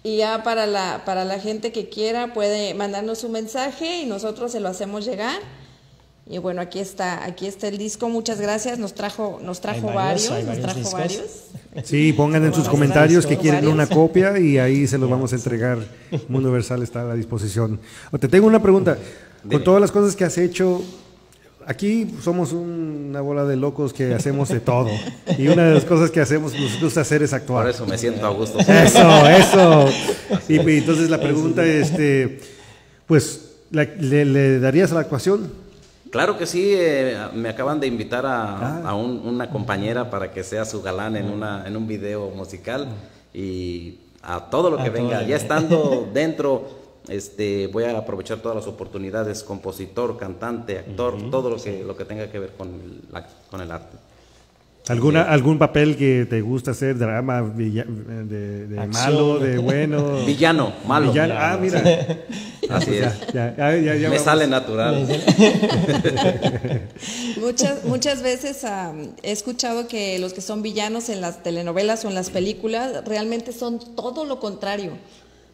Y 0.03 0.17
ya 0.17 0.41
para 0.41 0.65
la, 0.65 1.03
para 1.05 1.25
la 1.25 1.39
gente 1.39 1.71
que 1.71 1.87
quiera 1.87 2.33
puede 2.33 2.73
mandarnos 2.73 3.23
un 3.23 3.33
mensaje 3.33 4.01
y 4.01 4.05
nosotros 4.07 4.51
se 4.51 4.59
lo 4.59 4.67
hacemos 4.69 5.05
llegar. 5.05 5.39
Y 6.31 6.37
bueno, 6.37 6.61
aquí 6.61 6.79
está, 6.79 7.25
aquí 7.25 7.45
está 7.45 7.67
el 7.67 7.77
disco. 7.77 8.07
Muchas 8.07 8.39
gracias. 8.39 8.79
Nos 8.79 8.93
trajo, 8.93 9.39
nos 9.43 9.59
trajo 9.59 9.89
Hay 9.89 9.95
varios, 9.95 10.29
varios, 10.29 10.33
hay 10.33 10.45
nos 10.45 10.59
trajo 10.61 10.79
discos. 10.79 10.93
varios. 11.73 11.87
Sí, 11.87 12.13
pongan 12.13 12.43
en 12.45 12.49
sus 12.53 12.59
Bueno, 12.63 12.71
comentarios 12.71 13.25
que 13.25 13.35
varios. 13.35 13.41
quieren 13.53 13.67
una 13.69 13.85
copia 13.87 14.39
y 14.39 14.57
ahí 14.57 14.87
se 14.87 14.97
los 14.97 15.09
vamos 15.15 15.33
a 15.33 15.35
entregar. 15.35 15.79
Mundo 16.29 16.49
Versal 16.51 16.81
está 16.83 17.01
a 17.01 17.05
la 17.05 17.15
disposición. 17.15 17.79
O 18.11 18.17
te 18.17 18.29
tengo 18.29 18.47
una 18.47 18.61
pregunta. 18.61 18.97
Con 19.49 19.61
todas 19.63 19.81
las 19.81 19.91
cosas 19.91 20.15
que 20.15 20.23
has 20.23 20.37
hecho, 20.37 20.81
aquí 21.65 22.13
somos 22.23 22.53
una 22.53 23.19
bola 23.21 23.43
de 23.43 23.57
locos 23.57 23.91
que 23.91 24.13
hacemos 24.13 24.47
de 24.49 24.59
todo. 24.61 24.89
Y 25.37 25.47
una 25.49 25.65
de 25.65 25.73
las 25.73 25.83
cosas 25.83 26.11
que 26.11 26.21
hacemos, 26.21 26.53
nos 26.57 26.79
gusta 26.81 27.01
hacer 27.01 27.23
es 27.23 27.33
actuar. 27.33 27.63
Por 27.65 27.71
eso 27.71 27.85
me 27.85 27.97
siento 27.97 28.25
a 28.25 28.29
gusto. 28.29 28.57
Eso, 28.59 29.27
eso. 29.27 29.85
Y, 30.47 30.55
y 30.61 30.77
entonces 30.77 31.09
la 31.09 31.19
pregunta, 31.19 31.65
este, 31.65 32.39
pues, 33.05 33.41
¿la- 33.71 33.83
le, 33.83 34.23
le 34.25 34.59
darías 34.59 34.91
a 34.91 34.95
la 34.95 35.01
actuación? 35.01 35.51
Claro 36.11 36.37
que 36.37 36.45
sí, 36.45 36.73
eh, 36.75 37.17
me 37.33 37.49
acaban 37.49 37.79
de 37.79 37.87
invitar 37.87 38.25
Ah. 38.25 38.81
a, 38.85 38.93
un- 38.95 39.21
una 39.25 39.49
compañera 39.49 40.09
para 40.09 40.31
que 40.31 40.43
sea 40.43 40.65
su 40.65 40.81
galán 40.81 41.15
en, 41.15 41.29
una, 41.29 41.65
en 41.65 41.77
un 41.77 41.87
video 41.87 42.29
musical 42.31 42.87
y 43.33 43.97
a 44.21 44.49
todo 44.49 44.69
lo 44.69 44.77
que 44.77 44.87
A 44.87 44.89
venga. 44.89 45.23
Ya 45.23 45.37
estando 45.37 46.09
dentro, 46.13 46.67
este, 47.07 47.67
voy 47.67 47.85
a 47.85 47.97
aprovechar 47.97 48.39
todas 48.39 48.57
las 48.57 48.67
oportunidades, 48.67 49.41
compositor, 49.43 50.17
cantante, 50.17 50.79
actor, 50.79 51.15
todo 51.31 51.49
lo 51.49 51.55
que, 51.55 51.83
lo 51.83 51.95
que 51.95 52.03
tenga 52.05 52.29
que 52.29 52.39
ver 52.39 52.51
con 52.57 52.67
el, 52.67 53.01
la- 53.11 53.25
con 53.49 53.61
el 53.61 53.71
arte. 53.71 53.97
¿Alguna, 54.87 55.21
¿Algún 55.21 55.59
papel 55.59 55.95
que 55.95 56.25
te 56.27 56.41
gusta 56.41 56.71
hacer? 56.71 56.97
¿Drama, 56.97 57.41
villa- 57.41 57.85
de, 57.87 58.87
malo, 58.91 59.37
de 59.37 59.57
bueno? 59.59 60.17
Villano, 60.25 60.73
malo. 60.87 61.11
Villano. 61.11 61.35
Ah, 61.37 61.57
mira. 61.61 61.79
Así 62.69 62.85
pues 62.91 63.01
es. 63.01 63.33
ya, 63.33 63.55
ya, 63.55 63.75
ya, 63.75 63.95
ya 63.95 64.09
me 64.09 64.15
vamos. 64.15 64.23
sale 64.23 64.47
natural. 64.47 65.07
Muchas, 67.39 67.83
muchas 67.85 68.21
veces 68.21 68.63
am, 68.63 69.09
he 69.23 69.31
escuchado 69.31 69.87
que 69.87 70.19
los 70.19 70.33
que 70.33 70.41
son 70.41 70.61
villanos 70.61 71.09
en 71.09 71.21
las 71.21 71.43
telenovelas 71.43 72.05
o 72.05 72.09
en 72.09 72.15
las 72.15 72.29
películas 72.29 73.03
realmente 73.05 73.51
son 73.53 73.79
todo 73.95 74.25
lo 74.25 74.39
contrario. 74.39 74.91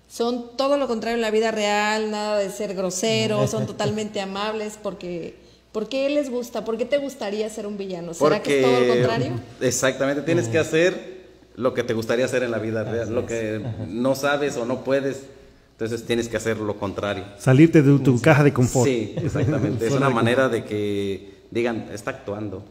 Son 0.10 0.56
todo 0.58 0.78
lo 0.78 0.88
contrario 0.88 1.16
en 1.16 1.22
la 1.22 1.32
vida 1.32 1.52
real, 1.52 2.12
nada 2.12 2.38
de 2.40 2.50
ser 2.50 2.74
groseros, 2.76 3.50
son 3.52 3.66
totalmente 3.68 4.22
amables 4.22 4.78
porque... 4.82 5.47
¿Por 5.72 5.90
qué 5.90 6.10
les 6.10 6.30
gusta? 6.30 6.66
¿Por 6.66 6.78
qué 6.78 6.86
te 6.86 6.98
gustaría 6.98 7.50
ser 7.50 7.68
un 7.68 7.78
villano? 7.78 8.14
¿Será 8.14 8.42
que 8.42 8.60
es 8.60 8.66
todo 8.66 8.80
lo 8.80 8.94
contrario? 8.94 9.32
Exactamente, 9.62 10.22
tienes 10.24 10.48
que 10.48 10.58
hacer 10.58 11.18
lo 11.56 11.74
que 11.74 11.84
te 11.84 11.94
gustaría 11.94 12.26
hacer 12.26 12.44
en 12.44 12.52
la 12.52 12.60
vida 12.60 12.84
real, 12.84 13.14
lo 13.14 13.26
que 13.26 13.62
no 13.88 14.16
sabes 14.16 14.58
o 14.58 14.66
no 14.66 14.84
puedes, 14.84 15.24
entonces 15.72 16.06
tienes 16.06 16.30
que 16.30 16.38
hacer 16.38 16.58
lo 16.58 16.78
contrario. 16.78 17.26
Salirte 17.38 17.82
de 17.82 18.00
tu 18.00 18.22
caja 18.22 18.44
de 18.44 18.54
confort. 18.54 18.88
Sí, 18.88 19.14
exactamente. 19.18 19.88
es 19.88 19.94
una 19.96 20.10
manera 20.10 20.50
de 20.50 20.64
que 20.64 21.34
digan, 21.52 21.90
está 21.92 22.12
actuando. 22.12 22.64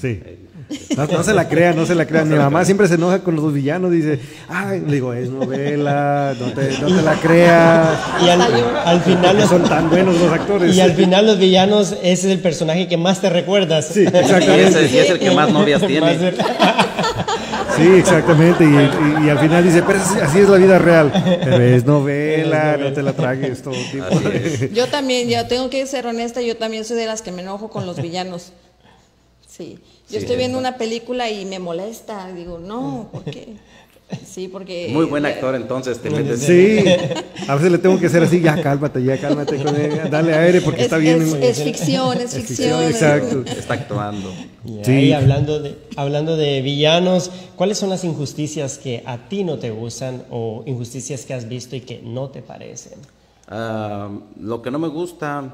Sí. 0.00 0.20
No, 0.96 1.06
no 1.06 1.22
se 1.22 1.34
la 1.34 1.46
crean, 1.46 1.76
no 1.76 1.84
se 1.84 1.94
la 1.94 2.06
crean. 2.06 2.28
Mi 2.28 2.36
mamá 2.36 2.64
siempre 2.64 2.88
se 2.88 2.94
enoja 2.94 3.18
con 3.20 3.36
los 3.36 3.52
villanos, 3.52 3.90
dice, 3.92 4.18
ay, 4.48 4.80
le 4.86 4.94
digo, 4.94 5.12
es 5.12 5.28
novela, 5.28 6.34
no 6.40 6.46
te, 6.52 6.78
no 6.80 6.86
te 6.86 7.02
la 7.02 7.14
creas. 7.20 7.98
Y 8.24 8.28
al, 8.30 8.40
al 8.40 9.00
final 9.02 9.36
los, 9.36 9.48
son 9.50 9.62
tan 9.64 9.90
buenos 9.90 10.18
los 10.18 10.32
actores. 10.32 10.74
y 10.74 10.80
al 10.80 10.92
final 10.94 11.26
los 11.26 11.38
villanos 11.38 11.92
ese 12.02 12.12
es 12.12 12.24
el 12.24 12.38
personaje 12.38 12.88
que 12.88 12.96
más 12.96 13.20
te 13.20 13.28
recuerdas. 13.28 13.88
Sí, 13.88 14.00
exactamente. 14.12 14.82
Y 14.82 14.84
ese- 14.86 14.94
y 14.94 14.98
es 14.98 15.10
el 15.10 15.18
que 15.18 15.30
más 15.32 15.52
novias 15.52 15.82
tiene. 15.86 16.32
Sí, 17.76 17.86
exactamente. 17.98 18.64
Y, 18.64 18.68
y- 18.68 19.26
y 19.26 19.30
al 19.30 19.38
final 19.38 19.64
dice, 19.64 19.82
pero 19.86 19.98
así, 20.00 20.18
así 20.20 20.38
es 20.40 20.48
la 20.48 20.56
vida 20.56 20.78
real. 20.78 21.12
Pero 21.44 21.58
es 21.60 21.84
novela, 21.84 22.76
no 22.78 22.92
te 22.92 23.02
la 23.02 23.12
tragues 23.12 23.62
todo 23.62 23.74
es. 23.74 24.72
Yo 24.72 24.86
también, 24.86 25.28
ya 25.28 25.46
tengo 25.48 25.68
que 25.70 25.84
ser 25.86 26.06
honesta, 26.06 26.40
yo 26.40 26.56
también 26.56 26.84
soy 26.84 26.96
de 26.96 27.06
las 27.06 27.20
que 27.22 27.32
me 27.32 27.42
enojo 27.42 27.68
con 27.68 27.84
los 27.86 28.00
villanos. 28.00 28.52
Sí, 29.56 29.78
yo 29.78 29.80
Sí, 30.10 30.16
estoy 30.16 30.36
viendo 30.36 30.58
es 30.58 30.62
una 30.62 30.76
película 30.76 31.30
y 31.30 31.44
me 31.44 31.58
molesta, 31.58 32.32
digo, 32.32 32.58
no, 32.58 33.08
¿por 33.12 33.24
qué? 33.24 33.54
Sí, 34.26 34.48
porque... 34.48 34.90
Muy 34.92 35.06
buen 35.06 35.24
actor, 35.24 35.54
entonces 35.54 35.98
te 35.98 36.10
metes. 36.10 36.40
Sí, 36.40 36.78
a 37.48 37.54
veces 37.54 37.72
le 37.72 37.78
tengo 37.78 37.98
que 37.98 38.06
hacer 38.06 38.22
así, 38.22 38.40
ya 38.40 38.60
cálmate, 38.62 39.02
ya 39.02 39.18
cálmate 39.18 39.56
con 39.62 39.74
él, 39.74 39.98
dale 40.10 40.34
aire 40.34 40.60
porque 40.60 40.80
Es, 40.80 40.84
está 40.86 40.98
bien. 40.98 41.22
es- 41.22 41.32
es 41.34 41.62
ficción, 41.62 42.18
es, 42.20 42.34
Es 42.34 42.44
ficción. 42.46 42.82
exacto. 42.84 43.44
Está 43.50 43.74
actuando. 43.74 44.30
Y 44.64 44.84
Sí. 44.84 45.12
hablando 45.12 45.58
de, 45.60 45.78
hablando 45.96 46.36
de 46.36 46.60
villanos, 46.62 47.30
¿cuáles 47.56 47.78
son 47.78 47.88
las 47.90 48.04
injusticias 48.04 48.76
que 48.78 49.02
a 49.06 49.28
ti 49.28 49.42
no 49.42 49.58
te 49.58 49.70
gustan 49.70 50.22
o 50.30 50.62
injusticias 50.66 51.24
que 51.24 51.32
has 51.34 51.48
visto 51.48 51.74
y 51.74 51.80
que 51.80 52.00
no 52.02 52.28
te 52.28 52.42
parecen? 52.42 52.98
Ah, 53.48 54.10
lo 54.38 54.60
que 54.62 54.70
no 54.70 54.78
me 54.78 54.88
gusta, 54.88 55.50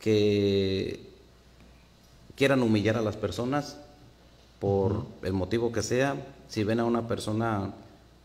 que 0.00 1.09
quieran 2.40 2.62
humillar 2.62 2.96
a 2.96 3.02
las 3.02 3.18
personas 3.18 3.76
por 4.60 5.04
el 5.22 5.34
motivo 5.34 5.72
que 5.72 5.82
sea. 5.82 6.16
Si 6.48 6.64
ven 6.64 6.80
a 6.80 6.86
una 6.86 7.06
persona 7.06 7.74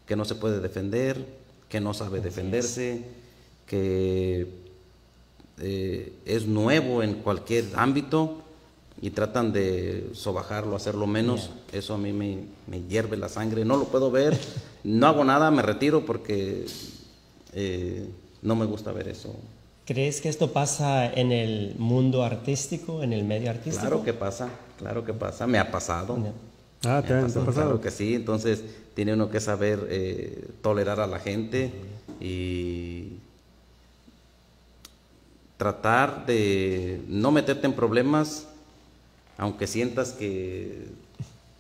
que 0.08 0.16
no 0.16 0.24
se 0.24 0.36
puede 0.36 0.62
defender, 0.62 1.26
que 1.68 1.82
no 1.82 1.94
sabe 1.94 2.22
defenderse, 2.22 3.04
que 3.68 4.48
eh, 5.60 6.14
es 6.26 6.48
nuevo 6.48 7.04
en 7.04 7.16
cualquier 7.16 7.66
ámbito 7.76 8.38
y 9.02 9.10
tratan 9.10 9.52
de 9.52 10.10
sobajarlo, 10.14 10.78
hacerlo 10.78 11.08
menos, 11.08 11.50
eso 11.74 11.96
a 11.96 11.98
mí 11.98 12.14
me, 12.14 12.38
me 12.68 12.84
hierve 12.84 13.18
la 13.18 13.28
sangre. 13.28 13.66
No 13.66 13.76
lo 13.76 13.84
puedo 13.84 14.12
ver, 14.12 14.40
no 14.86 15.08
hago 15.08 15.26
nada, 15.26 15.52
me 15.52 15.62
retiro 15.62 16.06
porque 16.06 16.66
eh, 17.52 18.10
no 18.42 18.56
me 18.56 18.66
gusta 18.66 18.94
ver 18.94 19.10
eso. 19.10 19.36
¿Crees 19.86 20.20
que 20.22 20.30
esto 20.30 20.52
pasa 20.52 21.06
en 21.14 21.32
el 21.32 21.76
mundo 21.78 22.24
artístico, 22.24 23.04
en 23.04 23.14
el 23.14 23.24
medio 23.24 23.52
artístico? 23.52 23.82
Claro 23.82 24.04
que 24.04 24.14
pasa, 24.14 24.50
claro 24.80 25.06
que 25.06 25.14
pasa, 25.14 25.46
me 25.46 25.60
ha 25.60 25.70
pasado. 25.72 26.18
Ah, 26.18 26.20
Me 26.20 26.32
¿te 26.82 26.88
ha 26.90 26.98
ha- 26.98 27.02
te 27.04 27.14
ha 27.14 27.22
pasado, 27.22 27.46
pasado? 27.46 27.66
Claro 27.68 27.82
que 27.82 27.92
sí, 27.92 28.16
entonces 28.16 28.64
tiene 28.96 29.14
uno 29.14 29.30
que 29.30 29.40
saber 29.40 29.86
eh, 29.90 30.48
tolerar 30.64 31.00
a 31.00 31.06
la 31.08 31.20
gente 31.20 31.72
y 32.20 33.14
tratar 35.58 36.26
de 36.26 37.02
no 37.08 37.32
meterte 37.32 37.68
en 37.68 37.74
problemas, 37.74 38.48
aunque 39.38 39.68
sientas 39.68 40.12
que 40.14 40.88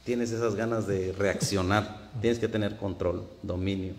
tienes 0.03 0.32
esas 0.32 0.55
ganas 0.55 0.88
de 0.88 1.11
reaccionar, 1.13 2.09
tienes 2.21 2.39
que 2.39 2.47
tener 2.47 2.78
control, 2.78 3.23
dominio. 3.43 3.93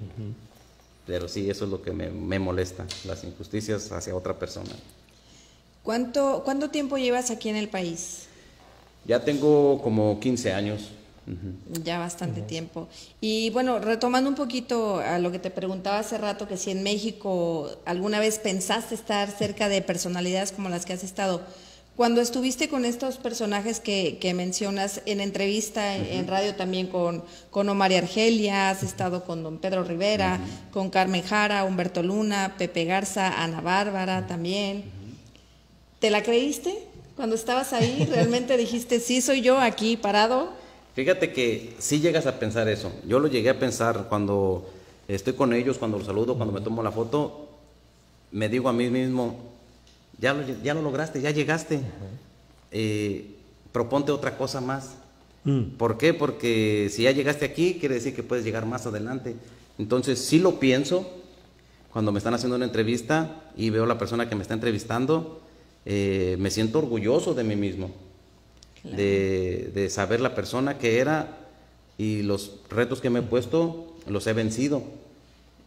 Pero 1.07 1.28
sí, 1.28 1.48
eso 1.48 1.64
es 1.64 1.70
lo 1.70 1.82
que 1.82 1.92
me, 1.92 2.11
me 2.11 2.38
molesta, 2.38 2.84
las 3.04 3.22
injusticias 3.24 3.92
hacia 3.92 4.14
otra 4.14 4.38
persona. 4.38 4.72
¿Cuánto, 5.82 6.42
¿Cuánto 6.44 6.70
tiempo 6.70 6.98
llevas 6.98 7.30
aquí 7.30 7.48
en 7.48 7.57
el 7.57 7.68
país? 7.68 8.26
Ya 9.04 9.24
tengo 9.24 9.80
como 9.82 10.18
15 10.18 10.52
años. 10.52 10.90
Ya 11.82 11.98
bastante 11.98 12.40
tiempo. 12.40 12.88
Y 13.20 13.50
bueno, 13.50 13.80
retomando 13.80 14.30
un 14.30 14.36
poquito 14.36 14.98
a 14.98 15.18
lo 15.18 15.32
que 15.32 15.40
te 15.40 15.50
preguntaba 15.50 15.98
hace 15.98 16.18
rato, 16.18 16.46
que 16.46 16.57
si 16.57 16.70
en 16.70 16.84
México 16.84 17.70
alguna 17.84 18.20
vez 18.20 18.38
pensaste 18.38 18.94
estar 18.94 19.30
cerca 19.30 19.68
de 19.68 19.82
personalidades 19.82 20.52
como 20.52 20.68
las 20.68 20.86
que 20.86 20.92
has 20.92 21.02
estado, 21.02 21.42
cuando 21.97 22.20
estuviste 22.20 22.68
con 22.68 22.84
estos 22.84 23.16
personajes 23.16 23.80
que, 23.80 24.18
que 24.20 24.34
mencionas 24.34 25.01
en 25.07 25.20
entrevista, 25.20 25.97
en 25.97 26.26
radio 26.28 26.55
también 26.55 26.88
con, 26.88 27.24
con 27.51 27.68
Omar 27.70 27.90
y 27.90 27.94
Argelia, 27.94 28.68
has 28.68 28.82
estado 28.82 29.24
con 29.24 29.42
don 29.42 29.57
Pedro 29.57 29.82
Rivera, 29.82 30.38
con 30.72 30.90
Carmen 30.90 31.22
Jara, 31.22 31.64
Humberto 31.64 32.03
Luna, 32.03 32.55
Pepe 32.59 32.84
Garza, 32.84 33.42
Ana 33.42 33.62
Bárbara 33.62 34.26
también. 34.26 34.84
¿Te 35.99 36.11
la 36.11 36.22
creíste 36.22 36.76
cuando 37.16 37.34
estabas 37.34 37.72
ahí? 37.72 38.07
¿Realmente 38.11 38.59
dijiste, 38.59 39.01
sí, 39.01 39.22
soy 39.22 39.40
yo 39.40 39.59
aquí 39.59 39.97
parado? 39.97 40.51
Fíjate 40.94 41.32
que 41.32 41.76
si 41.78 42.01
llegas 42.01 42.26
a 42.26 42.38
pensar 42.38 42.68
eso. 42.68 42.92
Yo 43.07 43.20
lo 43.20 43.28
llegué 43.28 43.49
a 43.49 43.59
pensar 43.59 44.07
cuando 44.11 44.68
estoy 45.09 45.32
con 45.32 45.55
ellos, 45.55 45.78
cuando 45.78 45.97
los 45.97 46.07
saludo, 46.07 46.36
cuando 46.36 46.53
me 46.53 46.61
tomo 46.61 46.82
la 46.82 46.92
foto, 46.92 47.49
me 48.32 48.51
digo 48.51 48.68
a 48.68 48.74
mí 48.74 48.90
mismo, 48.90 49.55
ya 50.19 50.35
lo, 50.35 50.43
ya 50.62 50.75
lo 50.75 50.83
lograste, 50.83 51.21
ya 51.21 51.31
llegaste. 51.31 51.81
Eh, 52.71 53.37
proponte 53.73 54.12
otra 54.12 54.37
cosa 54.37 54.61
más. 54.61 54.97
Mm. 55.45 55.77
¿Por 55.77 55.99
qué? 55.99 56.14
Porque 56.14 56.89
si 56.91 57.03
ya 57.03 57.12
llegaste 57.12 57.45
aquí, 57.45 57.77
quiere 57.79 57.97
decir 57.97 58.14
que 58.14 58.23
puedes 58.23 58.45
llegar 58.45 58.67
más 58.67 58.87
adelante. 58.87 59.37
Entonces, 59.79 60.19
sí 60.19 60.39
lo 60.39 60.59
pienso 60.59 61.11
cuando 61.93 62.12
me 62.12 62.19
están 62.19 62.35
haciendo 62.35 62.57
una 62.57 62.64
entrevista 62.64 63.43
y 63.57 63.71
veo 63.71 63.85
a 63.85 63.87
la 63.87 63.99
persona 63.99 64.29
que 64.29 64.35
me 64.35 64.43
está 64.43 64.55
entrevistando, 64.55 65.41
eh, 65.85 66.37
me 66.39 66.51
siento 66.51 66.79
orgulloso 66.79 67.33
de 67.35 67.45
mí 67.45 67.57
mismo 67.57 67.91
de, 68.95 69.89
saber 69.91 70.21
la 70.21 70.35
persona 70.35 70.79
que 70.79 70.99
era 70.99 71.39
y 71.99 72.23
los 72.23 72.53
retos 72.71 73.01
que 73.01 73.11
me 73.11 73.21
he 73.21 73.23
puesto 73.23 73.95
los 74.07 74.27
he 74.27 74.33
vencido. 74.33 74.83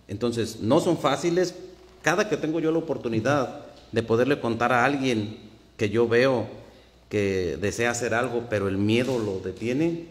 Entonces, 0.07 0.59
no 0.61 0.79
son 0.79 0.97
fáciles. 0.97 1.55
Cada 2.01 2.29
que 2.29 2.37
tengo 2.37 2.59
yo 2.59 2.71
la 2.71 2.79
oportunidad 2.79 3.65
de 3.91 4.03
poderle 4.03 4.39
contar 4.39 4.71
a 4.71 4.85
alguien 4.85 5.37
que 5.77 5.89
yo 5.89 6.07
veo 6.07 6.47
que 7.09 7.57
desea 7.59 7.91
hacer 7.91 8.13
algo, 8.13 8.45
pero 8.49 8.67
el 8.67 8.77
miedo 8.77 9.17
lo 9.17 9.39
detiene, 9.39 10.05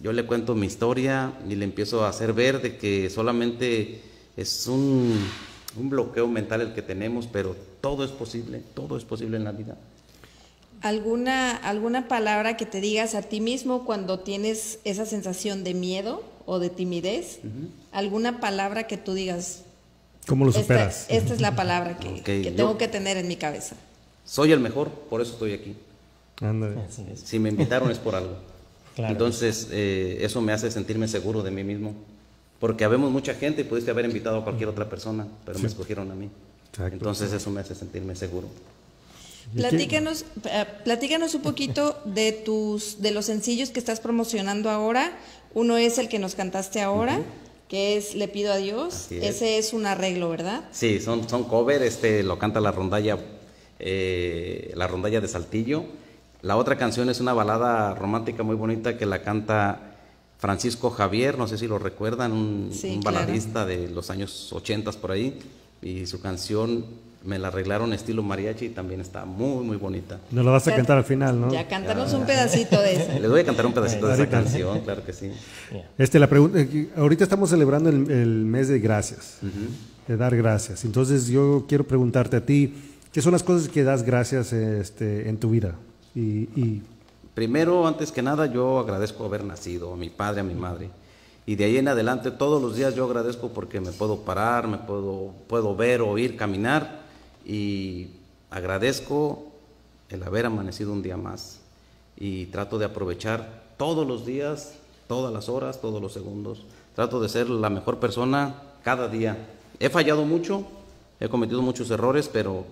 yo 0.00 0.12
le 0.12 0.24
cuento 0.24 0.54
mi 0.54 0.66
historia 0.66 1.32
y 1.48 1.54
le 1.54 1.64
empiezo 1.64 2.04
a 2.04 2.08
hacer 2.08 2.32
ver 2.32 2.60
de 2.62 2.76
que 2.76 3.10
solamente 3.10 4.00
es 4.36 4.66
un, 4.66 5.16
un 5.76 5.90
bloqueo 5.90 6.26
mental 6.26 6.60
el 6.60 6.74
que 6.74 6.82
tenemos, 6.82 7.26
pero 7.26 7.54
todo 7.80 8.04
es 8.04 8.10
posible, 8.10 8.62
todo 8.74 8.96
es 8.96 9.04
posible 9.04 9.36
en 9.36 9.44
la 9.44 9.52
vida. 9.52 9.76
Alguna, 10.80 11.56
alguna 11.56 12.08
palabra 12.08 12.56
que 12.56 12.66
te 12.66 12.80
digas 12.80 13.14
a 13.14 13.22
ti 13.22 13.40
mismo 13.40 13.84
cuando 13.84 14.18
tienes 14.18 14.80
esa 14.84 15.06
sensación 15.06 15.62
de 15.62 15.74
miedo 15.74 16.24
o 16.46 16.58
de 16.58 16.70
timidez, 16.70 17.38
alguna 17.92 18.40
palabra 18.40 18.88
que 18.88 18.96
tú 18.96 19.14
digas. 19.14 19.64
¿Cómo 20.26 20.44
lo 20.44 20.52
superas? 20.52 21.06
Esta, 21.08 21.34
es 21.34 21.40
la 21.40 21.56
palabra 21.56 21.98
que, 21.98 22.52
tengo 22.56 22.78
que 22.78 22.88
tener 22.88 23.16
en 23.16 23.28
mi 23.28 23.36
cabeza. 23.36 23.76
Soy 24.24 24.52
el 24.52 24.60
mejor, 24.60 24.90
por 24.90 25.20
eso 25.20 25.32
estoy 25.32 25.52
aquí. 25.52 25.76
Si 27.24 27.38
me 27.38 27.48
invitaron 27.48 27.90
es 27.90 27.98
por 27.98 28.14
algo. 28.14 28.36
Entonces, 28.96 29.68
eh, 29.70 30.18
eso 30.20 30.40
me 30.40 30.52
hace 30.52 30.70
sentirme 30.70 31.08
seguro 31.08 31.42
de 31.42 31.50
mí 31.50 31.64
mismo. 31.64 31.94
Porque 32.60 32.84
habemos 32.84 33.10
mucha 33.10 33.34
gente 33.34 33.62
y 33.62 33.64
pudiste 33.64 33.90
haber 33.90 34.04
invitado 34.04 34.38
a 34.38 34.44
cualquier 34.44 34.68
otra 34.68 34.88
persona, 34.88 35.26
pero 35.44 35.58
me 35.58 35.66
escogieron 35.66 36.10
a 36.12 36.14
mí. 36.14 36.30
Entonces, 36.78 37.32
eso 37.32 37.50
me 37.50 37.60
hace 37.60 37.74
sentirme 37.74 38.14
seguro. 38.14 38.48
Platícanos, 39.54 40.24
eh, 40.44 40.64
platícanos 40.84 41.34
un 41.34 41.42
poquito 41.42 42.00
de 42.04 42.32
tus, 42.32 43.02
de 43.02 43.10
los 43.10 43.26
sencillos 43.26 43.70
que 43.70 43.80
estás 43.80 44.00
promocionando 44.00 44.70
ahora. 44.70 45.12
Uno 45.54 45.76
es 45.76 45.98
el 45.98 46.08
que 46.08 46.18
nos 46.18 46.34
cantaste 46.34 46.80
ahora, 46.80 47.20
que 47.72 47.96
es 47.96 48.14
Le 48.14 48.28
pido 48.28 48.52
a 48.52 48.58
Dios. 48.58 49.06
Ese 49.10 49.56
es 49.56 49.72
un 49.72 49.86
arreglo, 49.86 50.28
¿verdad? 50.28 50.64
Sí, 50.72 51.00
son, 51.00 51.26
son 51.26 51.44
cover, 51.44 51.82
este 51.82 52.22
lo 52.22 52.38
canta 52.38 52.60
la 52.60 52.70
rondalla, 52.70 53.16
eh, 53.78 54.72
la 54.74 54.86
rondalla 54.86 55.22
de 55.22 55.26
Saltillo. 55.26 55.86
La 56.42 56.58
otra 56.58 56.76
canción 56.76 57.08
es 57.08 57.18
una 57.18 57.32
balada 57.32 57.94
romántica 57.94 58.42
muy 58.42 58.56
bonita 58.56 58.98
que 58.98 59.06
la 59.06 59.22
canta 59.22 59.94
Francisco 60.36 60.90
Javier, 60.90 61.38
no 61.38 61.48
sé 61.48 61.56
si 61.56 61.66
lo 61.66 61.78
recuerdan, 61.78 62.32
un, 62.32 62.70
baladista 63.02 63.64
de 63.64 63.88
los 63.88 64.10
años 64.10 64.52
80 64.52 64.92
por 64.92 65.12
ahí, 65.12 65.38
y 65.80 66.04
su 66.04 66.20
canción 66.20 66.84
me 67.24 67.38
la 67.38 67.48
arreglaron 67.48 67.92
estilo 67.92 68.22
mariachi 68.22 68.66
y 68.66 68.68
también 68.70 69.00
está 69.00 69.24
muy, 69.24 69.64
muy 69.64 69.76
bonita. 69.76 70.18
Nos 70.30 70.44
la 70.44 70.50
vas 70.50 70.66
a 70.68 70.74
cantar 70.74 70.98
al 70.98 71.04
final, 71.04 71.40
¿no? 71.40 71.52
Ya 71.52 71.68
cántanos 71.68 72.12
un 72.12 72.24
pedacito 72.24 72.80
de 72.80 72.94
eso. 72.94 73.18
Les 73.20 73.30
voy 73.30 73.40
a 73.40 73.44
cantar 73.44 73.66
un 73.66 73.72
pedacito 73.72 74.06
de 74.08 74.14
esa 74.14 74.28
canción, 74.28 74.80
claro 74.80 75.04
que 75.04 75.12
sí. 75.12 75.30
Este, 75.98 76.18
la 76.18 76.28
pregunta, 76.28 76.60
eh, 76.60 76.90
ahorita 76.96 77.24
estamos 77.24 77.50
celebrando 77.50 77.90
el, 77.90 77.96
mes 77.96 78.68
de 78.68 78.80
gracias, 78.80 79.38
de 80.08 80.16
dar 80.16 80.36
gracias. 80.36 80.84
Entonces 80.84 81.28
yo 81.28 81.64
quiero 81.68 81.84
preguntarte 81.84 82.36
a 82.36 82.44
ti, 82.44 82.74
¿qué 83.12 83.22
son 83.22 83.32
las 83.32 83.42
cosas 83.42 83.68
que 83.68 83.84
das 83.84 84.02
gracias 84.02 84.52
este, 84.52 85.28
en 85.28 85.38
tu 85.38 85.50
vida? 85.50 85.74
Y, 86.14 86.82
Primero, 87.34 87.86
antes 87.86 88.12
que 88.12 88.20
nada, 88.20 88.44
yo 88.44 88.78
agradezco 88.78 89.24
haber 89.24 89.42
nacido, 89.42 89.94
a 89.94 89.96
mi 89.96 90.10
padre, 90.10 90.42
a 90.42 90.44
mi 90.44 90.52
madre. 90.52 90.90
Y 91.46 91.54
de 91.56 91.64
ahí 91.64 91.78
en 91.78 91.88
adelante, 91.88 92.30
todos 92.30 92.60
los 92.60 92.76
días 92.76 92.94
yo 92.94 93.06
agradezco 93.06 93.48
porque 93.48 93.80
me 93.80 93.90
puedo 93.90 94.18
parar, 94.18 94.68
me 94.68 94.76
puedo, 94.76 95.32
puedo 95.46 95.74
ver, 95.74 96.02
oír, 96.02 96.36
caminar 96.36 97.01
y 97.44 98.08
agradezco 98.50 99.46
el 100.08 100.22
haber 100.22 100.46
amanecido 100.46 100.92
un 100.92 101.02
día 101.02 101.16
más 101.16 101.60
y 102.16 102.46
trato 102.46 102.78
de 102.78 102.84
aprovechar 102.84 103.62
todos 103.76 104.06
los 104.06 104.26
días, 104.26 104.74
todas 105.08 105.32
las 105.32 105.48
horas, 105.48 105.80
todos 105.80 106.00
los 106.00 106.12
segundos. 106.12 106.64
Trato 106.94 107.20
de 107.20 107.28
ser 107.28 107.48
la 107.48 107.70
mejor 107.70 107.98
persona 107.98 108.54
cada 108.84 109.08
día. 109.08 109.48
He 109.80 109.88
fallado 109.88 110.24
mucho, 110.24 110.66
he 111.18 111.28
cometido 111.28 111.62
muchos 111.62 111.90
errores, 111.90 112.28
pero 112.32 112.66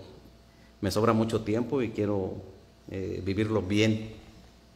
me 0.81 0.91
sobra 0.91 1.13
mucho 1.13 1.41
tiempo 1.41 1.83
y 1.83 1.91
quiero 1.91 2.35
eh, 2.91 3.23
vivirlo 3.25 3.63
bien 3.63 4.13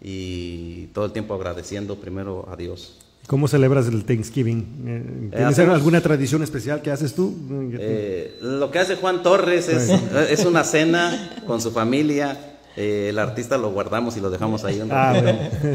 y 0.01 0.87
todo 0.89 1.05
el 1.05 1.13
tiempo 1.13 1.35
agradeciendo 1.35 1.97
primero 1.97 2.47
a 2.51 2.57
Dios. 2.57 3.04
¿Cómo 3.27 3.49
celebras 3.49 3.87
el 3.87 4.05
Thanksgiving? 4.05 4.85
Eh, 4.87 5.31
¿Tienes 5.35 5.59
alguna 5.59 6.01
tradición 6.03 6.43
especial 6.43 6.83
que 6.83 6.91
haces 6.91 7.15
tú? 7.15 7.35
Eh, 7.79 8.37
lo 8.43 8.71
que 8.71 8.79
hace 8.79 8.97
Juan 8.97 9.23
Torres 9.23 9.69
es, 9.69 10.45
una 10.45 10.63
cena 10.63 11.43
con 11.47 11.63
su 11.63 11.71
familia. 11.71 12.57
Eh, 12.77 13.07
el 13.11 13.19
artista 13.19 13.57
lo 13.57 13.71
guardamos 13.71 14.17
y 14.17 14.21
lo 14.21 14.31
dejamos 14.31 14.65
ahí 14.65 14.81
un 14.81 14.91
ah, 14.93 15.15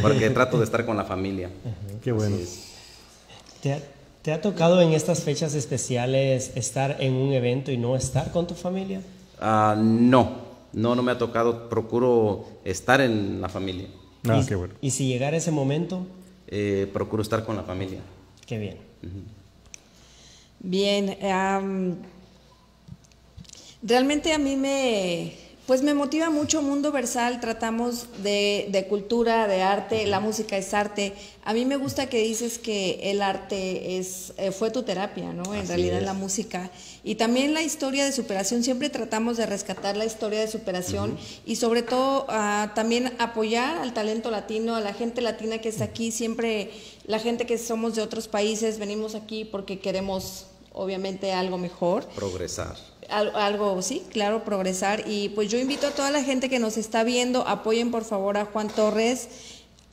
porque 0.01 0.29
trato 0.29 0.59
de 0.59 0.65
estar 0.65 0.85
con 0.85 0.95
la 0.95 1.05
familia. 1.05 1.49
Qué 2.03 2.11
bueno. 2.11 2.37
¿Te 3.61 4.31
ha, 4.31 4.41
tocado 4.41 4.79
en 4.81 4.91
estas 4.93 5.23
fechas 5.23 5.55
especiales 5.55 6.51
estar 6.53 6.97
en 6.99 7.13
un 7.13 7.33
evento 7.33 7.71
y 7.71 7.77
no 7.77 7.95
estar 7.95 8.31
con 8.31 8.45
tu 8.45 8.53
familia? 8.53 9.01
Ah, 9.41 9.75
no, 9.75 10.35
no, 10.73 10.93
no 10.93 11.01
me 11.01 11.13
ha 11.13 11.17
tocado. 11.17 11.67
Procuro 11.67 12.45
estar 12.63 13.01
en 13.01 13.41
la 13.41 13.49
familia. 13.49 13.87
Ah, 14.27 14.43
qué 14.47 14.53
bueno. 14.53 14.75
¿Y 14.81 14.91
si 14.91 15.07
llegara 15.07 15.35
ese 15.35 15.49
momento? 15.49 16.05
Eh, 16.51 16.89
procuro 16.91 17.21
estar 17.21 17.45
con 17.45 17.55
la 17.55 17.63
familia. 17.63 17.99
Qué 18.47 18.57
bien. 18.57 18.77
Bien, 20.59 21.15
realmente 23.83 24.33
a 24.33 24.39
mí 24.39 24.55
me, 24.55 25.35
pues 25.69 25.83
me 25.83 25.93
motiva 25.93 26.31
mucho 26.31 26.63
Mundo 26.63 26.91
Versal, 26.91 27.39
tratamos 27.39 28.07
de, 28.23 28.87
cultura, 28.89 29.47
de 29.47 29.61
arte, 29.61 30.07
la 30.07 30.19
música 30.19 30.57
es 30.57 30.73
arte. 30.73 31.13
A 31.43 31.53
mí 31.53 31.63
me 31.63 31.77
gusta 31.77 32.09
que 32.09 32.23
dices 32.23 32.57
que 32.57 33.11
el 33.11 33.21
arte 33.21 33.99
es, 33.99 34.33
eh, 34.37 34.49
fue 34.51 34.71
tu 34.71 34.81
terapia, 34.81 35.31
¿no? 35.31 35.53
En 35.53 35.67
realidad 35.67 36.01
la 36.01 36.13
música. 36.13 36.71
Y 37.03 37.15
también 37.15 37.53
la 37.53 37.61
historia 37.61 38.03
de 38.03 38.11
superación, 38.11 38.63
siempre 38.63 38.89
tratamos 38.89 39.37
de 39.37 39.45
rescatar 39.45 39.95
la 39.95 40.05
historia 40.05 40.39
de 40.39 40.47
superación 40.47 41.15
y 41.45 41.57
sobre 41.57 41.83
todo 41.83 42.25
ah, 42.29 42.71
también 42.73 43.13
apoyar 43.19 43.77
al 43.77 43.93
talento 43.93 44.31
latino, 44.31 44.75
a 44.75 44.81
la 44.81 44.95
gente 44.95 45.21
latina 45.21 45.59
que 45.59 45.69
está 45.69 45.83
aquí, 45.83 46.11
siempre 46.11 46.71
la 47.05 47.19
gente 47.19 47.45
que 47.45 47.59
somos 47.59 47.93
de 47.93 48.01
otros 48.01 48.27
países 48.27 48.79
venimos 48.79 49.13
aquí 49.13 49.45
porque 49.45 49.77
queremos 49.77 50.47
obviamente 50.73 51.31
algo 51.31 51.59
mejor. 51.59 52.07
Progresar 52.15 52.75
algo, 53.09 53.81
sí, 53.81 54.03
claro, 54.11 54.43
progresar. 54.43 55.03
Y 55.07 55.29
pues 55.29 55.49
yo 55.49 55.57
invito 55.57 55.87
a 55.87 55.91
toda 55.91 56.11
la 56.11 56.23
gente 56.23 56.49
que 56.49 56.59
nos 56.59 56.77
está 56.77 57.03
viendo, 57.03 57.47
apoyen 57.47 57.91
por 57.91 58.03
favor 58.03 58.37
a 58.37 58.45
Juan 58.45 58.67
Torres. 58.69 59.27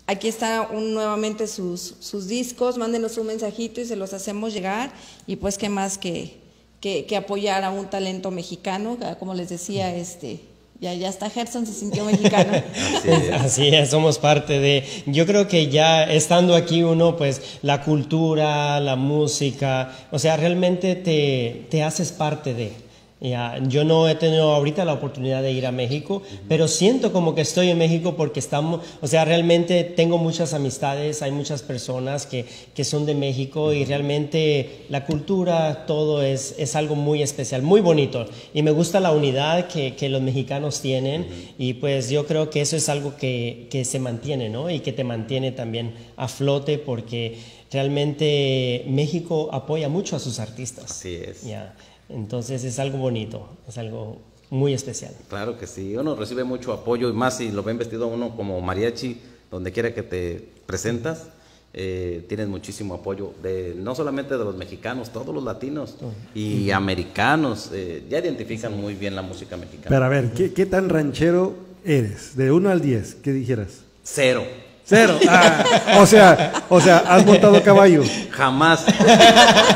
Aquí 0.07 0.29
está 0.29 0.69
nuevamente 0.73 1.49
sus, 1.49 1.97
sus 1.99 2.29
discos, 2.29 2.79
mándenos 2.79 3.19
un 3.19 3.27
mensajito 3.27 3.81
y 3.81 3.87
se 3.87 3.97
los 3.97 4.13
hacemos 4.13 4.55
llegar. 4.55 4.93
Y 5.27 5.37
pues 5.37 5.59
qué 5.59 5.69
más 5.69 5.99
que, 5.99 6.37
que, 6.81 7.17
apoyar 7.17 7.65
a 7.65 7.71
un 7.71 7.91
talento 7.91 8.31
mexicano, 8.31 8.99
como 9.19 9.35
les 9.35 9.49
decía, 9.49 9.95
este, 9.95 10.41
ya, 10.81 10.95
ya 10.95 11.09
está 11.09 11.29
Gerson, 11.29 11.67
se 11.67 11.73
sintió 11.73 12.05
mexicano. 12.05 12.53
Así 13.41 13.69
es. 13.69 13.91
somos 13.91 14.19
parte 14.19 14.61
de, 14.61 14.85
yo 15.07 15.27
creo 15.27 15.49
que 15.49 15.69
ya 15.69 16.05
estando 16.05 16.55
aquí 16.55 16.85
uno, 16.85 17.17
pues 17.17 17.59
la 17.63 17.83
cultura, 17.83 18.79
la 18.79 18.95
música, 18.95 19.91
o 20.13 20.21
sea, 20.21 20.37
realmente 20.37 20.95
te, 20.95 21.67
te 21.71 21.83
haces 21.83 22.13
parte 22.13 22.55
de. 22.55 22.86
Ya, 23.19 23.59
yo 23.67 23.83
no 23.85 24.07
he 24.11 24.15
tenido 24.15 24.53
ahorita 24.53 24.85
la 24.85 24.93
oportunidad 24.93 25.41
de 25.43 25.51
ir 25.51 25.65
a 25.65 25.73
México, 25.73 26.23
pero 26.49 26.69
siento 26.69 27.13
como 27.13 27.35
que 27.35 27.41
estoy 27.41 27.71
en 27.71 27.79
México 27.79 28.15
porque 28.15 28.41
estamos, 28.41 28.83
o 29.01 29.07
sea, 29.07 29.25
realmente 29.25 29.85
tengo 29.85 30.19
muchas 30.19 30.53
amistades, 30.53 31.23
hay 31.23 31.31
muchas 31.31 31.63
personas 31.63 32.27
que, 32.27 32.45
que 32.75 32.85
son 32.85 33.07
de 33.07 33.15
México 33.15 33.73
y 33.73 33.87
realmente 33.87 34.85
la 34.91 35.07
cultura, 35.07 35.87
todo 35.87 36.23
es, 36.23 36.57
es, 36.59 36.77
algo 36.77 36.95
muy 36.95 37.23
especial, 37.23 37.63
muy 37.63 37.81
bonito. 37.81 38.27
Y 38.53 38.63
me 38.63 38.71
gusta 38.71 39.01
la 39.01 39.13
unidad 39.13 39.67
que, 39.69 39.97
que 39.97 40.11
los 40.11 40.21
mexicanos 40.21 40.83
tienen 40.83 41.27
y 41.57 41.73
pues 41.75 42.11
yo 42.11 42.27
creo 42.27 42.51
que 42.51 42.61
eso 42.61 42.77
es 42.77 42.91
algo 42.91 43.17
que, 43.17 43.67
que, 43.71 43.87
se 43.87 43.99
mantiene, 43.99 44.51
¿no? 44.51 44.69
Y 44.69 44.81
que 44.81 44.93
te 44.93 45.05
mantiene 45.05 45.53
también 45.53 45.95
a 46.19 46.29
flote 46.29 46.77
porque 46.77 47.39
realmente 47.73 48.85
México 48.89 49.49
apoya 49.53 49.89
mucho 49.89 50.17
a 50.17 50.19
sus 50.19 50.39
artistas. 50.39 50.91
Así 50.91 51.15
es. 51.15 51.45
Ya. 51.45 51.75
Entonces 52.09 52.65
es 52.65 52.79
algo 52.79 52.99
bonito, 52.99 53.49
es 53.69 53.79
algo 53.79 54.19
muy 54.51 54.75
especial. 54.75 55.13
Claro 55.29 55.59
que 55.59 55.67
sí, 55.67 55.97
uno 55.97 56.15
recibe 56.15 56.45
mucho 56.45 56.73
apoyo 56.73 57.09
y 57.09 57.13
más 57.13 57.39
si 57.39 57.51
lo 57.51 57.63
ven 57.63 57.79
vestido 57.79 58.07
uno 58.07 58.37
como 58.37 58.61
mariachi, 58.61 59.21
donde 59.51 59.73
quiera 59.73 59.93
que 59.93 60.03
te 60.03 60.49
presentas, 60.67 61.29
eh, 61.73 62.25
tienes 62.29 62.49
muchísimo 62.49 62.95
apoyo, 62.95 63.35
de, 63.43 63.75
no 63.77 63.95
solamente 63.95 64.39
de 64.39 64.45
los 64.45 64.57
mexicanos, 64.57 65.13
todos 65.13 65.35
los 65.35 65.45
latinos 65.45 65.97
y 66.35 66.71
americanos, 66.71 67.71
eh, 67.73 68.05
ya 68.09 68.19
identifican 68.19 68.81
muy 68.81 68.95
bien 68.95 69.15
la 69.15 69.23
música 69.23 69.57
mexicana. 69.57 69.89
Pero 69.89 70.05
a 70.05 70.09
ver, 70.09 70.33
¿qué, 70.33 70.53
qué 70.53 70.65
tan 70.67 70.89
ranchero 70.89 71.55
eres? 71.85 72.37
De 72.37 72.53
1 72.53 72.71
al 72.71 72.81
10, 72.81 73.17
¿qué 73.17 73.33
dijeras? 73.33 73.81
Cero. 74.03 74.45
Cero. 74.89 75.19
Ah, 75.29 75.99
o 76.01 76.07
sea, 76.07 76.53
o 76.69 76.81
sea, 76.81 76.99
has 76.99 77.27
montado 77.27 77.61
caballo. 77.63 78.03
Jamás. 78.31 78.85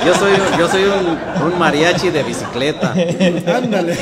Yo 0.06 0.14
soy, 0.14 0.32
yo 0.58 0.68
soy 0.68 0.84
un, 0.84 1.52
un 1.52 1.58
mariachi 1.58 2.10
de 2.10 2.22
bicicleta. 2.22 2.92
Ándale. 2.92 3.98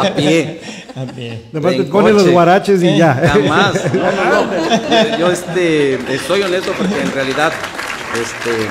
A 0.00 0.14
pie. 0.14 0.60
A 0.94 1.12
pie. 1.12 1.42
Nomás 1.52 1.72
En 1.72 1.84
te 1.84 1.90
pones 1.90 2.14
los 2.14 2.30
guaraches 2.30 2.82
y 2.82 2.96
ya. 2.96 3.14
Jamás. 3.14 3.92
No, 3.92 4.12
no, 4.12 4.44
no. 4.44 5.18
Yo 5.18 5.30
este, 5.30 5.98
soy 6.26 6.42
honesto 6.42 6.72
porque 6.78 7.00
en 7.00 7.12
realidad, 7.12 7.52
este, 8.14 8.68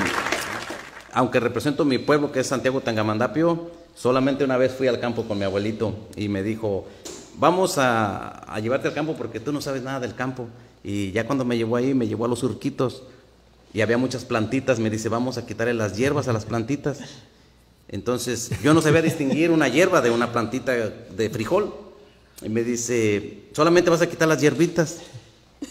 aunque 1.12 1.40
represento 1.40 1.84
mi 1.84 1.98
pueblo 1.98 2.32
que 2.32 2.40
es 2.40 2.46
Santiago 2.46 2.80
Tangamandapio, 2.80 3.70
solamente 3.94 4.44
una 4.44 4.56
vez 4.56 4.72
fui 4.72 4.88
al 4.88 4.98
campo 4.98 5.24
con 5.24 5.38
mi 5.38 5.44
abuelito 5.44 5.94
y 6.16 6.28
me 6.28 6.42
dijo, 6.42 6.86
vamos 7.34 7.76
a, 7.76 8.28
a 8.52 8.60
llevarte 8.60 8.88
al 8.88 8.94
campo 8.94 9.14
porque 9.14 9.40
tú 9.40 9.52
no 9.52 9.60
sabes 9.60 9.82
nada 9.82 10.00
del 10.00 10.14
campo. 10.14 10.48
Y 10.84 11.12
ya 11.12 11.26
cuando 11.26 11.44
me 11.44 11.56
llevó 11.56 11.76
ahí, 11.76 11.94
me 11.94 12.06
llevó 12.06 12.24
a 12.24 12.28
los 12.28 12.40
surquitos 12.40 13.04
y 13.72 13.80
había 13.80 13.98
muchas 13.98 14.24
plantitas. 14.24 14.78
Me 14.78 14.90
dice, 14.90 15.08
vamos 15.08 15.38
a 15.38 15.46
quitarle 15.46 15.74
las 15.74 15.96
hierbas 15.96 16.28
a 16.28 16.32
las 16.32 16.44
plantitas. 16.44 16.98
Entonces, 17.88 18.50
yo 18.62 18.74
no 18.74 18.82
sabía 18.82 19.02
distinguir 19.02 19.50
una 19.50 19.68
hierba 19.68 20.00
de 20.00 20.10
una 20.10 20.32
plantita 20.32 20.72
de 20.72 21.30
frijol. 21.30 21.74
Y 22.42 22.48
me 22.48 22.64
dice, 22.64 23.44
solamente 23.52 23.90
vas 23.90 24.02
a 24.02 24.08
quitar 24.08 24.28
las 24.28 24.40
hierbitas. 24.40 24.98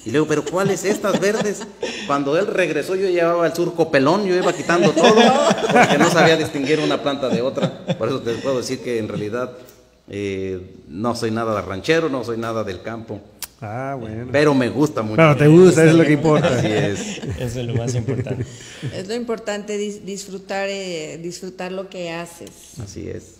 Y 0.05 0.11
le 0.11 0.23
pero 0.23 0.43
¿cuáles 0.45 0.85
estas 0.85 1.19
verdes? 1.19 1.61
Cuando 2.07 2.37
él 2.37 2.47
regresó, 2.47 2.95
yo 2.95 3.09
llevaba 3.09 3.45
el 3.45 3.53
surco 3.53 3.91
pelón, 3.91 4.25
yo 4.25 4.35
iba 4.35 4.53
quitando 4.53 4.91
todo, 4.91 5.15
porque 5.71 5.97
no 5.97 6.09
sabía 6.09 6.37
distinguir 6.37 6.79
una 6.79 7.01
planta 7.01 7.29
de 7.29 7.41
otra. 7.41 7.85
Por 7.97 8.07
eso 8.07 8.21
te 8.21 8.33
puedo 8.35 8.57
decir 8.57 8.79
que 8.79 8.99
en 8.99 9.07
realidad 9.07 9.51
eh, 10.09 10.75
no 10.87 11.15
soy 11.15 11.31
nada 11.31 11.55
de 11.55 11.61
ranchero, 11.61 12.09
no 12.09 12.23
soy 12.23 12.37
nada 12.37 12.63
del 12.63 12.81
campo. 12.81 13.19
Ah, 13.61 13.95
bueno. 13.99 14.27
Pero 14.31 14.55
me 14.55 14.69
gusta 14.69 15.03
mucho. 15.03 15.17
Pero 15.17 15.37
te 15.37 15.47
gusta, 15.47 15.83
eso 15.83 15.91
es 15.91 15.95
lo 15.97 16.03
que 16.03 16.13
importa. 16.13 16.47
Así 16.47 16.67
es. 16.67 16.99
Eso 17.39 17.59
es 17.61 17.67
lo 17.67 17.75
más 17.75 17.93
importante. 17.93 18.45
Es 18.95 19.07
lo 19.07 19.13
importante 19.15 19.77
dis- 19.79 20.01
disfrutar, 20.03 20.67
eh, 20.69 21.19
disfrutar 21.21 21.71
lo 21.71 21.87
que 21.87 22.09
haces. 22.11 22.49
Así 22.83 23.07
es. 23.07 23.35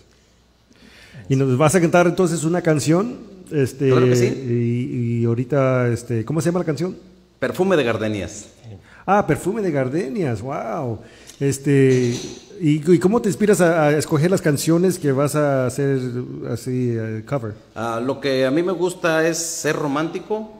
Y 1.28 1.36
nos 1.36 1.57
vas 1.57 1.74
a 1.76 1.82
cantar 1.82 2.05
entonces 2.07 2.43
una 2.43 2.61
canción. 2.61 3.17
Este, 3.51 3.89
Claro 3.89 4.05
que 4.05 4.15
sí. 4.15 4.26
y, 4.28 5.22
y 5.22 5.26
ahorita, 5.26 5.88
este, 5.89 6.24
¿cómo 6.24 6.39
se 6.39 6.45
llama 6.49 6.59
la 6.59 6.65
canción? 6.65 6.95
Perfume 7.39 7.76
de 7.76 7.84
gardenias. 7.84 8.45
Ah, 9.05 9.26
perfume 9.26 9.61
de 9.63 9.72
gardenias, 9.72 10.41
wow. 10.41 10.99
Este, 11.39 12.13
¿y, 12.62 12.91
y 12.93 12.99
cómo 12.99 13.22
te 13.22 13.30
inspiras 13.30 13.59
a, 13.62 13.88
a 13.88 13.97
escoger 13.97 14.30
las 14.32 14.41
canciones 14.41 14.99
que 14.99 15.12
vas 15.12 15.36
a 15.36 15.66
hacer 15.66 15.99
así, 16.49 16.93
eh, 16.97 17.24
cover? 17.28 17.53
Ah, 17.76 18.01
lo 18.03 18.20
que 18.22 18.45
a 18.45 18.51
mí 18.51 18.62
me 18.64 18.72
gusta 18.72 19.28
es 19.28 19.38
ser 19.38 19.76
romántico, 19.76 20.51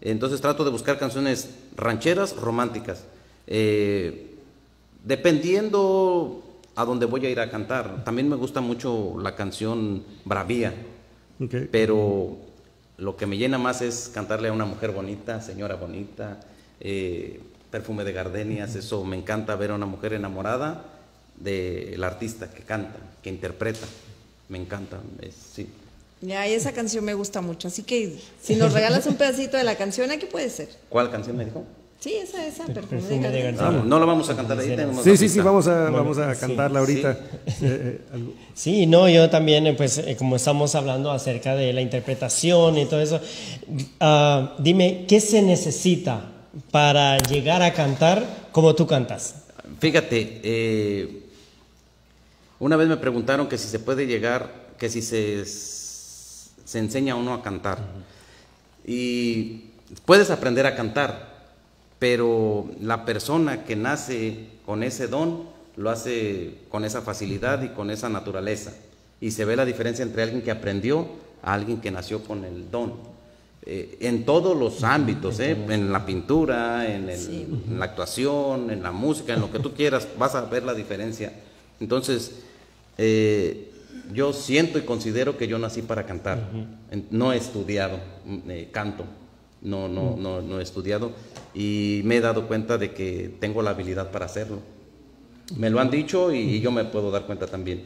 entonces 0.00 0.40
trato 0.40 0.64
de 0.64 0.70
buscar 0.70 0.98
canciones 0.98 1.50
rancheras 1.76 2.34
románticas. 2.36 3.04
Eh, 3.46 4.34
dependiendo 5.04 6.42
a 6.74 6.84
dónde 6.84 7.06
voy 7.06 7.24
a 7.26 7.30
ir 7.30 7.40
a 7.40 7.48
cantar. 7.50 8.04
También 8.04 8.28
me 8.28 8.36
gusta 8.36 8.60
mucho 8.60 9.14
la 9.20 9.34
canción 9.34 10.02
Bravía, 10.24 10.74
Ok. 11.42 11.54
pero 11.70 12.36
lo 12.98 13.16
que 13.16 13.26
me 13.26 13.36
llena 13.38 13.56
más 13.58 13.82
es 13.82 14.10
cantarle 14.12 14.48
a 14.48 14.52
una 14.52 14.64
mujer 14.66 14.90
bonita, 14.90 15.40
señora 15.40 15.76
bonita, 15.76 16.40
eh, 16.80 17.40
perfume 17.70 18.04
de 18.04 18.12
gardenias, 18.12 18.74
eso 18.74 19.04
me 19.04 19.16
encanta 19.16 19.56
ver 19.56 19.70
a 19.70 19.74
una 19.74 19.86
mujer 19.86 20.12
enamorada 20.12 20.84
del 21.38 22.02
artista 22.04 22.50
que 22.50 22.62
canta, 22.62 22.96
que 23.22 23.30
interpreta. 23.30 23.86
Me 24.48 24.58
encanta, 24.58 24.98
es- 25.22 25.34
sí. 25.54 25.68
Ya, 26.22 26.48
y 26.48 26.54
esa 26.54 26.72
canción 26.72 27.04
me 27.04 27.14
gusta 27.14 27.40
mucho. 27.42 27.68
Así 27.68 27.82
que 27.82 28.16
si 28.42 28.54
nos 28.56 28.72
regalas 28.72 29.06
un 29.06 29.16
pedacito 29.16 29.56
de 29.56 29.64
la 29.64 29.76
canción, 29.76 30.10
aquí 30.10 30.26
puede 30.26 30.48
ser. 30.50 30.68
¿Cuál 30.88 31.10
canción 31.10 31.36
me 31.36 31.44
dijo? 31.44 31.64
Sí, 32.00 32.14
esa, 32.14 32.46
esa, 32.46 32.66
perfume, 32.66 33.00
Perfume 33.00 33.30
de. 33.30 33.48
Ah, 33.58 33.82
no 33.84 33.98
la 33.98 34.06
vamos 34.06 34.28
a 34.30 34.36
cantar 34.36 34.58
ahí. 34.58 34.68
tenemos 34.68 35.02
Sí, 35.02 35.10
la 35.10 35.16
sí, 35.16 35.28
sí, 35.28 35.40
vamos 35.40 35.66
a, 35.66 35.82
Bueno, 35.84 35.96
vamos 35.98 36.18
a 36.18 36.34
sí, 36.34 36.40
cantarla 36.40 36.80
ahorita. 36.80 37.12
Eh, 37.46 37.52
eh, 37.62 38.00
algo- 38.12 38.32
Sí, 38.54 38.86
no, 38.86 39.08
yo 39.08 39.28
también, 39.30 39.66
eh, 39.66 39.74
pues 39.74 39.98
eh, 39.98 40.14
como 40.16 40.36
estamos 40.36 40.74
hablando 40.74 41.10
acerca 41.10 41.54
de 41.56 41.72
la 41.72 41.80
interpretación 41.80 42.78
y 42.78 42.86
todo 42.86 43.00
eso, 43.00 43.20
ah, 44.00 44.54
dime, 44.58 45.04
¿qué 45.08 45.20
se 45.20 45.42
necesita 45.42 46.32
para 46.70 47.18
llegar 47.18 47.62
a 47.62 47.72
cantar 47.72 48.48
como 48.52 48.74
tú 48.74 48.86
cantas? 48.86 49.34
Fíjate, 49.80 50.40
eh, 50.44 51.22
una 52.60 52.76
vez 52.76 52.88
me 52.88 52.96
preguntaron 52.96 53.48
que 53.48 53.58
si 53.58 53.68
se 53.68 53.78
puede 53.78 54.06
llegar, 54.06 54.66
que 54.78 54.88
si 54.88 55.02
se, 55.02 55.44
se 55.44 56.78
enseña 56.78 57.14
a 57.14 57.16
uno 57.16 57.34
a 57.34 57.42
cantar. 57.42 57.78
Y 58.86 59.70
puedes 60.04 60.30
aprender 60.30 60.66
a 60.66 60.76
cantar, 60.76 61.44
pero 61.98 62.66
la 62.80 63.04
persona 63.04 63.64
que 63.64 63.76
nace 63.76 64.46
con 64.64 64.82
ese 64.82 65.08
don 65.08 65.44
lo 65.76 65.90
hace 65.90 66.54
con 66.70 66.84
esa 66.84 67.02
facilidad 67.02 67.62
y 67.62 67.68
con 67.70 67.90
esa 67.90 68.08
naturaleza. 68.08 68.72
Y 69.20 69.30
se 69.30 69.44
ve 69.44 69.56
la 69.56 69.64
diferencia 69.64 70.02
entre 70.02 70.22
alguien 70.22 70.42
que 70.42 70.50
aprendió 70.50 71.06
a 71.42 71.54
alguien 71.54 71.80
que 71.80 71.90
nació 71.90 72.22
con 72.24 72.44
el 72.44 72.70
don. 72.70 72.94
Eh, 73.68 73.96
en 74.00 74.24
todos 74.24 74.56
los 74.56 74.84
ámbitos, 74.84 75.40
¿eh? 75.40 75.56
en 75.68 75.92
la 75.92 76.06
pintura, 76.06 76.86
en, 76.86 77.08
el- 77.10 77.30
en 77.68 77.78
la 77.80 77.86
actuación, 77.86 78.70
en 78.70 78.82
la 78.82 78.92
música, 78.92 79.34
en 79.34 79.40
lo 79.40 79.50
que 79.50 79.58
tú 79.58 79.74
quieras, 79.74 80.06
vas 80.18 80.34
a 80.36 80.42
ver 80.42 80.62
la 80.62 80.72
diferencia. 80.72 81.32
Entonces, 81.80 82.32
eh, 82.98 83.70
yo 84.12 84.32
siento 84.32 84.78
y 84.78 84.82
considero 84.82 85.36
que 85.36 85.48
yo 85.48 85.58
nací 85.58 85.82
para 85.82 86.06
cantar. 86.06 86.50
No 87.10 87.32
he 87.32 87.36
estudiado 87.36 87.98
mm, 88.24 88.50
eh, 88.50 88.68
canto, 88.72 89.04
no, 89.62 89.88
no, 89.88 90.16
no, 90.16 90.42
no 90.42 90.60
he 90.60 90.62
estudiado 90.62 91.12
y 91.54 92.02
me 92.04 92.16
he 92.16 92.20
dado 92.20 92.46
cuenta 92.46 92.78
de 92.78 92.92
que 92.92 93.34
tengo 93.40 93.62
la 93.62 93.70
habilidad 93.70 94.10
para 94.10 94.26
hacerlo. 94.26 94.60
Me 95.54 95.70
lo 95.70 95.78
han 95.78 95.90
dicho 95.90 96.32
y 96.32 96.60
yo 96.60 96.72
me 96.72 96.84
puedo 96.84 97.12
dar 97.12 97.24
cuenta 97.24 97.46
también. 97.46 97.84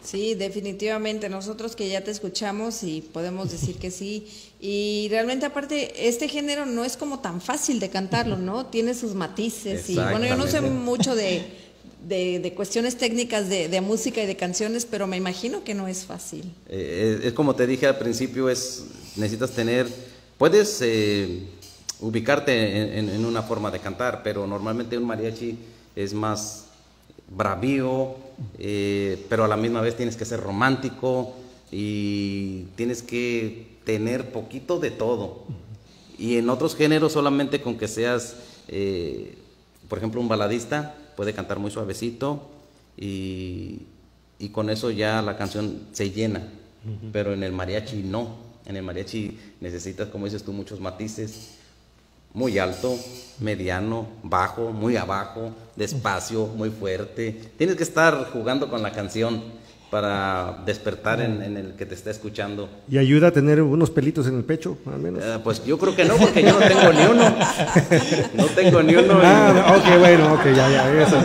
Sí, 0.00 0.34
definitivamente. 0.34 1.28
Nosotros 1.28 1.74
que 1.74 1.88
ya 1.88 2.04
te 2.04 2.12
escuchamos 2.12 2.84
y 2.84 3.00
podemos 3.00 3.50
decir 3.50 3.78
que 3.78 3.90
sí. 3.90 4.28
Y 4.60 5.08
realmente 5.10 5.44
aparte, 5.44 6.08
este 6.08 6.28
género 6.28 6.66
no 6.66 6.84
es 6.84 6.96
como 6.96 7.18
tan 7.18 7.40
fácil 7.40 7.80
de 7.80 7.90
cantarlo, 7.90 8.36
¿no? 8.36 8.66
Tiene 8.66 8.94
sus 8.94 9.14
matices. 9.14 9.90
Y 9.90 9.96
bueno, 9.96 10.24
yo 10.24 10.36
no 10.36 10.46
sé 10.46 10.60
mucho 10.60 11.16
de, 11.16 11.63
de, 12.06 12.38
de 12.38 12.54
cuestiones 12.54 12.96
técnicas 12.96 13.48
de, 13.48 13.68
de 13.68 13.80
música 13.80 14.22
y 14.22 14.26
de 14.26 14.36
canciones, 14.36 14.84
pero 14.86 15.06
me 15.06 15.16
imagino 15.16 15.64
que 15.64 15.74
no 15.74 15.88
es 15.88 16.04
fácil. 16.04 16.44
Eh, 16.68 17.18
es, 17.20 17.26
es 17.26 17.32
como 17.32 17.54
te 17.54 17.66
dije 17.66 17.86
al 17.86 17.98
principio, 17.98 18.48
es 18.48 18.84
necesitas 19.16 19.50
tener, 19.52 19.86
puedes 20.38 20.80
eh, 20.82 21.40
ubicarte 22.00 22.98
en, 22.98 23.08
en- 23.08 23.24
una 23.24 23.42
forma 23.42 23.70
de 23.70 23.78
cantar, 23.78 24.22
pero 24.22 24.46
normalmente 24.46 24.98
un 24.98 25.04
mariachi 25.04 25.56
es 25.96 26.12
más 26.12 26.66
bravío, 27.28 28.16
eh, 28.58 29.24
pero 29.28 29.44
a 29.44 29.48
la 29.48 29.56
misma 29.56 29.80
vez 29.80 29.96
tienes 29.96 30.16
que 30.16 30.24
ser 30.24 30.40
romántico 30.40 31.34
y 31.72 32.64
tienes 32.76 33.02
que 33.02 33.66
tener 33.84 34.30
poquito 34.32 34.78
de 34.78 34.90
todo. 34.90 35.44
Y 36.18 36.36
en 36.36 36.48
otros 36.50 36.76
géneros 36.76 37.12
solamente 37.12 37.60
con 37.60 37.76
que 37.78 37.88
seas, 37.88 38.36
eh, 38.68 39.34
por 39.88 39.98
ejemplo, 39.98 40.20
un 40.20 40.28
baladista 40.28 40.94
puede 41.16 41.32
cantar 41.32 41.58
muy 41.58 41.70
suavecito 41.70 42.50
y, 42.96 43.82
y 44.38 44.48
con 44.50 44.70
eso 44.70 44.90
ya 44.90 45.22
la 45.22 45.36
canción 45.36 45.80
se 45.92 46.10
llena. 46.10 46.42
Pero 47.12 47.32
en 47.32 47.42
el 47.42 47.52
mariachi 47.52 48.02
no. 48.02 48.36
En 48.66 48.76
el 48.76 48.82
mariachi 48.82 49.38
necesitas, 49.60 50.08
como 50.08 50.26
dices 50.26 50.42
tú, 50.42 50.52
muchos 50.52 50.80
matices. 50.80 51.52
Muy 52.34 52.58
alto, 52.58 52.98
mediano, 53.38 54.08
bajo, 54.22 54.72
muy 54.72 54.96
abajo, 54.96 55.54
despacio, 55.76 56.46
muy 56.46 56.70
fuerte. 56.70 57.52
Tienes 57.56 57.76
que 57.76 57.84
estar 57.84 58.30
jugando 58.32 58.68
con 58.68 58.82
la 58.82 58.92
canción 58.92 59.42
para 59.94 60.58
despertar 60.66 61.20
en, 61.20 61.40
en 61.40 61.56
el 61.56 61.74
que 61.74 61.86
te 61.86 61.94
está 61.94 62.10
escuchando. 62.10 62.68
Y 62.90 62.98
ayuda 62.98 63.28
a 63.28 63.30
tener 63.30 63.62
unos 63.62 63.90
pelitos 63.90 64.26
en 64.26 64.36
el 64.36 64.42
pecho, 64.42 64.76
al 64.92 64.98
menos. 64.98 65.22
Eh, 65.22 65.38
pues 65.44 65.64
yo 65.64 65.78
creo 65.78 65.94
que 65.94 66.04
no, 66.04 66.16
porque 66.16 66.42
yo 66.42 66.58
no 66.58 66.66
tengo 66.66 66.92
ni 66.92 67.02
uno. 67.04 67.22
No 68.34 68.44
tengo 68.46 68.82
ni 68.82 68.96
uno. 68.96 69.14
y- 69.14 69.20
Ah, 69.22 69.76
ok, 69.78 69.98
bueno, 70.00 70.34
ok, 70.34 70.44
ya, 70.46 70.68
ya, 70.68 71.00
eso. 71.00 71.16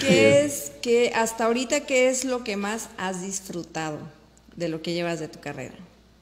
¿Qué 0.00 0.44
es, 0.44 0.70
que 0.82 1.12
hasta 1.14 1.46
ahorita, 1.46 1.86
qué 1.86 2.10
es 2.10 2.26
lo 2.26 2.44
que 2.44 2.58
más 2.58 2.90
has 2.98 3.22
disfrutado 3.22 3.96
de 4.54 4.68
lo 4.68 4.82
que 4.82 4.92
llevas 4.92 5.20
de 5.20 5.28
tu 5.28 5.40
carrera? 5.40 5.76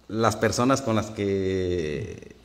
las 0.08 0.36
personas 0.36 0.82
con 0.82 0.94
las 0.94 1.06
que 1.10 2.36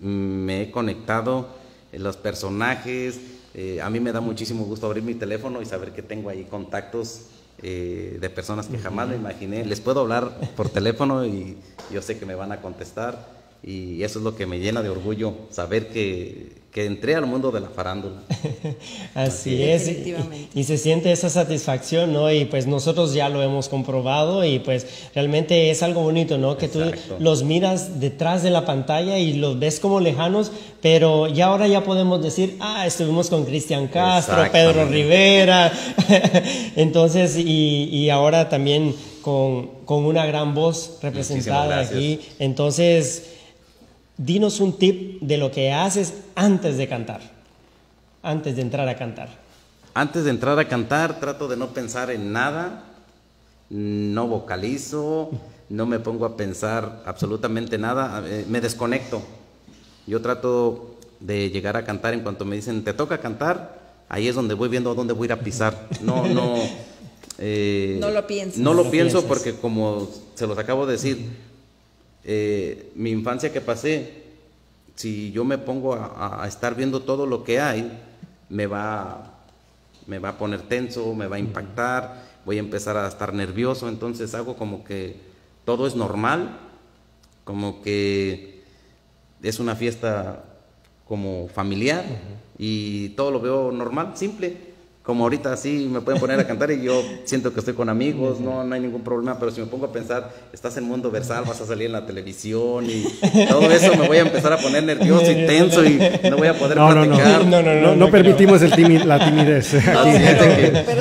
me 0.00 0.62
he 0.62 0.70
conectado, 0.72 1.48
eh, 1.92 2.00
los 2.00 2.16
personajes, 2.16 3.20
eh, 3.60 3.82
a 3.82 3.90
mí 3.90 3.98
me 3.98 4.12
da 4.12 4.20
muchísimo 4.20 4.64
gusto 4.64 4.86
abrir 4.86 5.02
mi 5.02 5.16
teléfono 5.16 5.60
y 5.60 5.66
saber 5.66 5.90
que 5.90 6.00
tengo 6.00 6.30
ahí 6.30 6.44
contactos 6.44 7.22
eh, 7.60 8.16
de 8.20 8.30
personas 8.30 8.68
que 8.68 8.78
jamás 8.78 9.08
me 9.08 9.16
imaginé. 9.16 9.64
Les 9.64 9.80
puedo 9.80 9.98
hablar 9.98 10.30
por 10.56 10.68
teléfono 10.68 11.26
y 11.26 11.56
yo 11.90 12.00
sé 12.00 12.16
que 12.20 12.24
me 12.24 12.36
van 12.36 12.52
a 12.52 12.60
contestar 12.60 13.37
y 13.62 14.02
eso 14.02 14.20
es 14.20 14.24
lo 14.24 14.36
que 14.36 14.46
me 14.46 14.60
llena 14.60 14.82
de 14.82 14.88
orgullo, 14.88 15.34
saber 15.50 15.88
que, 15.88 16.58
que 16.72 16.86
entré 16.86 17.16
al 17.16 17.26
mundo 17.26 17.50
de 17.50 17.60
la 17.60 17.68
farándula. 17.68 18.22
Así 19.14 19.62
es, 19.62 19.88
y, 19.88 20.14
y 20.54 20.64
se 20.64 20.78
siente 20.78 21.10
esa 21.10 21.28
satisfacción, 21.28 22.12
¿no? 22.12 22.30
Y 22.30 22.44
pues 22.44 22.68
nosotros 22.68 23.14
ya 23.14 23.28
lo 23.28 23.42
hemos 23.42 23.68
comprobado 23.68 24.44
y 24.44 24.60
pues 24.60 24.86
realmente 25.12 25.70
es 25.70 25.82
algo 25.82 26.02
bonito, 26.02 26.38
¿no? 26.38 26.56
Que 26.56 26.68
tú 26.68 26.80
los 27.18 27.42
miras 27.42 27.98
detrás 27.98 28.44
de 28.44 28.50
la 28.50 28.64
pantalla 28.64 29.18
y 29.18 29.32
los 29.32 29.58
ves 29.58 29.80
como 29.80 29.98
lejanos, 29.98 30.52
pero 30.80 31.26
ya 31.26 31.46
ahora 31.46 31.66
ya 31.66 31.82
podemos 31.82 32.22
decir, 32.22 32.56
ah, 32.60 32.86
estuvimos 32.86 33.28
con 33.28 33.44
Cristian 33.44 33.88
Castro, 33.88 34.36
Pedro 34.52 34.84
Rivera, 34.84 35.72
entonces, 36.76 37.36
y, 37.36 37.88
y 37.90 38.10
ahora 38.10 38.48
también 38.48 38.94
con, 39.22 39.66
con 39.84 40.04
una 40.04 40.26
gran 40.26 40.54
voz 40.54 40.98
representada 41.02 41.80
aquí, 41.80 42.20
entonces 42.38 43.37
dinos 44.18 44.60
un 44.60 44.76
tip 44.76 45.22
de 45.22 45.38
lo 45.38 45.50
que 45.50 45.72
haces 45.72 46.12
antes 46.34 46.76
de 46.76 46.88
cantar, 46.88 47.20
antes 48.22 48.56
de 48.56 48.62
entrar 48.62 48.88
a 48.88 48.96
cantar. 48.96 49.30
Antes 49.94 50.24
de 50.24 50.30
entrar 50.30 50.58
a 50.58 50.68
cantar 50.68 51.18
trato 51.18 51.48
de 51.48 51.56
no 51.56 51.68
pensar 51.68 52.10
en 52.10 52.32
nada, 52.32 52.84
no 53.70 54.26
vocalizo, 54.26 55.30
no 55.68 55.86
me 55.86 55.98
pongo 55.98 56.26
a 56.26 56.36
pensar 56.36 57.02
absolutamente 57.06 57.78
nada, 57.78 58.22
eh, 58.26 58.44
me 58.48 58.60
desconecto. 58.60 59.22
Yo 60.06 60.20
trato 60.20 60.96
de 61.20 61.50
llegar 61.50 61.76
a 61.76 61.84
cantar 61.84 62.14
en 62.14 62.20
cuanto 62.20 62.44
me 62.44 62.56
dicen, 62.56 62.84
te 62.84 62.92
toca 62.92 63.18
cantar, 63.18 63.78
ahí 64.08 64.28
es 64.28 64.34
donde 64.34 64.54
voy 64.54 64.68
viendo 64.68 64.94
dónde 64.94 65.12
voy 65.12 65.24
a 65.24 65.26
ir 65.26 65.32
a 65.32 65.40
pisar. 65.40 65.88
No, 66.00 66.26
no. 66.26 66.56
Eh, 67.38 67.98
no 68.00 68.10
lo 68.10 68.26
pienso. 68.26 68.60
No 68.60 68.74
lo 68.74 68.90
pienso 68.90 69.24
porque 69.24 69.54
como 69.54 70.08
se 70.34 70.46
los 70.46 70.58
acabo 70.58 70.86
de 70.86 70.92
decir, 70.92 71.28
eh, 72.30 72.92
mi 72.94 73.10
infancia 73.10 73.50
que 73.50 73.62
pasé, 73.62 74.12
si 74.96 75.32
yo 75.32 75.46
me 75.46 75.56
pongo 75.56 75.94
a, 75.94 76.44
estar 76.46 76.74
viendo 76.74 77.00
todo 77.00 77.24
lo 77.24 77.42
que 77.42 77.58
hay, 77.58 77.90
me 78.50 78.66
va, 78.66 79.32
me 80.06 80.18
va 80.18 80.28
a 80.28 80.36
poner 80.36 80.60
tenso, 80.60 81.14
me 81.14 81.26
va 81.26 81.36
a 81.36 81.38
impactar, 81.38 82.22
voy 82.44 82.58
a 82.58 82.60
empezar 82.60 82.98
a 82.98 83.08
estar 83.08 83.32
nervioso, 83.32 83.88
entonces 83.88 84.34
hago 84.34 84.56
como 84.56 84.84
que 84.84 85.16
todo 85.64 85.86
es 85.86 85.96
normal, 85.96 86.58
como 87.44 87.80
que 87.80 88.60
es 89.42 89.58
una 89.58 89.74
fiesta 89.74 90.44
como 91.06 91.48
familiar 91.48 92.04
y 92.58 93.08
todo 93.10 93.30
lo 93.30 93.40
veo 93.40 93.72
normal, 93.72 94.12
simple 94.16 94.67
como 95.08 95.24
ahorita 95.24 95.56
sí 95.56 95.88
me 95.90 96.02
pueden 96.02 96.20
poner 96.20 96.38
a 96.38 96.46
cantar 96.46 96.70
y 96.70 96.82
yo 96.82 97.02
siento 97.24 97.54
que 97.54 97.60
estoy 97.60 97.72
con 97.72 97.88
amigos, 97.88 98.40
no, 98.40 98.62
no 98.62 98.74
hay 98.74 98.80
ningún 98.82 99.00
problema, 99.00 99.38
pero 99.38 99.50
si 99.50 99.58
me 99.58 99.66
pongo 99.66 99.86
a 99.86 99.90
pensar, 99.90 100.30
estás 100.52 100.76
en 100.76 100.84
mundo 100.84 101.10
versal, 101.10 101.44
vas 101.46 101.58
a 101.62 101.66
salir 101.66 101.86
en 101.86 101.92
la 101.92 102.04
televisión 102.04 102.84
y 102.84 103.04
todo 103.48 103.70
eso 103.70 103.96
me 103.96 104.06
voy 104.06 104.18
a 104.18 104.20
empezar 104.20 104.52
a 104.52 104.58
poner 104.58 104.82
nervioso 104.82 105.30
y 105.30 105.46
tenso 105.46 105.82
y 105.82 105.98
no 106.28 106.36
voy 106.36 106.48
a 106.48 106.58
poder 106.58 106.76
no, 106.76 106.90
platicar. 106.90 107.46
No, 107.46 107.62
no, 107.62 107.74
no, 107.74 107.96
no, 107.96 108.10
permitimos 108.10 108.60
el 108.60 109.08
la 109.08 109.24
timidez. 109.24 109.74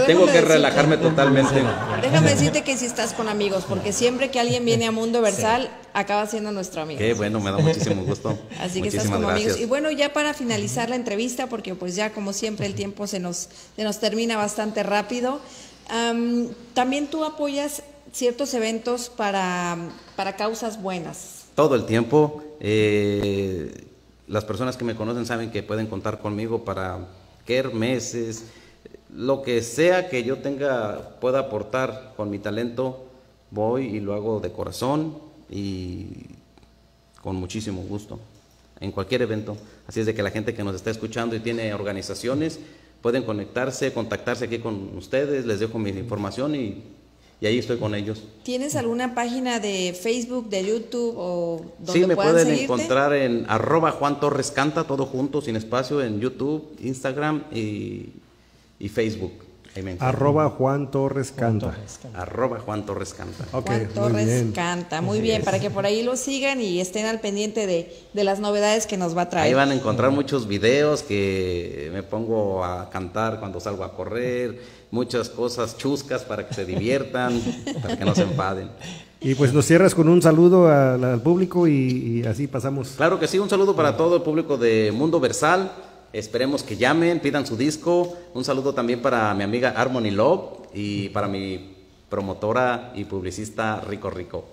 tengo 0.08 0.26
que 0.28 0.40
relajarme 0.40 0.96
totalmente. 0.96 1.56
Déjame 2.02 2.30
decirte 2.30 2.62
que 2.62 2.78
si 2.78 2.86
estás 2.86 3.12
con 3.12 3.28
amigos, 3.28 3.66
porque 3.68 3.92
siempre 3.92 4.32
que 4.32 4.40
alguien 4.40 4.64
viene 4.64 4.88
a 4.88 4.92
mundo 4.94 5.22
versal, 5.22 5.70
acaba 5.98 6.28
siendo 6.28 6.52
nuestro 6.52 6.84
amigo. 6.84 7.00
Qué 7.00 7.16
bueno, 7.16 7.40
me 7.40 7.50
da 7.50 7.58
muchísimo 7.58 8.04
gusto. 8.04 8.38
Así 8.60 8.84
que 8.84 8.90
estás 8.90 9.10
como 9.10 9.30
amigos. 9.30 9.60
Y 9.60 9.66
bueno, 9.66 9.90
ya 9.90 10.14
para 10.14 10.36
finalizar 10.36 10.92
la 10.92 10.96
entrevista, 10.96 11.48
porque 11.48 11.74
pues 11.74 11.96
ya 11.96 12.14
como 12.14 12.34
siempre 12.34 12.68
el 12.68 12.76
tiempo 12.76 13.08
se 13.08 13.20
nos, 13.20 13.50
se 13.76 13.84
nos 13.84 14.00
termina 14.00 14.38
bastante 14.38 14.84
rápido. 14.84 15.40
también 16.76 17.08
tú 17.08 17.26
apoyas 17.26 17.82
ciertos 18.14 18.54
eventos 18.54 19.10
para, 19.10 19.76
para 20.16 20.36
causas 20.36 20.80
buenas. 20.82 21.46
Todo 21.56 21.74
el 21.74 21.86
tiempo. 21.86 22.44
Eh, 22.60 23.86
las 24.28 24.46
personas 24.46 24.78
que 24.78 24.86
me 24.86 24.96
conocen 24.96 25.26
saben 25.26 25.50
que 25.50 25.64
pueden 25.64 25.88
contar 25.88 26.20
conmigo 26.20 26.64
para 26.64 27.08
meses, 27.74 28.44
lo 29.10 29.42
que 29.42 29.64
sea 29.64 30.10
que 30.10 30.24
yo 30.24 30.40
tenga, 30.40 31.18
pueda 31.22 31.40
aportar 31.40 32.14
con 32.18 32.30
mi 32.30 32.40
talento, 32.40 33.08
voy 33.50 33.86
y 33.86 34.00
lo 34.02 34.14
hago 34.14 34.42
de 34.42 34.52
corazón 34.52 35.27
y 35.50 36.08
con 37.22 37.36
muchísimo 37.36 37.82
gusto 37.82 38.20
en 38.80 38.92
cualquier 38.92 39.22
evento. 39.24 39.58
Así 39.88 40.00
es 40.00 40.06
de 40.06 40.14
que 40.14 40.24
la 40.24 40.32
gente 40.32 40.54
que 40.54 40.64
nos 40.64 40.76
está 40.76 40.92
escuchando 40.92 41.36
y 41.36 41.40
tiene 41.40 41.74
organizaciones, 41.74 42.60
pueden 43.02 43.24
conectarse, 43.24 43.94
contactarse 43.94 44.46
aquí 44.46 44.60
con 44.60 44.96
ustedes, 44.98 45.46
les 45.46 45.60
dejo 45.60 45.80
mi 45.80 45.92
información 45.92 46.56
y, 46.56 46.84
ahí 47.42 47.60
estoy 47.60 47.78
con 47.78 47.94
ellos. 47.96 48.24
¿Tienes 48.44 48.76
alguna 48.76 49.14
página 49.14 49.60
de 49.60 49.94
Facebook, 50.00 50.50
de 50.50 50.66
YouTube 50.66 51.14
o 51.18 51.62
donde 51.78 51.94
Sí, 51.94 52.06
me 52.06 52.16
pueden 52.16 52.50
encontrar 52.50 53.14
en 53.14 53.46
arroba 53.48 53.92
Juan 53.92 54.20
Torres 54.20 54.52
Canta, 54.52 54.86
todo 54.86 55.06
junto, 55.06 55.42
sin 55.42 55.56
espacio, 55.56 56.02
en 56.02 56.20
YouTube, 56.20 56.76
Instagram 56.82 57.44
y, 57.54 58.10
y 58.80 58.90
Facebook. 58.90 59.47
Arroba 60.00 60.50
Juan 60.50 60.92
Torres 60.92 61.32
Canta. 61.32 61.76
Arroba 62.14 62.60
Juan 62.60 62.86
Torres 62.86 63.14
Canta. 63.14 63.46
Juan 63.52 63.88
Torres 63.94 64.46
Canta, 64.54 65.02
muy 65.02 65.22
bien, 65.22 65.44
para 65.44 65.60
que 65.60 65.70
por 65.70 65.86
ahí 65.86 66.04
lo 66.04 66.16
sigan 66.16 66.62
y 66.62 66.80
estén 66.80 67.06
al 67.06 67.20
pendiente 67.20 67.68
de, 67.68 67.94
de, 68.14 68.24
las 68.24 68.40
novedades 68.40 68.88
que 68.88 68.98
nos 68.98 69.16
va 69.16 69.24
a 69.24 69.30
traer. 69.30 69.48
Ahí 69.48 69.54
van 69.54 69.72
a 69.72 69.76
encontrar 69.76 70.12
muchos 70.12 70.48
videos 70.48 71.04
que 71.04 71.90
me 71.94 72.04
pongo 72.04 72.64
a 72.64 72.90
cantar 72.90 73.40
cuando 73.40 73.60
salgo 73.60 73.84
a 73.84 73.94
correr, 73.94 74.62
muchas 74.92 75.30
cosas 75.30 75.78
chuscas 75.78 76.24
para 76.24 76.48
que 76.48 76.54
se 76.54 76.66
diviertan, 76.66 77.42
para 77.82 77.98
que 77.98 78.06
no 78.06 78.16
se 78.16 78.24
enfaden. 78.24 78.70
Y 79.20 79.34
pues 79.36 79.52
nos 79.52 79.66
cierras 79.66 79.96
con 79.96 80.10
un 80.10 80.22
saludo 80.22 80.72
al, 80.72 81.22
público 81.22 81.68
y, 81.68 82.22
y 82.22 82.28
así 82.28 82.48
pasamos. 82.48 82.90
Claro 82.98 83.20
que 83.20 83.28
sí, 83.28 83.40
un 83.40 83.50
saludo 83.50 83.76
para 83.76 83.98
todo 83.98 84.18
el 84.18 84.22
público 84.22 84.58
de 84.58 84.92
Mundo 84.94 85.20
Versal. 85.20 85.72
Esperemos 86.18 86.64
que 86.64 86.78
llamen, 86.78 87.20
pidan 87.20 87.46
su 87.46 87.56
disco. 87.56 88.18
Un 88.34 88.44
saludo 88.44 88.74
también 88.74 89.04
para 89.04 89.32
mi 89.36 89.44
amiga 89.44 89.70
Harmony 89.78 90.10
Love 90.10 90.68
y 90.74 91.10
para 91.10 91.28
mi 91.28 91.76
promotora 92.10 92.92
y 92.96 93.04
publicista 93.04 93.82
Rico 93.82 94.10
Rico. 94.10 94.44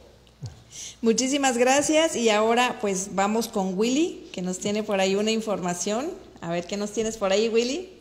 Muchísimas 1.01 1.57
gracias 1.57 2.17
y 2.17 2.29
ahora 2.29 2.77
pues 2.83 3.15
vamos 3.15 3.49
con 3.49 3.79
Willy, 3.79 4.29
que 4.31 4.43
nos 4.43 4.59
tiene 4.59 4.83
por 4.83 5.01
ahí 5.01 5.15
una 5.15 5.31
información. 5.31 6.11
A 6.43 6.51
ver 6.51 6.67
qué 6.67 6.77
nos 6.77 6.93
tienes 6.93 7.17
por 7.17 7.33
ahí, 7.33 7.49
Willy. 7.49 7.94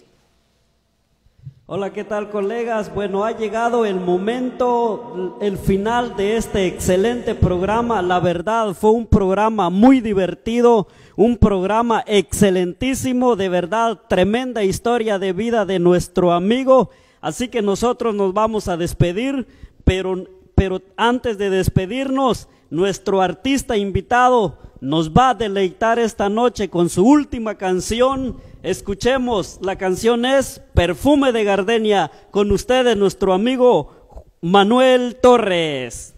Hola, 1.66 1.93
¿qué 1.93 2.03
tal 2.03 2.30
colegas? 2.30 2.93
Bueno, 2.93 3.24
ha 3.24 3.32
llegado 3.32 3.86
el 3.86 3.95
momento, 3.95 5.38
el 5.39 5.57
final 5.57 6.18
de 6.18 6.36
este 6.36 6.68
excelente 6.68 7.36
programa. 7.36 8.01
La 8.01 8.20
verdad, 8.20 8.74
fue 8.74 8.91
un 8.91 9.07
programa 9.07 9.70
muy 9.70 10.01
divertido, 10.01 10.89
un 11.16 11.38
programa 11.38 12.03
excelentísimo, 12.05 13.38
de 13.38 13.47
verdad, 13.47 13.97
tremenda 14.09 14.66
historia 14.66 15.20
de 15.20 15.32
vida 15.32 15.66
de 15.66 15.80
nuestro 15.80 16.34
amigo. 16.34 16.89
Así 17.22 17.47
que 17.47 17.61
nosotros 17.61 18.14
nos 18.14 18.34
vamos 18.34 18.68
a 18.68 18.76
despedir, 18.76 19.47
pero, 19.86 20.22
pero 20.55 20.82
antes 20.97 21.38
de 21.38 21.49
despedirnos, 21.49 22.49
nuestro 22.72 23.22
artista 23.22 23.78
invitado 23.78 24.57
nos 24.82 25.14
va 25.14 25.30
a 25.30 25.34
deleitar 25.34 25.97
esta 25.97 26.28
noche 26.28 26.70
con 26.70 26.89
su 26.89 27.05
última 27.05 27.55
canción. 27.55 28.36
Escuchemos, 28.64 29.59
la 29.61 29.76
canción 29.78 30.24
es 30.24 30.61
Perfume 30.74 31.34
de 31.34 31.43
Gardenia, 31.43 32.11
con 32.32 32.49
ustedes 32.53 32.95
nuestro 32.95 33.34
amigo 33.34 34.26
Manuel 34.39 35.18
Torres. 35.22 36.16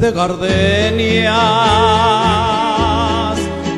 De 0.00 0.10
gardenias 0.10 1.34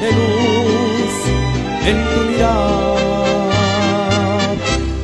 de 0.02 0.10
luz 0.12 1.14
en 1.86 1.98
tu 2.04 2.20
mirar. 2.32 2.98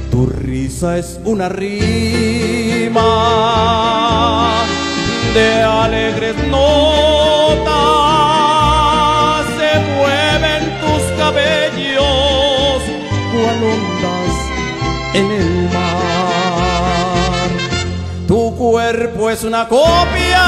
Tu 0.10 0.20
risa 0.26 0.90
es 0.98 1.20
una 1.24 1.48
rima 1.50 3.02
de 5.36 5.62
alegres 5.62 6.36
notas, 6.48 8.21
es 19.32 19.44
una 19.46 19.66
copia 19.66 20.44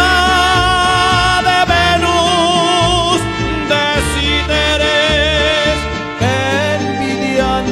de 1.47 1.59
Venus, 1.73 3.19
de 3.69 3.85
Citeres, 4.13 5.77
que 6.19 6.35
envidian 6.81 7.65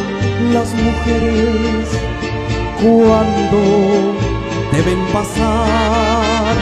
las 0.54 0.70
mujeres 0.74 1.88
cuando 2.82 3.60
deben 4.72 5.02
pasar. 5.08 6.56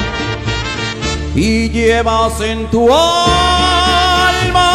Y 1.36 1.70
llevas 1.70 2.42
en 2.42 2.66
tu 2.72 2.92
alma 2.92 4.70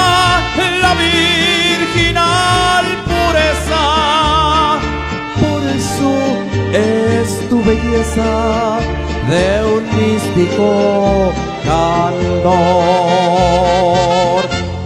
la 0.83 0.95
virginal 0.95 2.85
pureza, 3.07 3.85
por 5.41 5.63
eso 5.65 6.13
es 6.73 7.49
tu 7.49 7.59
belleza 7.65 9.04
de 9.29 9.65
un 9.75 9.83
místico 9.97 11.33
candor, 11.65 12.45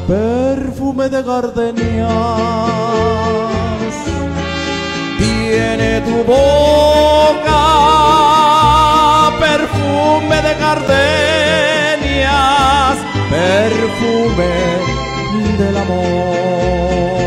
perfume 0.07 1.09
de 1.09 1.23
gardenias 1.23 2.09
tiene 5.19 6.01
tu 6.03 6.17
boca, 6.25 7.65
perfume 9.41 10.37
de 10.47 10.55
gardenias, 10.65 10.99
perfume 13.31 14.51
del 15.59 15.77
amor. 15.77 17.18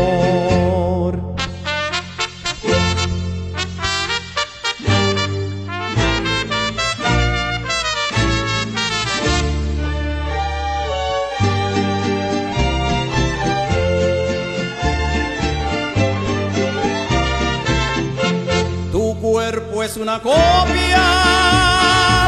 Una 20.12 20.20
copia 20.20 21.08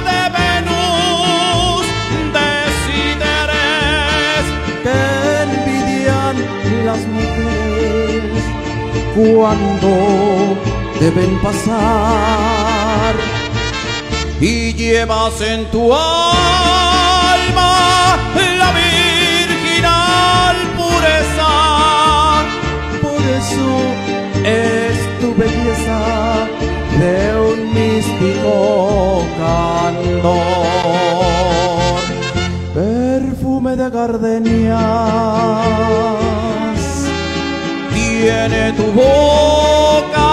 de 0.07 0.21
Venus, 0.39 1.85
desinterés 2.33 4.47
que 4.83 5.01
envidian 5.43 6.37
las 6.87 7.03
mujeres 7.19 8.45
cuando 9.15 9.91
deben 10.99 11.33
pasar 11.43 13.15
y 14.41 14.73
llevas 14.73 15.37
en 15.43 15.67
tu 15.71 15.93
alma 15.93 17.73
la 18.63 18.71
virginal 18.73 20.57
pureza. 20.79 21.53
Por 23.03 23.21
eso 23.21 23.69
es 24.45 24.97
tu 25.21 25.29
belleza 25.35 25.99
de 27.05 27.21
un 27.51 27.59
místico 27.75 29.27
candor, 29.39 30.33
perfume 32.75 33.73
de 33.77 33.89
gardenias 33.91 34.79
tiene 37.95 38.63
tu 38.79 38.87
boca, 39.03 40.31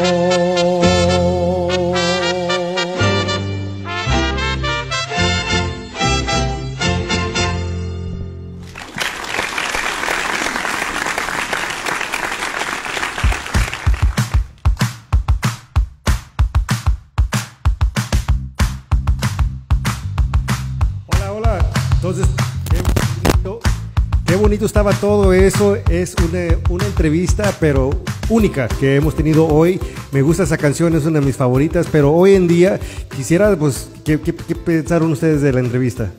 Todo 25.06 25.34
eso. 25.34 25.76
Es 25.88 26.16
una, 26.16 26.58
una 26.68 26.86
entrevista, 26.88 27.54
pero 27.60 27.92
única 28.28 28.68
que 28.68 28.96
hemos 28.96 29.16
tenido 29.16 29.46
hoy. 29.46 29.80
Me 30.12 30.24
gusta 30.24 30.42
esa 30.42 30.58
canción, 30.58 30.96
es 30.96 31.06
una 31.06 31.20
de 31.20 31.26
mis 31.28 31.36
favoritas, 31.36 31.86
pero 31.92 32.12
hoy 32.12 32.34
en 32.34 32.48
día 32.48 32.80
quisiera, 33.16 33.56
pues, 33.56 33.92
¿qué, 34.04 34.20
qué, 34.20 34.34
qué 34.34 34.56
pensaron 34.56 35.12
ustedes 35.12 35.44
de 35.44 35.54
la 35.54 35.60
entrevista? 35.60 36.12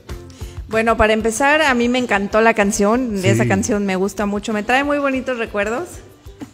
Bueno, 0.69 0.97
para 0.97 1.15
empezar, 1.15 1.63
a 1.63 1.75
mí 1.75 1.89
me 1.89 1.99
encantó 1.99 2.41
la 2.41 2.55
canción. 2.55 3.19
Sí. 3.21 3.27
Esa 3.27 3.49
canción 3.49 3.85
me 3.85 3.97
gusta 3.97 4.25
mucho. 4.25 4.53
Me 4.53 4.63
trae 4.63 4.85
muy 4.85 4.99
bonitos 4.99 5.37
recuerdos. 5.37 5.89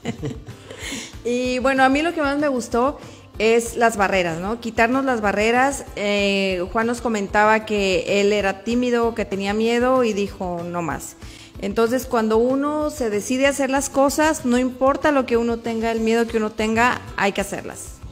y 1.27 1.59
bueno, 1.59 1.85
a 1.85 1.91
mí 1.91 2.01
lo 2.01 2.15
que 2.15 2.23
más 2.23 2.39
me 2.39 2.49
gustó 2.49 2.99
es 3.39 3.77
las 3.77 3.99
barreras, 3.99 4.41
¿no? 4.41 4.59
Quitarnos 4.59 5.05
las 5.05 5.21
barreras. 5.21 5.85
Eh, 5.97 6.65
Juan 6.73 6.87
nos 6.87 7.03
comentaba 7.03 7.67
que 7.67 8.23
él 8.23 8.33
era 8.33 8.65
tímido, 8.65 9.15
que 9.15 9.27
tenía 9.27 9.53
miedo 9.53 10.03
y 10.03 10.15
dijo, 10.15 10.63
no 10.65 10.81
más. 10.81 11.17
Entonces, 11.63 12.07
cuando 12.07 12.39
uno 12.39 12.91
se 12.91 13.09
decide 13.09 13.47
a 13.47 13.51
hacer 13.51 13.71
las 13.71 13.89
cosas, 13.89 14.45
no 14.45 14.59
importa 14.59 15.13
lo 15.13 15.27
que 15.27 15.37
uno 15.37 15.59
tenga, 15.59 15.93
el 15.93 16.01
miedo 16.01 16.27
que 16.27 16.37
uno 16.37 16.51
tenga, 16.51 17.01
hay 17.17 17.33
que 17.33 17.41
hacerlas. 17.41 18.03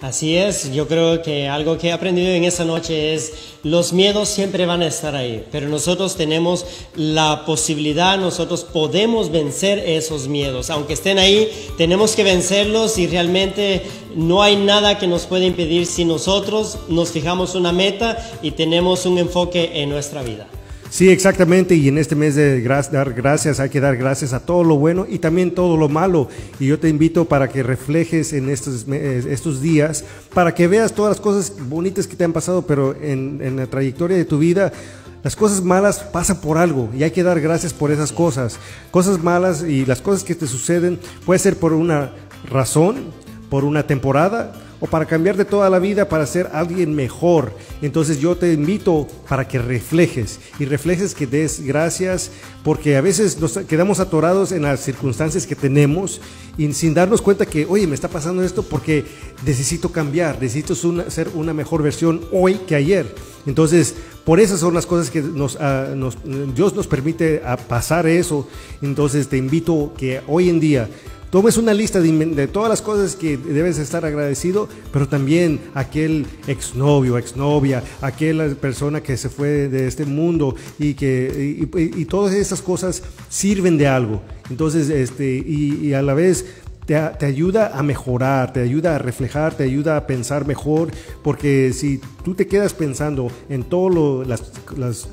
Así 0.00 0.36
es, 0.36 0.72
yo 0.72 0.88
creo 0.88 1.22
que 1.22 1.48
algo 1.48 1.78
que 1.78 1.86
he 1.86 1.92
aprendido 1.92 2.32
en 2.32 2.42
esta 2.42 2.64
noche 2.64 3.14
es 3.14 3.34
los 3.62 3.92
miedos 3.92 4.28
siempre 4.28 4.66
van 4.66 4.82
a 4.82 4.88
estar 4.88 5.14
ahí, 5.14 5.46
pero 5.52 5.68
nosotros 5.68 6.16
tenemos 6.16 6.66
la 6.96 7.44
posibilidad, 7.46 8.18
nosotros 8.18 8.64
podemos 8.64 9.30
vencer 9.30 9.78
esos 9.78 10.26
miedos, 10.26 10.70
aunque 10.70 10.94
estén 10.94 11.20
ahí, 11.20 11.48
tenemos 11.78 12.16
que 12.16 12.24
vencerlos 12.24 12.98
y 12.98 13.06
realmente 13.06 13.82
no 14.16 14.42
hay 14.42 14.56
nada 14.56 14.98
que 14.98 15.06
nos 15.06 15.26
pueda 15.26 15.44
impedir 15.44 15.86
si 15.86 16.04
nosotros 16.04 16.78
nos 16.88 17.12
fijamos 17.12 17.54
una 17.54 17.70
meta 17.70 18.18
y 18.42 18.50
tenemos 18.50 19.06
un 19.06 19.18
enfoque 19.18 19.82
en 19.82 19.88
nuestra 19.88 20.24
vida. 20.24 20.48
Sí, 20.92 21.08
exactamente. 21.08 21.74
Y 21.74 21.88
en 21.88 21.96
este 21.96 22.14
mes 22.14 22.34
de 22.34 22.62
gra- 22.62 22.86
dar 22.90 23.14
gracias 23.14 23.60
hay 23.60 23.70
que 23.70 23.80
dar 23.80 23.96
gracias 23.96 24.34
a 24.34 24.40
todo 24.40 24.62
lo 24.62 24.76
bueno 24.76 25.06
y 25.08 25.20
también 25.20 25.54
todo 25.54 25.78
lo 25.78 25.88
malo. 25.88 26.28
Y 26.60 26.66
yo 26.66 26.78
te 26.78 26.90
invito 26.90 27.24
para 27.24 27.48
que 27.48 27.62
reflejes 27.62 28.34
en 28.34 28.50
estos, 28.50 28.86
estos 28.86 29.62
días, 29.62 30.04
para 30.34 30.54
que 30.54 30.68
veas 30.68 30.92
todas 30.92 31.12
las 31.16 31.20
cosas 31.22 31.54
bonitas 31.66 32.06
que 32.06 32.14
te 32.14 32.24
han 32.24 32.34
pasado, 32.34 32.66
pero 32.66 32.94
en, 33.00 33.40
en 33.42 33.56
la 33.56 33.66
trayectoria 33.66 34.18
de 34.18 34.26
tu 34.26 34.38
vida. 34.38 34.70
Las 35.22 35.34
cosas 35.34 35.62
malas 35.62 36.00
pasan 36.00 36.42
por 36.42 36.58
algo 36.58 36.90
y 36.94 37.04
hay 37.04 37.10
que 37.10 37.22
dar 37.22 37.40
gracias 37.40 37.72
por 37.72 37.90
esas 37.90 38.12
cosas. 38.12 38.58
Cosas 38.90 39.22
malas 39.22 39.62
y 39.62 39.86
las 39.86 40.02
cosas 40.02 40.24
que 40.24 40.34
te 40.34 40.46
suceden 40.46 40.98
puede 41.24 41.38
ser 41.38 41.56
por 41.56 41.72
una 41.72 42.10
razón, 42.50 42.96
por 43.48 43.64
una 43.64 43.86
temporada 43.86 44.52
o 44.82 44.86
para 44.88 45.06
cambiarte 45.06 45.44
toda 45.44 45.70
la 45.70 45.78
vida 45.78 46.08
para 46.08 46.26
ser 46.26 46.50
alguien 46.52 46.92
mejor. 46.92 47.52
Entonces 47.82 48.18
yo 48.18 48.36
te 48.36 48.52
invito 48.52 49.06
para 49.28 49.46
que 49.46 49.60
reflejes 49.60 50.40
y 50.58 50.64
reflejes 50.64 51.14
que 51.14 51.28
des 51.28 51.64
gracias 51.64 52.32
porque 52.64 52.96
a 52.96 53.00
veces 53.00 53.38
nos 53.38 53.56
quedamos 53.58 54.00
atorados 54.00 54.50
en 54.50 54.62
las 54.62 54.80
circunstancias 54.80 55.46
que 55.46 55.54
tenemos 55.54 56.20
y 56.58 56.72
sin 56.72 56.94
darnos 56.94 57.22
cuenta 57.22 57.46
que, 57.46 57.64
oye, 57.64 57.86
me 57.86 57.94
está 57.94 58.08
pasando 58.08 58.42
esto 58.42 58.64
porque 58.64 59.04
necesito 59.46 59.92
cambiar, 59.92 60.42
necesito 60.42 60.74
ser 60.74 61.30
una 61.34 61.54
mejor 61.54 61.84
versión 61.84 62.20
hoy 62.32 62.54
que 62.66 62.74
ayer. 62.74 63.06
Entonces, 63.46 63.94
por 64.24 64.40
esas 64.40 64.58
son 64.60 64.74
las 64.74 64.86
cosas 64.86 65.10
que 65.10 65.20
nos, 65.20 65.56
ah, 65.60 65.94
Dios 66.54 66.74
nos 66.74 66.88
permite 66.88 67.40
ah, 67.44 67.56
pasar 67.56 68.06
eso. 68.08 68.48
Entonces 68.80 69.28
te 69.28 69.36
invito 69.36 69.92
que 69.96 70.22
hoy 70.26 70.48
en 70.48 70.58
día 70.58 70.88
tomes 71.32 71.56
una 71.56 71.72
lista 71.72 71.98
de, 71.98 72.46
todas 72.46 72.68
las 72.68 72.82
cosas 72.82 73.16
que 73.16 73.38
debes 73.38 73.78
estar 73.78 74.04
agradecido, 74.04 74.68
pero 74.92 75.08
también 75.08 75.60
aquel 75.72 76.26
exnovio, 76.46 77.16
exnovia, 77.16 77.82
aquella 78.02 78.54
persona 78.54 79.02
que 79.02 79.16
se 79.16 79.30
fue 79.30 79.70
de 79.70 79.88
este 79.88 80.04
mundo 80.04 80.54
y 80.78 80.92
que 80.92 81.66
y, 81.96 82.04
todas 82.04 82.34
esas 82.34 82.60
cosas 82.60 83.02
sirven 83.30 83.78
de 83.78 83.86
algo. 83.86 84.20
Entonces, 84.50 84.90
este, 84.90 85.24
y, 85.38 85.94
a 85.94 86.02
la 86.02 86.12
vez 86.12 86.44
te, 86.84 87.00
te 87.18 87.24
ayuda 87.24 87.78
a 87.78 87.82
mejorar, 87.82 88.52
te 88.52 88.60
ayuda 88.60 88.96
a 88.96 88.98
reflejar, 88.98 89.54
te 89.54 89.64
ayuda 89.64 89.96
a 89.96 90.06
pensar 90.06 90.46
mejor, 90.46 90.90
porque 91.24 91.72
si 91.72 91.98
tú 92.22 92.34
te 92.34 92.46
quedas 92.46 92.74
pensando 92.74 93.32
en 93.48 93.64
todas 93.64 94.28
las, 94.28 94.52
las 94.76 95.08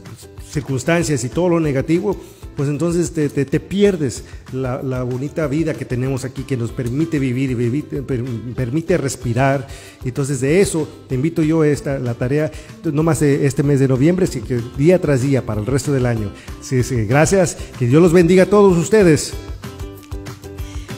circunstancias 0.52 1.24
y 1.24 1.30
todo 1.30 1.48
lo 1.48 1.62
negativo, 1.62 2.18
pues 2.60 2.68
entonces 2.68 3.14
te, 3.14 3.30
te- 3.30 3.60
pierdes 3.62 4.26
la, 4.52 4.84
la 4.84 5.04
bonita 5.04 5.48
vida 5.48 5.74
que 5.74 5.86
tenemos 5.86 6.26
aquí, 6.26 6.44
que 6.44 6.58
nos 6.58 6.72
permite 6.74 7.18
vivir 7.18 7.52
y 7.52 7.54
vivir- 7.56 8.04
per- 8.06 8.26
permite 8.54 8.98
respirar. 8.98 9.66
Entonces 10.04 10.42
de 10.42 10.60
eso 10.60 10.86
te 11.08 11.16
invito 11.16 11.42
yo 11.42 11.62
a 11.62 11.70
esta, 11.70 12.00
la 12.00 12.16
tarea, 12.16 12.52
no 12.84 13.02
más 13.02 13.22
este 13.22 13.64
mes 13.64 13.80
de 13.80 13.88
noviembre, 13.88 14.28
sino 14.28 14.46
que 14.46 14.60
día 14.78 15.00
tras 15.00 15.22
día 15.22 15.46
para 15.46 15.62
el 15.62 15.68
resto 15.68 15.94
del 15.94 16.06
año. 16.06 16.32
Sí, 16.60 16.84
sí, 16.84 17.06
gracias, 17.06 17.56
que 17.80 17.88
Dios 17.88 18.02
los 18.02 18.12
bendiga 18.12 18.44
a 18.44 18.48
todos 18.48 18.78
ustedes. 18.78 19.34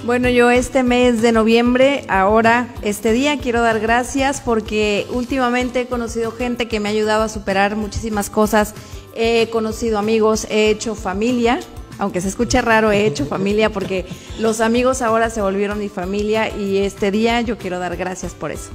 Bueno, 0.03 0.29
yo 0.29 0.49
este 0.49 0.81
mes 0.81 1.21
de 1.21 1.31
noviembre, 1.31 2.05
ahora, 2.07 2.73
este 2.81 3.13
día, 3.13 3.37
quiero 3.39 3.61
dar 3.61 3.79
gracias 3.79 4.41
porque 4.41 5.05
últimamente 5.13 5.81
he 5.81 5.85
conocido 5.85 6.31
gente 6.31 6.67
que 6.67 6.79
me 6.79 6.89
ha 6.89 6.91
ayudado 6.91 7.21
a 7.21 7.29
superar 7.29 7.75
muchísimas 7.75 8.31
cosas. 8.31 8.73
He 9.15 9.49
conocido 9.49 9.97
amigos, 9.99 10.47
he 10.49 10.69
hecho 10.69 10.95
familia, 10.95 11.59
aunque 11.99 12.21
se 12.21 12.29
escuche 12.29 12.61
raro, 12.61 12.91
he 12.91 13.05
hecho 13.05 13.25
familia 13.25 13.69
porque 13.69 14.05
los 14.39 14.59
amigos 14.61 15.01
ahora 15.01 15.29
se 15.29 15.41
volvieron 15.41 15.79
mi 15.79 15.89
familia 15.89 16.55
y 16.55 16.77
este 16.77 17.11
día 17.11 17.41
yo 17.41 17.57
quiero 17.57 17.79
dar 17.79 17.95
gracias 17.97 18.33
por 18.33 18.51
eso. 18.51 18.71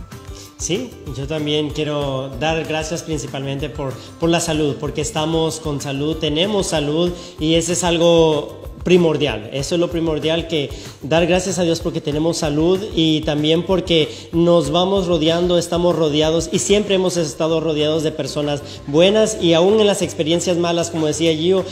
Sí, 0.58 0.90
yo 1.14 1.26
también 1.26 1.70
quiero 1.70 2.30
dar 2.40 2.64
gracias 2.64 3.02
principalmente 3.02 3.68
por, 3.68 3.92
por 4.18 4.30
la 4.30 4.40
salud, 4.40 4.76
porque 4.80 5.02
estamos 5.02 5.60
con 5.60 5.80
salud, 5.82 6.16
tenemos 6.16 6.68
salud 6.68 7.12
y 7.38 7.56
ese 7.56 7.74
es 7.74 7.84
algo 7.84 8.65
primordial. 8.86 9.50
Eso 9.52 9.74
es 9.74 9.80
lo 9.80 9.90
primordial 9.90 10.46
que 10.46 10.70
dar 11.02 11.26
gracias 11.26 11.58
a 11.58 11.64
Dios 11.64 11.80
porque 11.80 12.00
tenemos 12.00 12.36
salud 12.36 12.78
y 12.94 13.20
también 13.22 13.64
porque 13.64 14.08
nos 14.30 14.70
vamos 14.70 15.08
rodeando, 15.08 15.58
estamos 15.58 15.96
rodeados 15.96 16.48
y 16.52 16.60
siempre 16.60 16.94
hemos 16.94 17.16
estado 17.16 17.58
rodeados 17.58 18.04
de 18.04 18.12
personas 18.12 18.62
buenas 18.86 19.38
y 19.42 19.54
aún 19.54 19.80
en 19.80 19.88
las 19.88 20.02
experiencias 20.02 20.56
malas, 20.56 20.90
como 20.90 21.08
decía 21.08 21.34
Gio, 21.34 21.64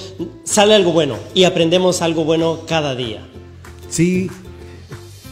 sale 0.42 0.74
algo 0.74 0.90
bueno 0.90 1.14
y 1.34 1.44
aprendemos 1.44 2.02
algo 2.02 2.24
bueno 2.24 2.62
cada 2.66 2.96
día. 2.96 3.24
Sí, 3.88 4.28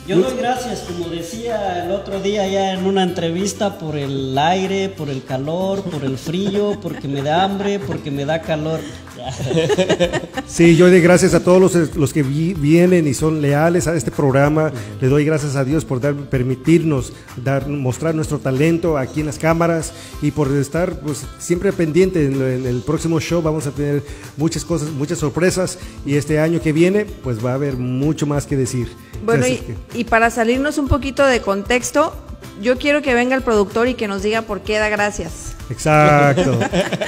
yo 0.06 0.18
doy 0.18 0.36
gracias, 0.36 0.80
como 0.80 1.08
decía 1.08 1.84
el 1.84 1.92
otro 1.92 2.20
día 2.20 2.46
ya 2.48 2.72
en 2.72 2.86
una 2.86 3.04
entrevista, 3.04 3.78
por 3.78 3.96
el 3.96 4.36
aire, 4.36 4.88
por 4.88 5.08
el 5.08 5.24
calor, 5.24 5.82
por 5.82 6.04
el 6.04 6.18
frío, 6.18 6.76
porque 6.82 7.06
me 7.06 7.22
da 7.22 7.44
hambre, 7.44 7.78
porque 7.78 8.10
me 8.10 8.24
da 8.24 8.42
calor. 8.42 8.80
Sí, 10.46 10.76
yo 10.76 10.90
doy 10.90 11.00
gracias 11.00 11.32
a 11.32 11.42
todos 11.42 11.60
los, 11.60 11.96
los 11.96 12.12
que 12.12 12.22
vienen 12.22 13.06
y 13.06 13.14
son 13.14 13.40
leales 13.40 13.86
a 13.86 13.94
este 13.94 14.10
programa. 14.10 14.70
Le 15.00 15.08
doy 15.08 15.24
gracias 15.24 15.56
a 15.56 15.64
Dios 15.64 15.84
por 15.84 16.00
dar, 16.00 16.14
permitirnos 16.14 17.14
dar, 17.36 17.68
mostrar 17.68 18.14
nuestro 18.14 18.38
talento 18.38 18.98
aquí 18.98 19.20
en 19.20 19.26
las 19.26 19.38
cámaras 19.38 19.94
y 20.20 20.30
por 20.30 20.54
estar 20.54 21.00
pues, 21.00 21.24
siempre 21.38 21.72
pendiente. 21.72 22.26
En, 22.26 22.34
en, 22.34 22.66
el 22.66 22.82
próximo 22.82 23.18
show 23.18 23.40
vamos 23.40 23.66
a 23.66 23.70
tener 23.70 24.02
muchas 24.36 24.64
cosas, 24.64 24.90
muchas 24.90 25.18
sorpresas 25.18 25.78
y 26.04 26.16
este 26.16 26.38
año 26.38 26.60
que 26.60 26.72
viene 26.72 27.06
pues 27.06 27.44
va 27.44 27.52
a 27.52 27.54
haber 27.54 27.76
mucho 27.76 28.26
más 28.26 28.46
que 28.46 28.56
decir. 28.56 28.88
Bueno, 29.24 29.46
y, 29.46 29.62
y 29.94 30.04
para 30.04 30.30
salirnos 30.30 30.76
un 30.76 30.88
poquito 30.88 31.24
de 31.24 31.40
contexto, 31.40 32.14
yo 32.60 32.76
quiero 32.76 33.00
que 33.02 33.14
venga 33.14 33.34
el 33.36 33.42
productor 33.42 33.88
y 33.88 33.94
que 33.94 34.08
nos 34.08 34.22
diga 34.22 34.42
por 34.42 34.60
qué 34.60 34.78
da 34.78 34.88
gracias. 34.88 35.54
Exacto, 35.72 36.58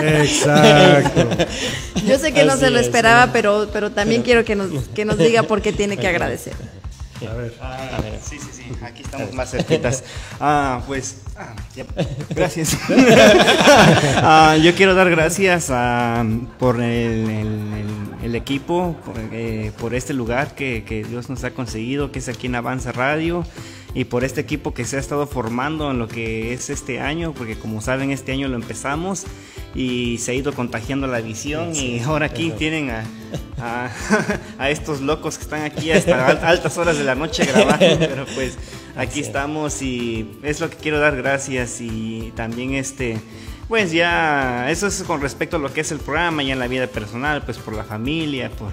exacto. 0.00 1.28
Yo 2.06 2.18
sé 2.18 2.32
que 2.32 2.44
no 2.44 2.56
se 2.56 2.70
lo 2.70 2.78
esperaba, 2.78 3.32
pero, 3.32 3.68
pero 3.72 3.90
también 3.92 4.22
quiero 4.22 4.44
que 4.44 4.56
nos, 4.56 4.88
que 4.88 5.04
nos 5.04 5.18
diga 5.18 5.42
por 5.42 5.62
qué 5.62 5.72
tiene 5.72 5.96
que 5.96 6.08
agradecer. 6.08 6.54
A 7.28 7.34
ver. 7.34 7.54
Ah, 7.60 8.00
sí, 8.22 8.38
sí, 8.38 8.48
sí, 8.52 8.64
aquí 8.82 9.02
estamos 9.02 9.32
más 9.32 9.50
cerquitas. 9.50 10.02
Ah, 10.40 10.82
pues, 10.86 11.22
ah, 11.36 11.54
ya, 11.74 11.84
gracias. 12.30 12.76
ah, 14.16 14.56
yo 14.60 14.74
quiero 14.74 14.94
dar 14.94 15.08
gracias 15.10 15.70
a, 15.70 16.24
por 16.58 16.76
el, 16.80 17.30
el, 17.30 17.88
el 18.24 18.34
equipo, 18.34 18.96
por, 19.04 19.14
eh, 19.32 19.72
por, 19.78 19.94
este 19.94 20.12
lugar 20.12 20.54
que, 20.54 20.84
que 20.84 21.04
Dios 21.04 21.30
nos 21.30 21.44
ha 21.44 21.52
conseguido, 21.52 22.12
que 22.12 22.18
es 22.18 22.28
aquí 22.28 22.46
en 22.46 22.56
Avanza 22.56 22.92
Radio 22.92 23.44
y 23.94 24.04
por 24.04 24.24
este 24.24 24.40
equipo 24.40 24.74
que 24.74 24.84
se 24.84 24.96
ha 24.96 25.00
estado 25.00 25.26
formando 25.26 25.90
en 25.90 25.98
lo 25.98 26.08
que 26.08 26.52
es 26.52 26.68
este 26.68 27.00
año, 27.00 27.32
porque 27.32 27.56
como 27.56 27.80
saben 27.80 28.10
este 28.10 28.32
año 28.32 28.48
lo 28.48 28.56
empezamos 28.56 29.24
y 29.74 30.18
se 30.18 30.32
ha 30.32 30.34
ido 30.34 30.52
contagiando 30.52 31.06
la 31.06 31.20
visión 31.20 31.74
y 31.74 32.00
ahora 32.00 32.26
aquí 32.26 32.50
tienen 32.50 32.90
a, 32.90 33.04
a, 33.58 33.90
a, 34.58 34.70
estos 34.70 35.00
locos 35.00 35.38
que 35.38 35.44
están 35.44 35.62
aquí 35.62 35.92
hasta 35.92 36.26
altas 36.48 36.76
horas 36.76 36.98
de 36.98 37.04
la 37.04 37.14
noche 37.14 37.44
grabando, 37.44 37.98
pero 37.98 38.26
pues 38.34 38.58
aquí 38.96 39.20
estamos 39.20 39.80
y 39.80 40.38
es 40.42 40.60
lo 40.60 40.68
que 40.68 40.76
quiero 40.76 40.98
dar 40.98 41.16
gracias 41.16 41.80
y 41.80 42.32
también 42.36 42.74
este... 42.74 43.20
Pues 43.68 43.92
ya, 43.92 44.70
eso 44.70 44.88
es 44.88 45.02
con 45.04 45.22
respecto 45.22 45.56
a 45.56 45.58
lo 45.58 45.72
que 45.72 45.80
es 45.80 45.90
el 45.90 45.98
programa, 45.98 46.42
ya 46.42 46.52
en 46.52 46.58
la 46.58 46.68
vida 46.68 46.86
personal, 46.86 47.42
pues 47.46 47.56
por 47.56 47.74
la 47.74 47.82
familia, 47.82 48.50
por, 48.50 48.72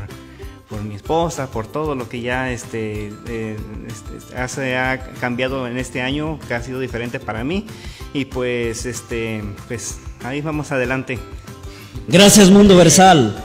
por 0.71 0.81
mi 0.83 0.95
esposa, 0.95 1.51
por 1.51 1.67
todo 1.67 1.95
lo 1.95 2.07
que 2.07 2.21
ya 2.21 2.49
este, 2.49 3.11
eh, 3.27 3.57
este, 3.87 4.37
hace, 4.37 4.77
ha 4.77 5.03
cambiado 5.19 5.67
en 5.67 5.77
este 5.77 6.01
año, 6.01 6.39
que 6.47 6.53
ha 6.53 6.63
sido 6.63 6.79
diferente 6.79 7.19
para 7.19 7.43
mí. 7.43 7.67
Y 8.13 8.25
pues, 8.25 8.85
este, 8.85 9.43
pues 9.67 9.99
ahí 10.23 10.39
vamos 10.39 10.71
adelante. 10.71 11.19
Gracias 12.07 12.49
Mundo 12.49 12.77
Versal. 12.77 13.35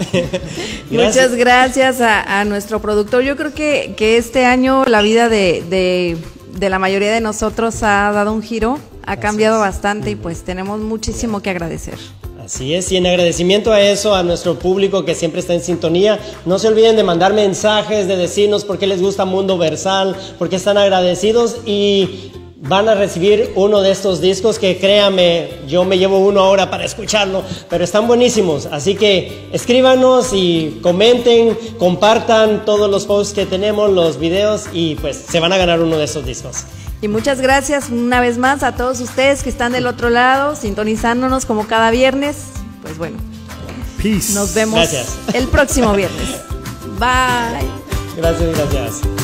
Muchas 0.91 1.35
gracias 1.35 2.01
a, 2.01 2.41
a, 2.41 2.45
nuestro 2.45 2.81
productor. 2.81 3.25
Yo 3.25 3.37
creo 3.37 3.53
que, 3.53 3.95
que 3.97 4.19
este 4.19 4.47
año 4.47 4.85
la 4.85 5.03
vida 5.03 5.29
de, 5.29 5.65
de, 5.69 6.17
de, 6.55 6.71
la 6.71 6.79
mayoría 6.79 7.13
de 7.13 7.21
nosotros 7.21 7.83
ha 7.83 8.13
dado 8.13 8.33
un 8.33 8.43
giro, 8.43 8.79
ha 9.05 9.17
cambiado 9.17 9.59
bastante 9.59 10.13
y 10.13 10.15
pues 10.15 10.45
tenemos 10.45 10.79
muchísimo 10.79 11.43
que 11.43 11.51
agradecer. 11.51 11.99
Así 12.47 12.77
es, 12.77 12.93
y 12.93 12.97
en 12.97 13.09
agradecimiento 13.09 13.73
a 13.73 13.81
eso, 13.81 14.15
a 14.15 14.23
nuestro 14.23 14.57
público 14.57 15.05
que 15.05 15.17
siempre 15.17 15.41
está 15.41 15.53
en 15.53 15.65
sintonía, 15.65 16.21
no 16.45 16.61
se 16.61 16.69
olviden 16.69 16.95
de 16.95 17.03
mandar 17.03 17.35
mensajes, 17.35 18.07
de 18.07 18.17
decirnos 18.17 18.65
por 18.65 18.79
qué 18.79 18.87
les 18.87 19.03
gusta 19.03 19.25
Mundo 19.25 19.59
Versal, 19.59 20.15
por 20.39 20.49
qué 20.49 20.55
están 20.55 20.79
agradecidos 20.79 21.57
y 21.67 22.31
van 22.69 22.89
a 22.89 22.95
recibir 22.95 23.53
uno 23.55 23.81
de 23.81 23.91
estos 23.91 24.21
discos 24.21 24.59
que 24.59 24.79
créanme, 24.79 25.51
yo 25.69 25.85
me 25.85 25.99
llevo 25.99 26.19
uno 26.19 26.41
ahora 26.41 26.71
para 26.71 26.85
escucharlo, 26.85 27.43
pero 27.69 27.85
están 27.85 28.07
buenísimos. 28.07 28.67
Así 28.67 28.95
que 28.95 29.49
escríbanos 29.53 30.31
y 30.33 30.79
comenten, 30.83 31.57
compartan 31.79 32.65
todos 32.65 32.91
los 32.91 33.07
posts 33.07 33.35
que 33.35 33.47
tenemos, 33.47 33.91
los 33.93 34.19
videos 34.19 34.65
y 34.73 34.97
pues 34.97 35.17
se 35.17 35.41
van 35.41 35.53
a 35.53 35.57
ganar 35.57 35.81
uno 35.81 35.97
de 35.97 36.05
estos 36.05 36.25
discos. 36.25 36.65
Y 37.03 37.09
muchas 37.09 37.41
gracias 37.41 37.91
una 37.91 38.21
vez 38.21 38.39
más 38.39 38.63
a 38.63 38.75
todos 38.75 39.01
ustedes 39.01 39.43
que 39.43 39.51
están 39.51 39.73
del 39.73 39.87
otro 39.87 40.11
lado, 40.11 40.57
sintonizándonos 40.57 41.45
como 41.45 41.67
cada 41.67 41.91
viernes. 41.91 42.37
Pues 42.83 42.97
bueno, 42.97 43.19
Peace. 44.03 44.33
nos 44.33 44.55
vemos 44.55 44.77
Gracias. 44.77 45.17
el 45.35 45.47
próximo 45.49 45.93
viernes. 45.93 46.29
Bye. 46.99 47.69
Gracias, 48.17 48.57
gracias. 48.57 49.16